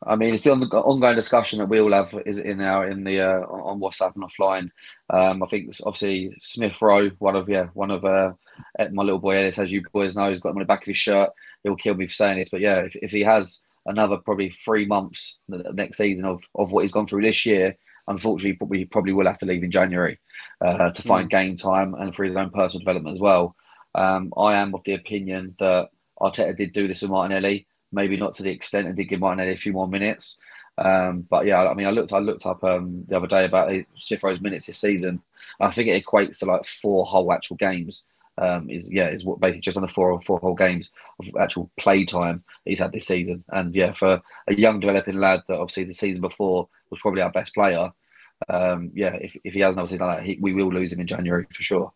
[0.07, 3.21] I mean, it's the ongoing discussion that we all have is in our in the
[3.21, 4.71] uh, on WhatsApp and offline.
[5.11, 8.33] Um, I think obviously Smith Rowe, one of yeah, one of uh,
[8.93, 10.87] my little boy Ellis, as you boys know, he's got him on the back of
[10.87, 11.31] his shirt.
[11.63, 14.87] He'll kill me for saying this, but yeah, if, if he has another probably three
[14.87, 17.77] months next season of, of what he's gone through this year,
[18.09, 20.19] unfortunately, probably we probably will have to leave in January
[20.61, 21.31] uh, to find mm.
[21.31, 23.57] game time and for his own personal development as well.
[23.95, 25.91] Um, I am of the opinion that
[26.21, 29.53] Arteta did do this with Martinelli, maybe not to the extent and did give Martinelli
[29.53, 30.39] a few more minutes.
[30.77, 33.73] Um, but yeah, I mean, I looked, I looked up um, the other day about
[33.99, 35.23] Smith Rowe's minutes this season.
[35.61, 38.07] I think it equates to like four whole actual games
[38.39, 41.71] um, is yeah is what basically just under four or four whole games of actual
[41.79, 43.45] play time he's had this season.
[43.51, 47.31] And yeah, for a young developing lad that obviously the season before was probably our
[47.31, 47.93] best player.
[48.49, 51.07] Um, yeah, if, if he hasn't obviously like that, he, we will lose him in
[51.07, 51.93] January for sure.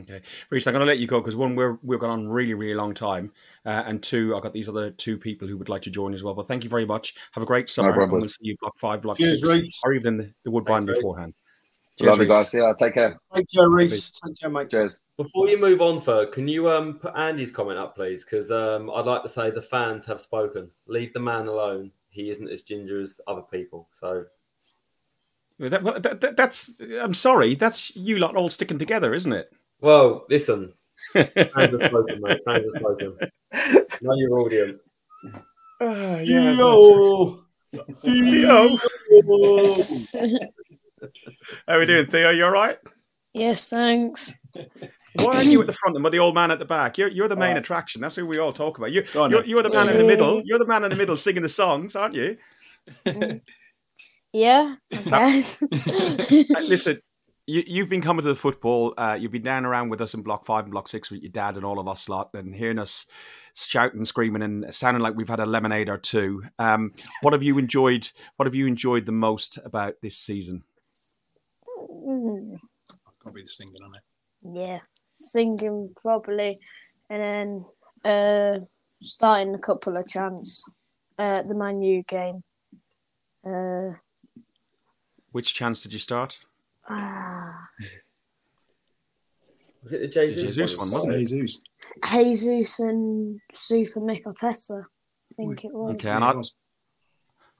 [0.00, 0.20] Okay,
[0.50, 2.74] Reese, I'm going to let you go because one, we're we've gone on really really
[2.74, 3.32] long time,
[3.64, 6.22] uh, and two, I've got these other two people who would like to join as
[6.22, 6.34] well.
[6.34, 7.14] But thank you very much.
[7.32, 7.94] Have a great summer.
[7.94, 9.80] No we'll see you block five, block Cheers, six, Reese.
[9.84, 11.34] or even the, the Woodbine Thanks, beforehand.
[11.98, 12.54] Cheers, Love you guys.
[12.54, 13.16] Yeah, take care.
[13.34, 14.12] Take care, Reese.
[14.24, 14.70] Take care, mate.
[14.70, 15.02] Cheers.
[15.16, 18.24] Before you move on, Ferg, can you um put Andy's comment up, please?
[18.24, 20.70] Because um, I'd like to say the fans have spoken.
[20.86, 21.90] Leave the man alone.
[22.10, 23.88] He isn't as ginger as other people.
[23.92, 24.26] So
[25.58, 26.80] that, that, that, that's.
[27.00, 27.56] I'm sorry.
[27.56, 29.52] That's you lot all sticking together, isn't it?
[29.80, 30.72] Well, listen.
[31.12, 32.40] fans have spoken, mate.
[32.44, 33.16] Fans have spoken.
[34.02, 34.88] Know your audience.
[35.80, 36.56] Uh, yeah.
[36.56, 37.44] Theo.
[38.00, 38.78] Theo.
[41.66, 42.30] How are we doing, Theo?
[42.30, 42.78] You all right?
[43.32, 44.34] Yes, thanks.
[45.14, 46.98] Why aren't you at the front and with the old man at the back?
[46.98, 48.00] You're, you're the main attraction.
[48.00, 48.90] That's who we all talk about.
[48.90, 50.42] You, on, you're, you're the man in the middle.
[50.44, 52.36] You're the man in the middle singing the songs, aren't you?
[54.32, 55.62] Yeah, I guess.
[56.68, 57.00] Listen,
[57.48, 58.92] you, have been coming to the football.
[58.98, 61.32] Uh, you've been down around with us in Block Five and Block Six with your
[61.32, 63.06] dad and all of us lot, and hearing us
[63.54, 66.44] shouting, screaming, and sounding like we've had a lemonade or two.
[66.58, 66.92] Um,
[67.22, 68.10] what have you enjoyed?
[68.36, 70.62] What have you enjoyed the most about this season?
[71.80, 72.58] Mm.
[73.20, 74.02] Probably the singing on it.
[74.44, 74.78] Yeah,
[75.14, 76.54] singing properly,
[77.08, 77.64] and then
[78.04, 78.64] uh,
[79.00, 80.68] starting a couple of chants.
[81.18, 82.44] Uh, the Man U game.
[83.44, 83.94] Uh,
[85.32, 86.40] Which chance did you start?
[86.88, 87.68] Ah.
[89.82, 90.88] Was it the Jesus, Jesus one?
[90.92, 91.24] Wasn't it?
[91.24, 91.62] Jesus.
[92.10, 94.82] Jesus and Super Mick Arteta.
[94.82, 95.94] I think it was.
[95.94, 96.44] Okay, and I, and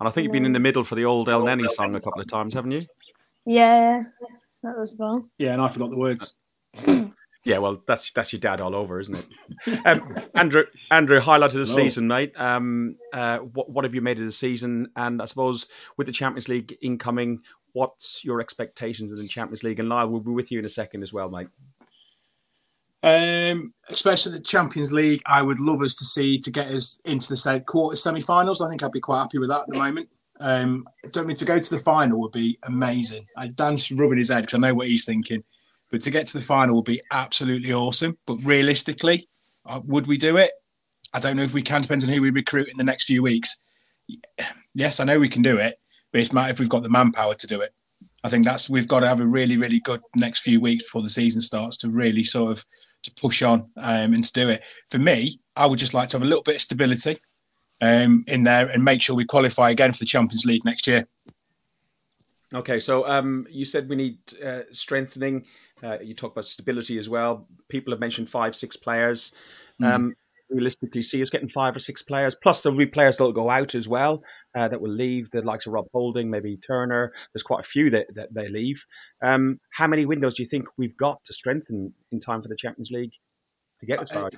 [0.00, 2.26] I think you've been in the middle for the old Elneny song a couple of
[2.26, 2.82] times, haven't you?
[3.46, 4.04] Yeah,
[4.62, 5.28] that was well.
[5.38, 6.36] Yeah, and I forgot the words.
[7.44, 9.16] yeah, well, that's that's your dad all over, isn't
[9.66, 9.86] it?
[9.86, 11.64] Um, Andrew, Andrew, highlight of the no.
[11.64, 12.32] season, mate.
[12.36, 14.88] Um, uh, what what have you made of the season?
[14.96, 17.40] And I suppose with the Champions League incoming,
[17.72, 19.80] what's your expectations of the Champions League?
[19.80, 21.48] And Lyle will be with you in a second as well, mate.
[23.02, 27.28] Um, especially the Champions League, I would love us to see to get us into
[27.28, 28.60] the said quarter semi-finals.
[28.60, 30.08] I think I'd be quite happy with that at the moment.
[30.40, 33.26] Um, don't mean to go to the final would be amazing.
[33.36, 35.42] I Dan's rubbing his head because I know what he's thinking,
[35.90, 38.18] but to get to the final would be absolutely awesome.
[38.26, 39.28] But realistically,
[39.66, 40.52] uh, would we do it?
[41.12, 41.82] I don't know if we can.
[41.82, 43.62] Depends on who we recruit in the next few weeks.
[44.74, 45.78] Yes, I know we can do it,
[46.12, 47.74] but it's matter if we've got the manpower to do it.
[48.24, 51.02] I think that's we've got to have a really, really good next few weeks before
[51.02, 52.64] the season starts to really sort of
[53.04, 54.62] to push on um, and to do it.
[54.90, 57.18] For me, I would just like to have a little bit of stability
[57.80, 61.04] um, in there and make sure we qualify again for the Champions League next year.
[62.52, 65.44] Okay, so um, you said we need uh, strengthening.
[65.82, 67.46] Uh, you talk about stability as well.
[67.68, 69.32] People have mentioned five, six players.
[69.80, 70.12] Mm.
[70.50, 72.34] realistically, see us getting five or six players.
[72.34, 74.24] Plus, there'll be players that'll go out as well
[74.56, 75.30] uh, that will leave.
[75.30, 77.12] The likes of Rob Holding, maybe Turner.
[77.32, 78.84] There's quite a few that, that they leave.
[79.22, 82.56] Um, how many windows do you think we've got to strengthen in time for the
[82.56, 83.12] Champions League
[83.80, 84.30] to get as far?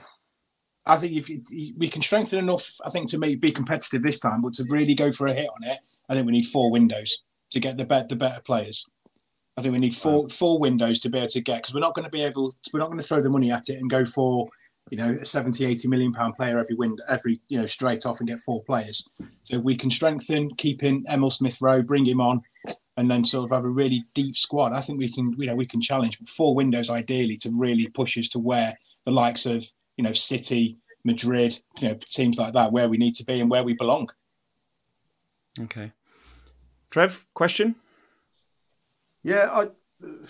[0.86, 1.28] I think if
[1.76, 4.94] we can strengthen enough, I think to make, be competitive this time, but to really
[4.94, 5.78] go for a hit on it,
[6.08, 8.88] I think we need four windows to get the better the better players.
[9.56, 11.94] I think we need four four windows to be able to get because we're not
[11.94, 13.90] going to be able to, we're not going to throw the money at it and
[13.90, 14.48] go for
[14.90, 18.20] you know a 70 80 million pound player every window every you know straight off
[18.20, 19.08] and get four players.
[19.44, 22.42] So if we can strengthen, keep in Emil Smith Rowe, bring him on,
[22.96, 24.72] and then sort of have a really deep squad.
[24.72, 28.18] I think we can you know we can challenge four windows ideally to really push
[28.18, 29.64] us to where the likes of
[30.00, 33.50] you know, City, Madrid, you know, teams like that, where we need to be and
[33.50, 34.08] where we belong.
[35.60, 35.92] Okay.
[36.90, 37.74] Trev, question?
[39.22, 39.68] Yeah, I,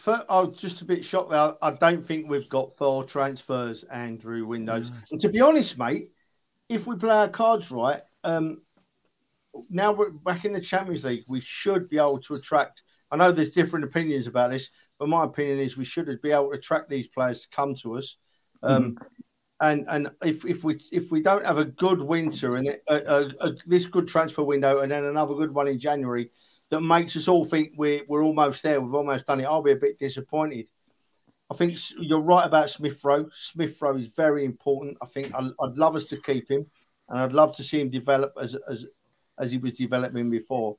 [0.07, 1.55] I was just a bit shocked there.
[1.63, 4.91] I don't think we've got four transfers, Andrew, windows.
[4.91, 5.13] Mm.
[5.13, 6.11] And to be honest, mate,
[6.69, 8.63] if we play our cards right, um,
[9.69, 12.83] now we're back in the Champions League, we should be able to attract.
[13.11, 16.51] I know there's different opinions about this, but my opinion is we should be able
[16.51, 18.17] to attract these players to come to us
[18.63, 19.05] Um, mm-hmm.
[19.63, 23.31] And and if, if we if we don't have a good winter and a, a,
[23.41, 26.31] a, this good transfer window and then another good one in January
[26.71, 29.73] that makes us all think we're we're almost there, we've almost done it, I'll be
[29.73, 30.67] a bit disappointed.
[31.51, 33.29] I think you're right about Smith Rowe.
[33.37, 34.97] Smith Rowe is very important.
[35.03, 36.65] I think I'd, I'd love us to keep him,
[37.09, 38.87] and I'd love to see him develop as as
[39.39, 40.77] as he was developing before.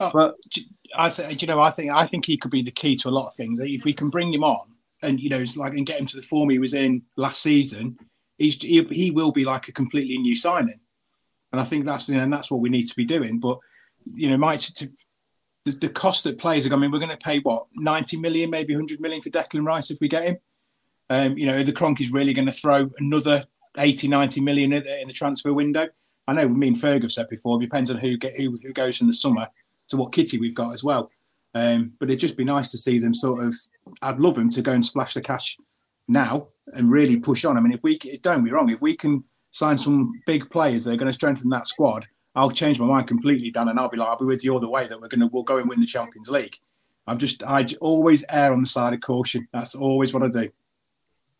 [0.00, 0.34] Oh, but
[0.96, 3.10] I think you know, I think I think he could be the key to a
[3.10, 3.60] lot of things.
[3.60, 4.72] If we can bring him on
[5.02, 7.98] and you know, like and get him to the form he was in last season,
[8.38, 10.80] he's he, he will be like a completely new signing.
[11.52, 13.38] And I think that's you know, and that's what we need to be doing.
[13.38, 13.58] But
[14.04, 14.88] you know, Mike, to,
[15.66, 16.72] the, the cost that players are.
[16.72, 19.90] I mean, we're going to pay what ninety million, maybe hundred million for Declan Rice
[19.90, 20.36] if we get him.
[21.10, 23.44] Um, you know, the Kroenkes really going to throw another
[23.78, 25.88] 80, 90 million in the, in the transfer window.
[26.26, 28.72] I know me and Ferg have said before, it depends on who get who, who
[28.72, 29.48] goes in the summer
[29.88, 31.10] to what kitty we've got as well.
[31.54, 33.54] Um, but it'd just be nice to see them sort of.
[34.02, 35.56] I'd love them to go and splash the cash
[36.08, 37.56] now and really push on.
[37.56, 40.92] I mean, if we don't be wrong, if we can sign some big players that
[40.92, 42.06] are going to strengthen that squad,
[42.36, 44.60] I'll change my mind completely, Dan, and I'll be like, I'll be with you all
[44.60, 46.56] the way that we're going to we'll go and win the Champions League.
[47.06, 49.48] I'm just I always err on the side of caution.
[49.52, 50.50] That's always what I do.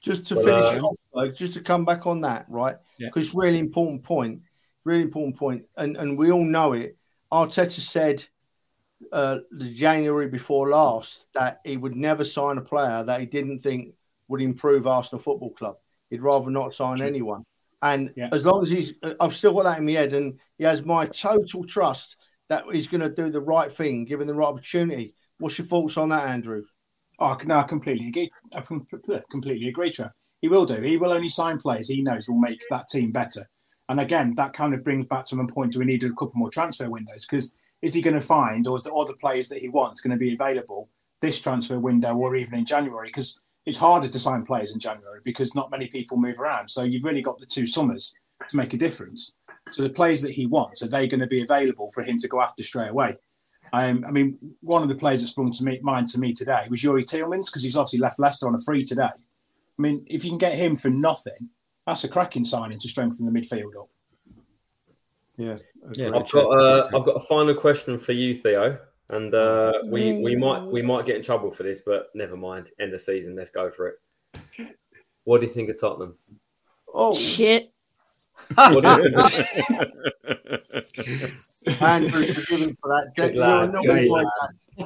[0.01, 2.77] Just to well, finish uh, off, though, just to come back on that, right?
[2.98, 3.27] Because yeah.
[3.27, 4.40] it's really important point,
[4.85, 6.97] really important point, and and we all know it.
[7.31, 8.24] Arteta said
[9.12, 13.59] uh, the January before last that he would never sign a player that he didn't
[13.59, 13.94] think
[14.28, 15.77] would improve Arsenal Football Club.
[16.09, 17.06] He'd rather not sign True.
[17.06, 17.44] anyone.
[17.92, 18.30] And yeah.
[18.32, 21.06] as long as he's, I've still got that in my head, and he has my
[21.06, 22.16] total trust
[22.48, 25.14] that he's going to do the right thing, given the right opportunity.
[25.38, 26.64] What's your thoughts on that, Andrew?
[27.18, 28.30] Oh, no, I completely agree.
[28.54, 30.10] I completely agree, Trev.
[30.40, 30.80] He will do.
[30.80, 33.48] He will only sign players he knows will make that team better.
[33.88, 36.32] And again, that kind of brings back to my point: do we need a couple
[36.34, 37.24] more transfer windows?
[37.24, 40.10] Because is he going to find, or is the other players that he wants going
[40.10, 40.88] to be available
[41.22, 43.08] this transfer window or even in January?
[43.08, 46.68] Because it's harder to sign players in January because not many people move around.
[46.68, 48.16] So you've really got the two summers
[48.48, 49.36] to make a difference.
[49.72, 52.28] So the players that he wants are they going to be available for him to
[52.28, 53.16] go after straight away?
[53.72, 56.66] Um, I mean, one of the players that sprung to me, mind to me today
[56.70, 59.02] was Youri Tielemans because he's obviously left Leicester on a free today.
[59.02, 61.51] I mean, if you can get him for nothing,
[61.84, 63.88] that's a cracking signing to strengthen the midfield up.
[65.36, 65.59] Yeah,
[65.93, 66.06] yeah.
[66.14, 68.78] I've got uh, I've got a final question for you, Theo.
[69.08, 72.70] And uh, we we might we might get in trouble for this, but never mind.
[72.80, 73.36] End of season.
[73.36, 74.74] Let's go for it.
[75.24, 76.16] What do you think of Tottenham?
[76.92, 77.64] Oh shit!
[81.80, 83.12] Andrew, forgive for that.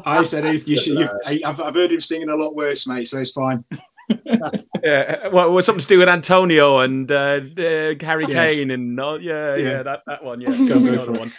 [0.04, 1.08] I said if you should.
[1.26, 3.06] I've, I've heard him singing a lot worse, mate.
[3.06, 3.64] So it's fine.
[4.82, 8.56] yeah, well, was something to do with Antonio and uh, uh, Harry yes.
[8.56, 10.40] Kane and uh, yeah, yeah, yeah, that, that one.
[10.50, 11.32] Yeah, go, go for one.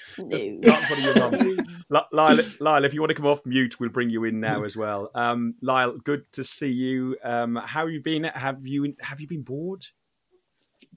[2.11, 4.77] Lyle, Lyle, if you want to come off mute, we'll bring you in now as
[4.77, 5.11] well.
[5.13, 7.17] Um, Lyle, good to see you.
[7.23, 8.23] Um, how have you been?
[8.25, 9.85] Have you have you been bored?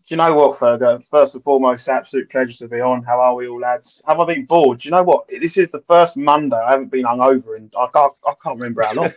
[0.06, 1.02] Do you know what, Fergo?
[1.08, 3.02] First and foremost, absolute pleasure to be on.
[3.04, 4.02] How are we all, lads?
[4.06, 4.80] Have I been bored?
[4.80, 5.26] Do you know what?
[5.28, 8.82] This is the first Monday I haven't been hungover, and I can't, I can't remember
[8.82, 9.12] how long.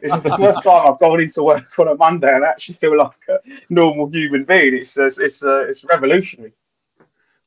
[0.00, 2.98] this is the first time I've gone into work on a Monday and actually feel
[2.98, 3.38] like a
[3.70, 4.74] normal human being.
[4.74, 6.52] It's it's it's, uh, it's revolutionary.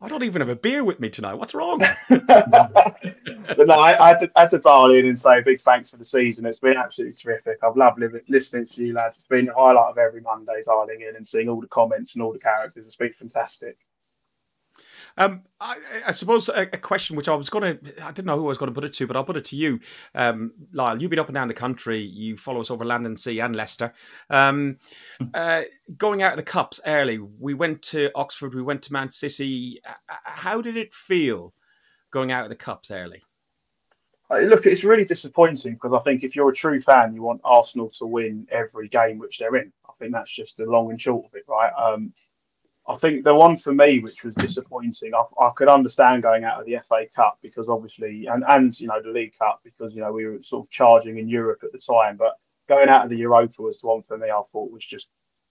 [0.01, 1.35] I don't even have a beer with me tonight.
[1.35, 1.79] What's wrong?
[2.09, 2.27] but
[3.65, 5.95] no, I, I, had to, I, had to, dial in and say big thanks for
[5.95, 6.45] the season.
[6.45, 7.57] It's been absolutely terrific.
[7.63, 9.15] I've loved listening to you lads.
[9.15, 12.21] It's been the highlight of every Monday dialing in and seeing all the comments and
[12.21, 12.85] all the characters.
[12.85, 13.77] It's been fantastic.
[15.17, 15.77] Um, I,
[16.07, 18.49] I, suppose a, a, question which I was going to, I didn't know who I
[18.49, 19.79] was going to put it to, but I'll put it to you,
[20.13, 21.01] um, Lyle.
[21.01, 22.01] You've been up and down the country.
[22.01, 23.93] You follow us over land and sea and Leicester.
[24.29, 24.77] Um,
[25.19, 25.27] hmm.
[25.33, 25.61] uh,
[25.97, 29.81] going out of the cups early, we went to Oxford, we went to Man City.
[30.07, 31.53] How did it feel
[32.11, 33.23] going out of the cups early?
[34.31, 37.41] Uh, look, it's really disappointing because I think if you're a true fan, you want
[37.43, 39.71] Arsenal to win every game which they're in.
[39.87, 41.71] I think that's just the long and short of it, right?
[41.73, 42.11] Um,
[42.87, 46.59] I think the one for me, which was disappointing, I, I, could understand going out
[46.59, 50.01] of the FA Cup because obviously, and and you know the League Cup because you
[50.01, 52.35] know we were sort of charging in Europe at the time, but
[52.69, 54.29] going out of the Europa was the one for me.
[54.29, 55.07] I thought was just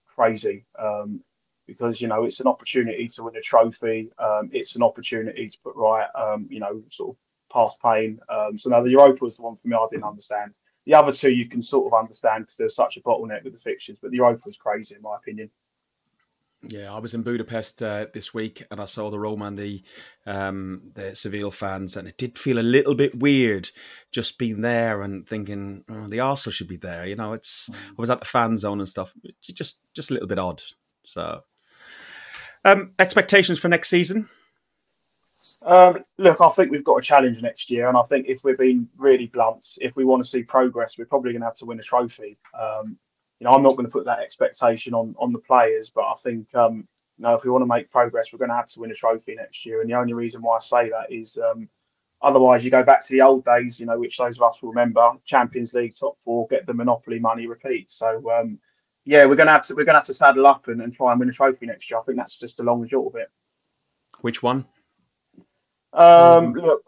[0.07, 1.21] crazy um,
[1.67, 5.57] because you know it's an opportunity to win a trophy, um, it's an opportunity to
[5.61, 7.17] put right, um, you know, sort of
[7.51, 8.17] past pain.
[8.29, 9.75] Um, so now the Europa was the one for me.
[9.75, 10.53] I didn't understand.
[10.85, 13.59] The other two you can sort of understand because there's such a bottleneck with the
[13.59, 15.49] fixtures, but the Europa was crazy in my opinion.
[16.67, 19.83] Yeah, I was in Budapest uh, this week and I saw the Roma and the
[20.25, 23.69] um, the Seville fans, and it did feel a little bit weird
[24.11, 27.05] just being there and thinking oh, the Arsenal should be there.
[27.05, 27.75] You know, it's mm.
[27.75, 29.13] I was at the fan zone and stuff.
[29.41, 30.61] Just just a little bit odd.
[31.05, 31.41] So,
[32.63, 34.27] um, expectations for next season.
[35.63, 38.57] Um, look, I think we've got a challenge next year, and I think if we're
[38.57, 41.65] being really blunt, if we want to see progress, we're probably going to have to
[41.65, 42.37] win a trophy.
[42.59, 42.97] Um,
[43.39, 46.13] you know, I'm not going to put that expectation on on the players, but I
[46.23, 46.87] think um,
[47.17, 48.95] you know, if we want to make progress, we're going to have to win a
[48.95, 49.81] trophy next year.
[49.81, 51.69] And the only reason why I say that is um,
[52.21, 54.69] otherwise you go back to the old days, you know, which those of us will
[54.69, 57.91] remember: Champions League, top four, get the monopoly money, repeat.
[57.91, 58.59] So um,
[59.05, 60.91] yeah, we're going to have to we're going to have to saddle up and, and
[60.93, 61.99] try and win a trophy next year.
[61.99, 63.29] I think that's just the long and short of it.
[64.21, 64.65] Which one?
[65.93, 66.83] Um, look,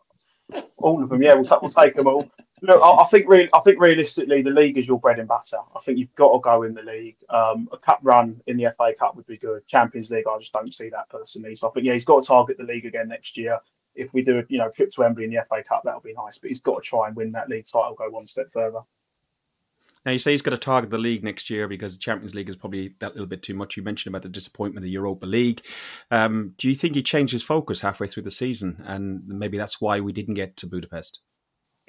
[0.77, 1.21] all of them.
[1.21, 2.29] Yeah, we'll, ta- we'll take them all.
[2.61, 5.57] Look, I, I think really, I think realistically, the league is your bread and butter.
[5.75, 7.17] I think you've got to go in the league.
[7.29, 9.65] Um, a cup run in the FA Cup would be good.
[9.67, 11.53] Champions League, I just don't see that personally.
[11.53, 13.59] So think yeah, he's got to target the league again next year.
[13.93, 16.37] If we do you know trip to Wembley in the FA Cup, that'll be nice.
[16.37, 18.79] But he's got to try and win that league title, go one step further.
[20.05, 22.49] Now you say he's got to target the league next year because the Champions League
[22.49, 23.77] is probably that little bit too much.
[23.77, 25.61] You mentioned about the disappointment of the Europa League.
[26.09, 29.81] Um, do you think he changed his focus halfway through the season, and maybe that's
[29.81, 31.19] why we didn't get to Budapest?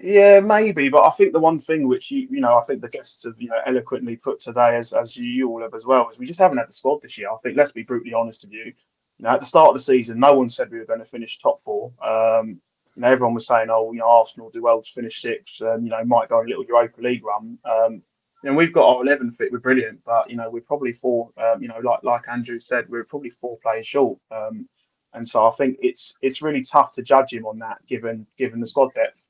[0.01, 2.89] Yeah, maybe, but I think the one thing which you you know I think the
[2.89, 6.19] guests have you know eloquently put today, as as you, all have as well, is
[6.19, 7.29] we just haven't had the squad this year.
[7.31, 8.67] I think let's be brutally honest with you.
[8.67, 11.05] You know, at the start of the season, no one said we were going to
[11.05, 11.93] finish top four.
[12.01, 12.61] Um,
[12.95, 15.83] you know, everyone was saying, "Oh, you know, Arsenal do well to finish sixth, and
[15.85, 18.03] you know, might go on a little Europa League run." Um,
[18.45, 21.31] and we've got our eleven fit, we're brilliant, but you know, we're probably four.
[21.39, 24.21] Um, you know, like like Andrew said, we're probably four players short.
[24.31, 24.69] Um,
[25.15, 28.61] and so I think it's it's really tough to judge him on that, given given
[28.61, 29.28] the squad depth.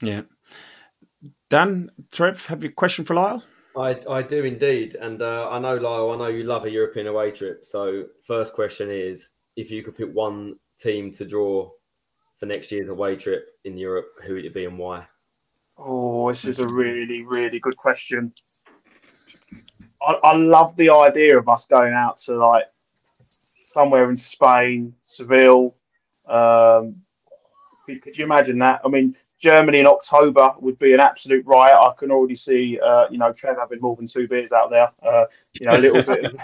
[0.00, 0.22] Yeah.
[1.50, 3.42] Dan, Trev, have you a question for Lyle?
[3.76, 4.96] I, I do indeed.
[4.96, 7.64] And uh, I know, Lyle, I know you love a European away trip.
[7.64, 11.70] So, first question is if you could pick one team to draw
[12.38, 15.06] for next year's away trip in Europe, who would it be and why?
[15.76, 18.32] Oh, this is a really, really good question.
[20.02, 22.64] I, I love the idea of us going out to like
[23.72, 25.74] somewhere in Spain, Seville.
[26.26, 26.96] Um,
[27.86, 28.80] could, could you imagine that?
[28.84, 31.76] I mean, Germany in October would be an absolute riot.
[31.76, 34.90] I can already see, uh, you know, Trev having more than two beers out there.
[35.02, 35.26] Uh,
[35.60, 36.34] you know, a little bit,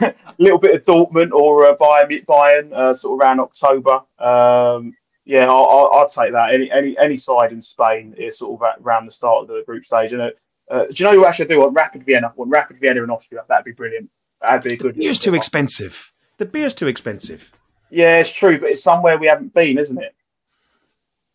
[0.00, 4.00] a little bit of Dortmund or uh, Bayern, Bayern uh, sort of around October.
[4.18, 4.92] Um,
[5.24, 6.52] yeah, I'll, I'll, I'll take that.
[6.52, 9.84] Any any any side in Spain is sort of around the start of the group
[9.84, 10.12] stage.
[10.12, 10.32] And
[10.68, 11.74] uh, do you know who actually I do want?
[11.74, 12.32] Rapid Vienna.
[12.34, 13.42] Want Rapid Vienna in Austria?
[13.48, 14.10] That'd be brilliant.
[14.40, 14.96] That'd be a good.
[14.96, 16.12] The beer's too expensive.
[16.38, 17.52] The beer's too expensive.
[17.90, 20.14] Yeah, it's true, but it's somewhere we haven't been, isn't it?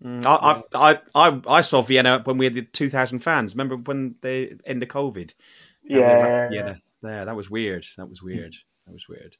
[0.04, 3.54] Mm, I, I, I, I saw Vienna when we had the 2,000 fans.
[3.56, 5.34] Remember when they end of COVID?
[5.84, 6.50] Yeah.
[6.52, 6.76] Yeah.
[7.02, 7.86] There, that was weird.
[7.98, 8.56] That was weird.
[8.86, 9.38] That was weird.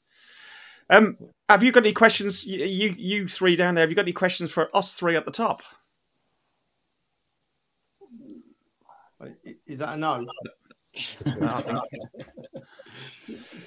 [0.90, 1.16] Um,
[1.48, 2.46] have you got any questions?
[2.46, 3.82] You, you, you three down there.
[3.82, 5.62] Have you got any questions for us three at the top?
[9.66, 10.24] Is that a no?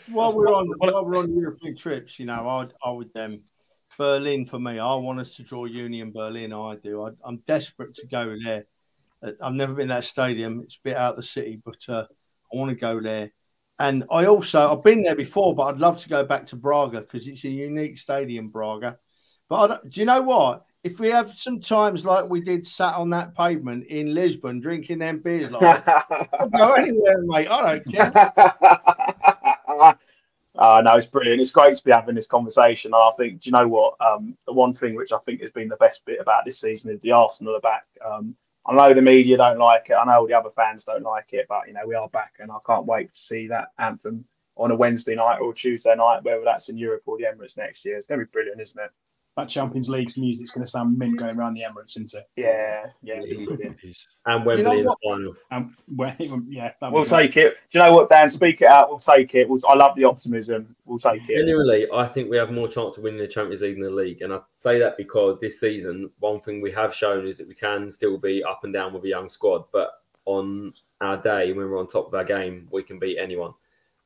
[0.10, 3.42] while we're on while we're on European trips, you know, I I would um
[4.02, 4.80] Berlin for me.
[4.80, 6.54] I want us to draw Union Berlin.
[6.54, 7.04] I do.
[7.04, 8.66] I, am desperate to go there.
[9.22, 10.62] Uh, I've never been to that stadium.
[10.62, 12.08] It's a bit out of the city, but uh,
[12.52, 13.32] I want to go there.
[13.78, 17.02] And I also I've been there before, but I'd love to go back to Braga
[17.02, 18.98] because it's a unique stadium, Braga.
[19.48, 20.66] But do you know what?
[20.84, 24.98] If we have some times like we did, sat on that pavement in Lisbon drinking
[24.98, 25.88] them beers, like
[26.40, 27.50] I'll go anywhere, mate.
[27.52, 28.12] I don't care.
[30.62, 31.42] Uh, no, it's brilliant.
[31.42, 32.94] It's great to be having this conversation.
[32.94, 33.96] I think, do you know what?
[34.00, 36.92] Um, the one thing which I think has been the best bit about this season
[36.92, 37.86] is the Arsenal are back.
[38.06, 38.36] Um,
[38.68, 39.94] I know the media don't like it.
[39.94, 42.34] I know all the other fans don't like it, but you know we are back,
[42.38, 44.24] and I can't wait to see that anthem
[44.56, 47.84] on a Wednesday night or Tuesday night, whether that's in Europe or the Emirates next
[47.84, 47.98] year.
[47.98, 48.92] It's going to be brilliant, isn't it?
[49.38, 52.30] That Champions League's music's going to sound mint going around the Emirates, isn't it?
[52.36, 53.22] Yeah, yeah.
[54.26, 55.36] and Wembley You know in the final.
[55.52, 56.16] Um, well,
[56.50, 57.56] yeah, We'll take it.
[57.72, 58.28] Do you know what, Dan?
[58.28, 58.90] Speak it out.
[58.90, 59.48] We'll take it.
[59.48, 60.76] We'll, I love the optimism.
[60.86, 61.38] We'll take it.
[61.38, 64.22] Genuinely, I think we have more chance of winning the Champions League than the league,
[64.22, 67.56] and I say that because this season, one thing we have shown is that we
[67.56, 69.92] can still be up and down with a young squad, but
[70.26, 73.54] on our day when we're on top of our game, we can beat anyone.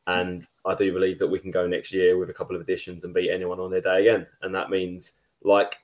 [0.07, 3.03] And I do believe that we can go next year with a couple of additions
[3.03, 4.27] and beat anyone on their day again.
[4.41, 5.13] And that means,
[5.43, 5.77] like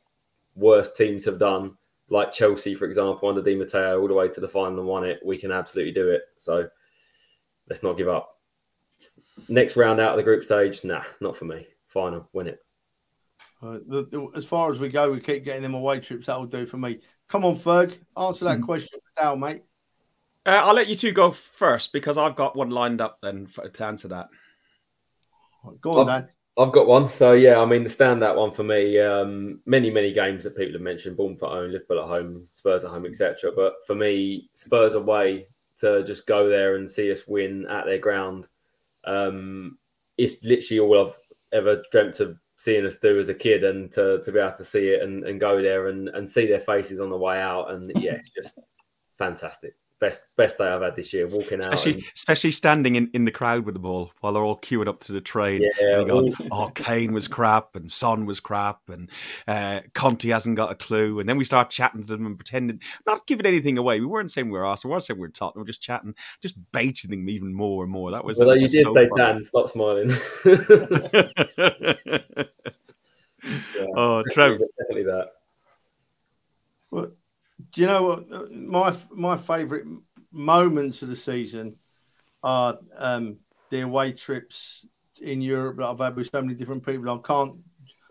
[0.56, 1.78] worse teams have done,
[2.10, 5.06] like Chelsea, for example, under Di Matteo, all the way to the final and won
[5.06, 6.24] it, we can absolutely do it.
[6.38, 6.68] So
[7.70, 8.38] let's not give up.
[9.48, 11.66] Next round out of the group stage, nah, not for me.
[11.88, 12.60] Final, win it.
[13.64, 16.28] Uh, the, the, as far as we go, we keep getting them away trips.
[16.28, 17.00] That will do for me.
[17.28, 19.64] Come on, Ferg, answer that question for Dal, mate.
[20.46, 23.70] Uh, I'll let you two go first because I've got one lined up then for,
[23.70, 24.30] to answer that.
[25.82, 26.30] Go on, I've, Dan.
[26.58, 27.08] I've got one.
[27.08, 29.00] So yeah, I mean the standout one for me.
[29.00, 32.84] Um, many many games that people have mentioned: Bournemouth at home, Liverpool at home, Spurs
[32.84, 33.52] at home, etc.
[33.56, 35.48] But for me, Spurs away
[35.82, 38.48] to just go there and see us win at their ground.
[39.04, 39.78] Um,
[40.18, 41.18] it's literally all I've
[41.52, 44.64] ever dreamt of seeing us do as a kid, and to, to be able to
[44.64, 47.72] see it and, and go there and, and see their faces on the way out,
[47.72, 48.62] and yeah, it's just
[49.18, 51.28] fantastic, best best day I've had this year.
[51.28, 54.44] Walking especially, out, and, especially standing in, in the crowd with the ball while they're
[54.44, 55.62] all queuing up to the train.
[55.62, 59.10] Yeah, and going, oh, Kane was crap, and Son was crap, and
[59.48, 61.22] uh, Conte hasn't got a clue.
[61.22, 64.02] And then we start chatting to them and pretending, not giving anything away.
[64.02, 65.62] We weren't saying we were Arsenal, we weren't saying we were Tottenham.
[65.62, 68.12] We were just chatting, just baiting them even more and more.
[68.12, 68.40] That was.
[68.40, 69.20] Although that you was did so say, fun.
[69.20, 70.12] Dan, stop smiling.
[73.44, 74.60] Yeah, oh, Trev.
[74.78, 75.30] definitely that.
[76.92, 77.12] Well,
[77.72, 79.86] do you know what my my favourite
[80.32, 81.72] moments of the season
[82.44, 83.38] are um,
[83.70, 84.86] the away trips
[85.22, 87.10] in Europe that I've had with so many different people.
[87.10, 87.58] I can't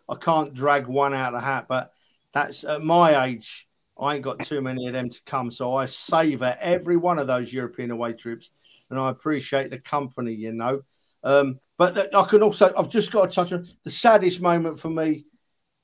[0.09, 1.93] I can't drag one out of the hat, but
[2.33, 3.67] that's at my age.
[3.99, 7.27] I ain't got too many of them to come, so I savour every one of
[7.27, 8.51] those European away trips,
[8.89, 10.33] and I appreciate the company.
[10.33, 10.81] You know,
[11.23, 14.89] um, but I can also I've just got to touch on the saddest moment for
[14.89, 15.27] me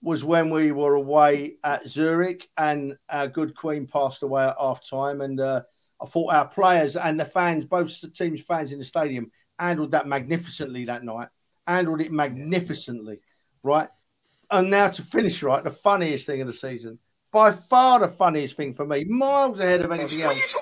[0.07, 4.89] was when we were away at Zurich and our good Queen passed away at half
[4.89, 5.21] time.
[5.21, 5.63] And uh,
[6.01, 9.91] I thought our players and the fans, both the teams' fans in the stadium, handled
[9.91, 11.27] that magnificently that night,
[11.67, 13.19] handled it magnificently,
[13.65, 13.89] right?
[14.49, 17.01] And now to finish, right, the funniest thing of the season,
[17.33, 20.57] by far the funniest thing for me, miles ahead of anything else.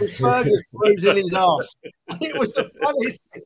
[0.00, 1.74] was Fergus bruising his ass.
[2.20, 3.42] It was the funniest thing.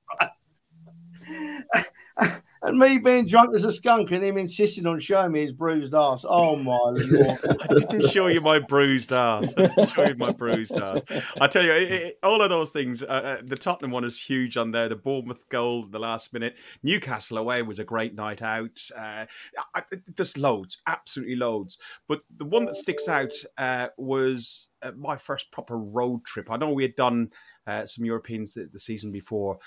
[2.20, 2.42] Right?
[2.62, 5.94] and me being drunk as a skunk and him insisting on showing me his bruised
[5.94, 6.24] ass.
[6.28, 7.38] Oh my lord!
[7.60, 9.54] I didn't show you my bruised ass.
[9.56, 11.02] I didn't show you my bruised ass.
[11.40, 13.02] I tell you, it, it, all of those things.
[13.02, 14.88] Uh, uh, the Tottenham one is huge on there.
[14.88, 16.56] The Bournemouth goal, the last minute.
[16.82, 18.78] Newcastle away was a great night out.
[18.96, 19.26] Uh,
[19.74, 19.82] I,
[20.16, 21.78] there's loads, absolutely loads.
[22.08, 26.50] But the one that sticks out uh, was uh, my first proper road trip.
[26.50, 27.30] I know we had done
[27.66, 29.58] uh, some Europeans the, the season before,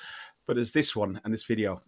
[0.45, 1.81] but it's this one and this video.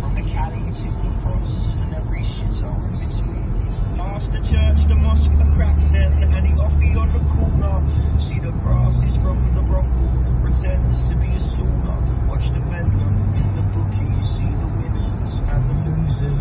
[0.00, 3.96] From the Cally to the cross and every shithole in between.
[3.96, 8.18] Past the church, the mosque, the crack den, and the offie on the corner.
[8.18, 10.08] See the brasses from the brothel
[10.42, 12.28] pretends to be a sauna.
[12.28, 13.59] Watch the bedlam in the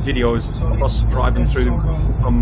[0.08, 1.80] Videos of us driving through
[2.22, 2.36] from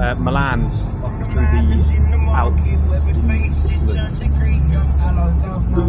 [0.00, 2.60] uh, Milan through the Alps.
[2.60, 4.78] Where with faces turn to greet you.
[4.98, 5.86] Hello, governor.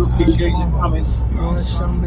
[1.33, 1.97] Your son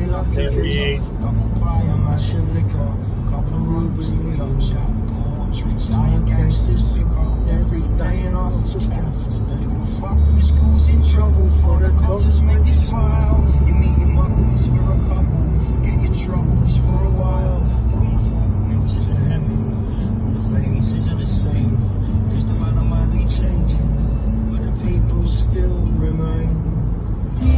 [16.18, 17.64] troubles for a while.
[17.90, 19.60] From the footman to the heavy.
[20.24, 21.76] All the faces are the same.
[22.30, 23.90] Cause the man might be changing.
[24.50, 26.52] But the people still remain.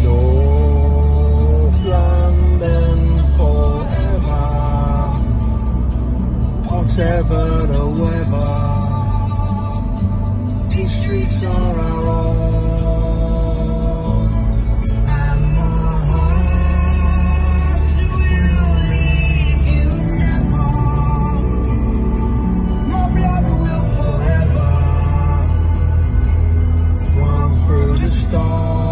[0.05, 3.01] North London
[3.37, 4.43] forever.
[6.69, 8.55] Whatever the weather,
[10.69, 13.12] these streets are our own.
[28.03, 28.83] The storm.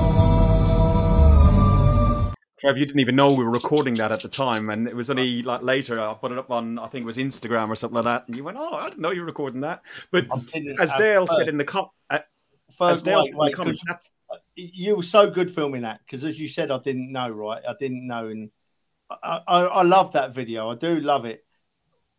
[2.61, 5.09] Trev, you didn't even know we were recording that at the time, and it was
[5.09, 7.95] only like later I put it up on I think it was Instagram or something
[7.95, 9.81] like that, and you went, "Oh, I didn't know you were recording that."
[10.11, 10.27] But
[10.79, 12.19] as Dale said in the com- uh,
[12.81, 14.11] as Dale said in the comments, that's
[14.57, 17.31] you were so good filming that because, as you said, I didn't know.
[17.31, 18.51] Right, I didn't know, and
[19.11, 20.71] I, I, I love that video.
[20.71, 21.45] I do love it.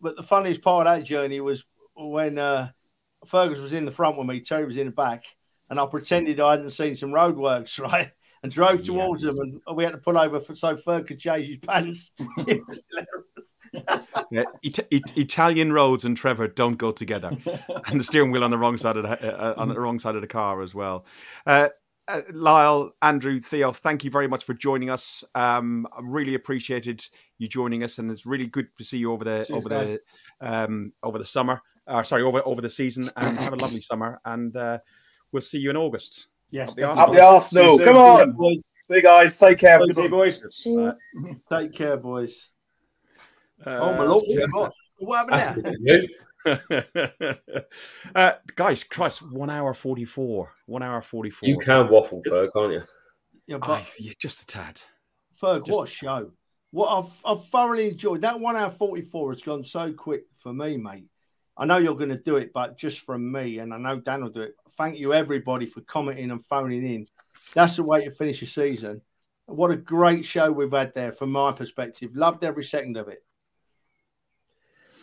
[0.01, 1.63] But the funniest part of that journey was
[1.95, 2.71] when uh,
[3.27, 5.25] Fergus was in the front with me, Terry was in the back,
[5.71, 8.11] and I pretended I hadn't seen some roadworks, right?
[8.43, 11.47] And drove towards them, and we had to pull over for, so Ferg could change
[11.47, 12.11] his pants.
[12.47, 14.05] it was hilarious.
[14.31, 17.31] Yeah, It- It- Italian roads and Trevor don't go together,
[17.87, 19.09] and the steering wheel on the wrong side of the
[19.41, 21.05] uh, on the wrong side of the car as well.
[21.45, 21.69] Uh,
[22.07, 25.23] uh, Lyle, Andrew, Theo, thank you very much for joining us.
[25.35, 27.05] Um, I really appreciated
[27.37, 29.97] you joining us, and it's really good to see you over the Cheers, over guys.
[30.39, 31.61] the um, over the summer.
[31.85, 34.19] Uh, sorry, over over the season, and have a lovely summer.
[34.25, 34.79] And uh,
[35.31, 36.27] we'll see you in August.
[36.49, 37.03] Yes, Up the definitely.
[37.03, 37.79] Up the Arsenal.
[37.79, 38.59] Come on.
[38.59, 39.39] See you guys.
[39.39, 39.71] Take care.
[39.71, 40.55] Have a good See you, boys.
[40.55, 40.93] See you.
[41.49, 42.49] Take care, boys.
[43.65, 44.23] Uh, oh my lord!
[44.51, 46.03] what- What happened there?
[48.15, 50.51] uh, guys, Christ, one hour forty-four.
[50.65, 51.47] One hour forty-four.
[51.47, 52.81] You can waffle, Ferg, can't you?
[53.47, 54.81] Yeah, Ah, but yeah, just a tad.
[55.41, 56.31] Ferg, Just- what a show!
[56.71, 60.53] What I've, I've thoroughly enjoyed that one hour forty four has gone so quick for
[60.53, 61.05] me, mate.
[61.61, 64.23] I know you're going to do it, but just from me, and I know Dan
[64.23, 64.55] will do it.
[64.71, 67.05] Thank you, everybody, for commenting and phoning in.
[67.53, 68.99] That's the way to finish a season.
[69.45, 72.15] What a great show we've had there, from my perspective.
[72.15, 73.23] Loved every second of it.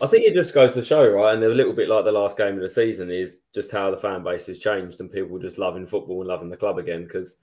[0.03, 1.33] I think it just goes to show, right?
[1.33, 3.97] And a little bit like the last game of the season is just how the
[3.97, 7.05] fan base has changed and people just loving football and loving the club again.
[7.05, 7.37] Because,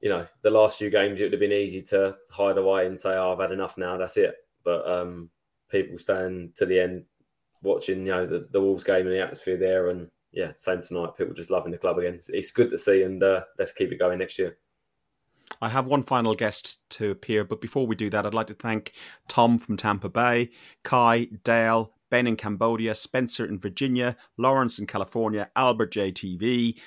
[0.00, 3.00] you know, the last few games, it would have been easy to hide away and
[3.00, 4.36] say, oh, I've had enough now, that's it.
[4.62, 5.28] But um,
[5.72, 7.04] people stand to the end
[7.62, 9.90] watching, you know, the, the Wolves game and the atmosphere there.
[9.90, 11.16] And yeah, same tonight.
[11.16, 12.14] People just loving the club again.
[12.14, 14.58] It's, it's good to see and uh, let's keep it going next year.
[15.60, 18.54] I have one final guest to appear, but before we do that, I'd like to
[18.54, 18.92] thank
[19.28, 20.50] Tom from Tampa Bay,
[20.82, 26.78] Kai, Dale, Ben in Cambodia, Spencer in Virginia, Lawrence in California, Albert JTV,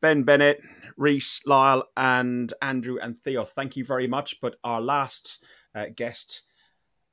[0.00, 0.60] Ben Bennett,
[0.96, 3.44] Reiss, Lyle, and Andrew and Theo.
[3.44, 4.40] Thank you very much.
[4.40, 5.42] But our last
[5.74, 6.42] uh, guest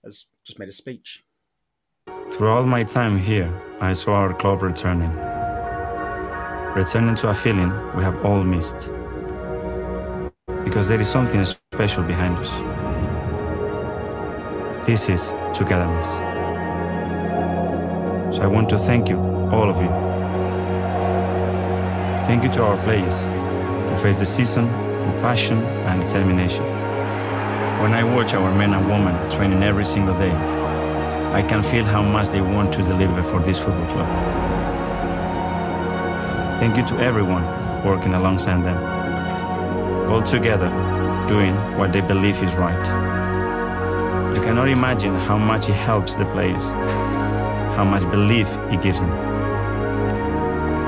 [0.04, 1.24] has just made a speech.
[2.30, 5.12] Throughout my time here, I saw our club returning.
[6.76, 8.92] Returning to a feeling we have all missed
[10.64, 12.52] because there is something special behind us.
[14.86, 16.08] This is togetherness.
[18.36, 19.90] So I want to thank you, all of you.
[22.28, 26.66] Thank you to our players who face the season with passion and determination.
[27.82, 30.57] When I watch our men and women training every single day,
[31.34, 34.10] I can feel how much they want to deliver for this football club.
[36.60, 37.46] Thank you to everyone
[37.86, 38.98] working alongside them
[40.10, 40.70] all together
[41.28, 42.88] doing what they believe is right.
[44.36, 46.64] You cannot imagine how much it helps the players,
[47.76, 49.12] how much belief it gives them.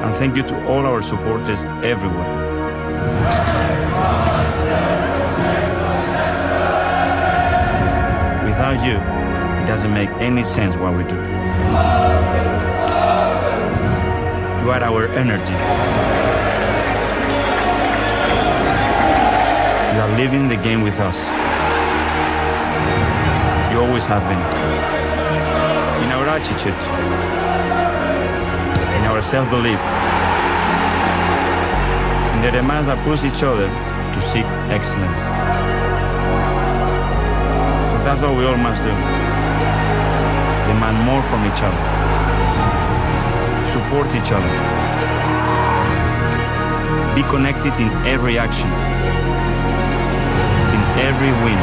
[0.03, 2.47] And thank you to all our supporters everywhere.
[8.45, 9.18] Without you,
[9.69, 11.13] doesn't make any sense what we do.
[14.61, 15.57] You are our energy.
[19.93, 21.19] You are living the game with us.
[23.71, 24.41] You always have been.
[26.03, 26.81] In our attitude,
[28.97, 29.81] in our self belief,
[32.33, 33.67] in the demands that push each other
[34.15, 35.21] to seek excellence.
[37.91, 39.28] So that's what we all must do
[40.69, 41.83] demand more from each other,
[43.65, 44.53] support each other,
[47.15, 48.69] be connected in every action
[50.75, 51.59] in every win,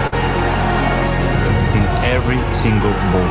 [1.78, 3.30] in every single ball.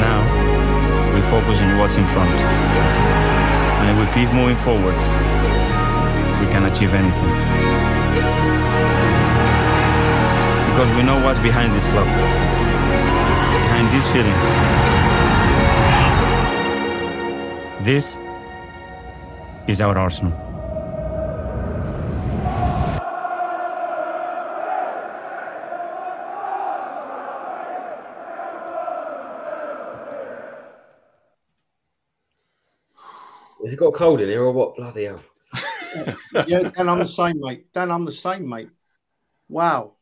[0.00, 0.20] Now,
[1.14, 2.40] we focus on what's in front.
[3.80, 4.98] And if we keep moving forward,
[6.40, 7.28] we can achieve anything.
[10.74, 14.34] Because we know what's behind this club, behind this feeling.
[17.84, 18.18] This
[19.68, 20.32] is our Arsenal.
[33.62, 34.74] Has it got cold in here or what?
[34.74, 35.22] Bloody hell.
[36.48, 37.72] yeah, Dan, I'm the same, mate.
[37.72, 38.70] Dan, I'm the same, mate.
[39.48, 39.92] Wow.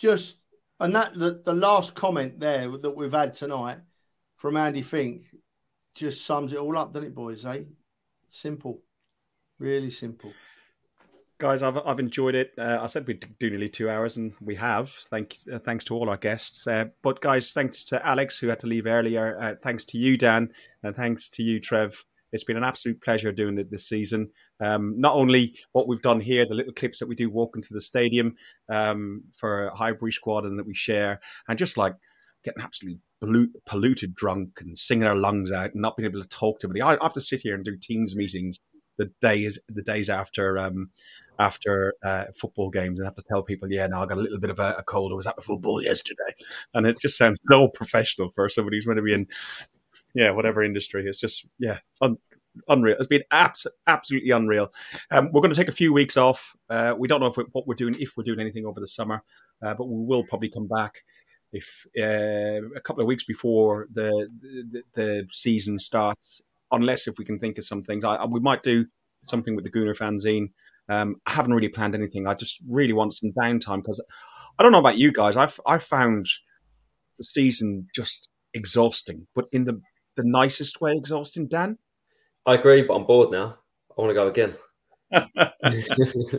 [0.00, 0.36] Just,
[0.80, 3.78] and that, the, the last comment there that we've had tonight
[4.36, 5.24] from Andy Fink
[5.94, 7.44] just sums it all up, doesn't it, boys?
[7.44, 7.64] Eh?
[8.30, 8.80] Simple.
[9.58, 10.32] Really simple.
[11.36, 12.52] Guys, I've, I've enjoyed it.
[12.56, 14.88] Uh, I said we'd do nearly two hours, and we have.
[14.88, 16.66] Thank, uh, thanks to all our guests.
[16.66, 19.38] Uh, but guys, thanks to Alex who had to leave earlier.
[19.38, 20.50] Uh, thanks to you, Dan,
[20.82, 22.04] and thanks to you, Trev.
[22.32, 24.30] It's been an absolute pleasure doing it this season.
[24.60, 27.74] Um, not only what we've done here, the little clips that we do walking to
[27.74, 28.36] the stadium
[28.68, 31.94] um, for Highbury squad and that we share, and just like
[32.44, 33.00] getting absolutely
[33.66, 36.82] polluted drunk and singing our lungs out and not being able to talk to anybody.
[36.82, 38.58] I have to sit here and do teams meetings
[39.00, 40.90] the days the days after um,
[41.38, 44.38] after uh, football games and have to tell people, yeah, now I got a little
[44.38, 45.10] bit of a, a cold.
[45.10, 46.34] I was at the football yesterday,
[46.74, 49.26] and it just sounds so professional for somebody who's going to be in
[50.14, 51.04] yeah, whatever industry.
[51.06, 52.18] It's just yeah, un-
[52.68, 52.96] unreal.
[52.98, 54.72] It's been abs- absolutely unreal.
[55.10, 56.54] Um, we're going to take a few weeks off.
[56.68, 58.86] Uh, we don't know if we, what we're doing, if we're doing anything over the
[58.86, 59.22] summer,
[59.64, 61.02] uh, but we will probably come back
[61.52, 66.40] if uh, a couple of weeks before the, the, the season starts.
[66.72, 68.86] Unless if we can think of some things, I, we might do
[69.24, 70.50] something with the Gooner fanzine.
[70.88, 72.26] Um, I haven't really planned anything.
[72.26, 74.00] I just really want some downtime because
[74.58, 75.36] I don't know about you guys.
[75.36, 76.26] I've I found
[77.18, 79.80] the season just exhausting, but in the
[80.22, 81.78] the nicest way exhausting, Dan?
[82.46, 83.58] I agree, but I'm bored now.
[83.96, 84.56] I want to go again.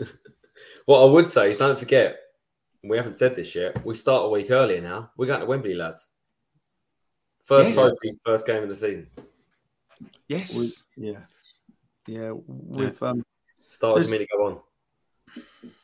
[0.85, 2.17] what I would say is don't forget,
[2.83, 5.11] we haven't said this yet, we start a week earlier now.
[5.17, 6.07] We're going to Wembley, lads.
[7.43, 7.77] First yes.
[7.77, 9.07] trophy, first game of the season.
[10.27, 10.55] Yes.
[10.55, 11.19] We, yeah.
[12.07, 12.31] Yeah.
[12.47, 13.09] With yeah.
[13.09, 13.23] um
[13.67, 14.59] start with me to go on.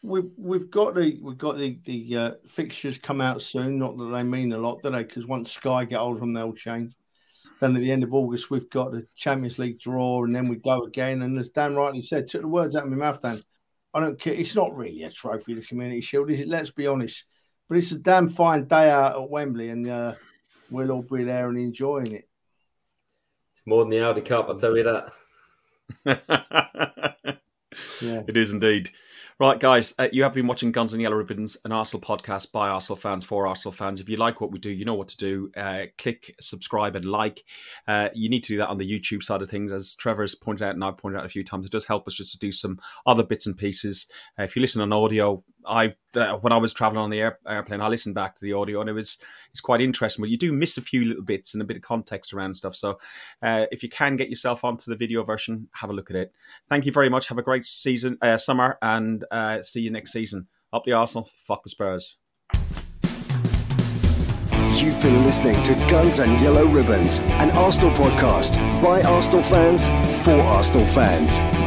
[0.02, 3.78] we've we've got the we've got the the uh, fixtures come out soon.
[3.78, 5.04] Not that they mean a lot, do they?
[5.04, 6.94] Because once Sky get hold of them, they'll change.
[7.60, 10.58] Then at the end of August, we've got the Champions League draw, and then we
[10.58, 11.22] go again.
[11.24, 13.22] And as Dan rightly said, took the words out of my mouth.
[13.22, 13.42] Dan,
[13.94, 14.34] I don't care.
[14.34, 16.48] It's not really a trophy, the Community Shield, is it?
[16.48, 17.24] Let's be honest.
[17.68, 20.14] But it's a damn fine day out at Wembley, and uh,
[20.70, 22.28] we'll all be there and enjoying it.
[23.54, 25.02] It's more than the Audi Cup, I'll tell you
[26.06, 26.34] that.
[28.02, 28.24] Yeah.
[28.28, 28.90] It is indeed.
[29.40, 32.70] Right, guys, uh, you have been watching Guns and Yellow Ribbons, an Arsenal podcast by
[32.70, 34.00] Arsenal fans for Arsenal fans.
[34.00, 35.52] If you like what we do, you know what to do.
[35.56, 37.44] Uh, click subscribe and like.
[37.88, 40.34] Uh, you need to do that on the YouTube side of things, as Trevor has
[40.34, 41.68] pointed out and I've pointed out a few times.
[41.68, 44.08] It does help us just to do some other bits and pieces.
[44.40, 47.40] Uh, if you listen on audio, I uh, when I was traveling on the air,
[47.48, 49.18] airplane, I listened back to the audio and it was
[49.50, 50.24] it's quite interesting.
[50.24, 52.76] But you do miss a few little bits and a bit of context around stuff.
[52.76, 53.00] So
[53.42, 56.34] uh, if you can get yourself onto the video version, have a look at it.
[56.70, 57.28] Thank you very much.
[57.28, 60.48] Have a great season, uh, summer, and uh, see you next season.
[60.74, 62.18] Up the Arsenal, fuck the Spurs.
[64.76, 69.88] You've been listening to Guns and Yellow Ribbons, an Arsenal podcast by Arsenal fans
[70.24, 71.67] for Arsenal fans.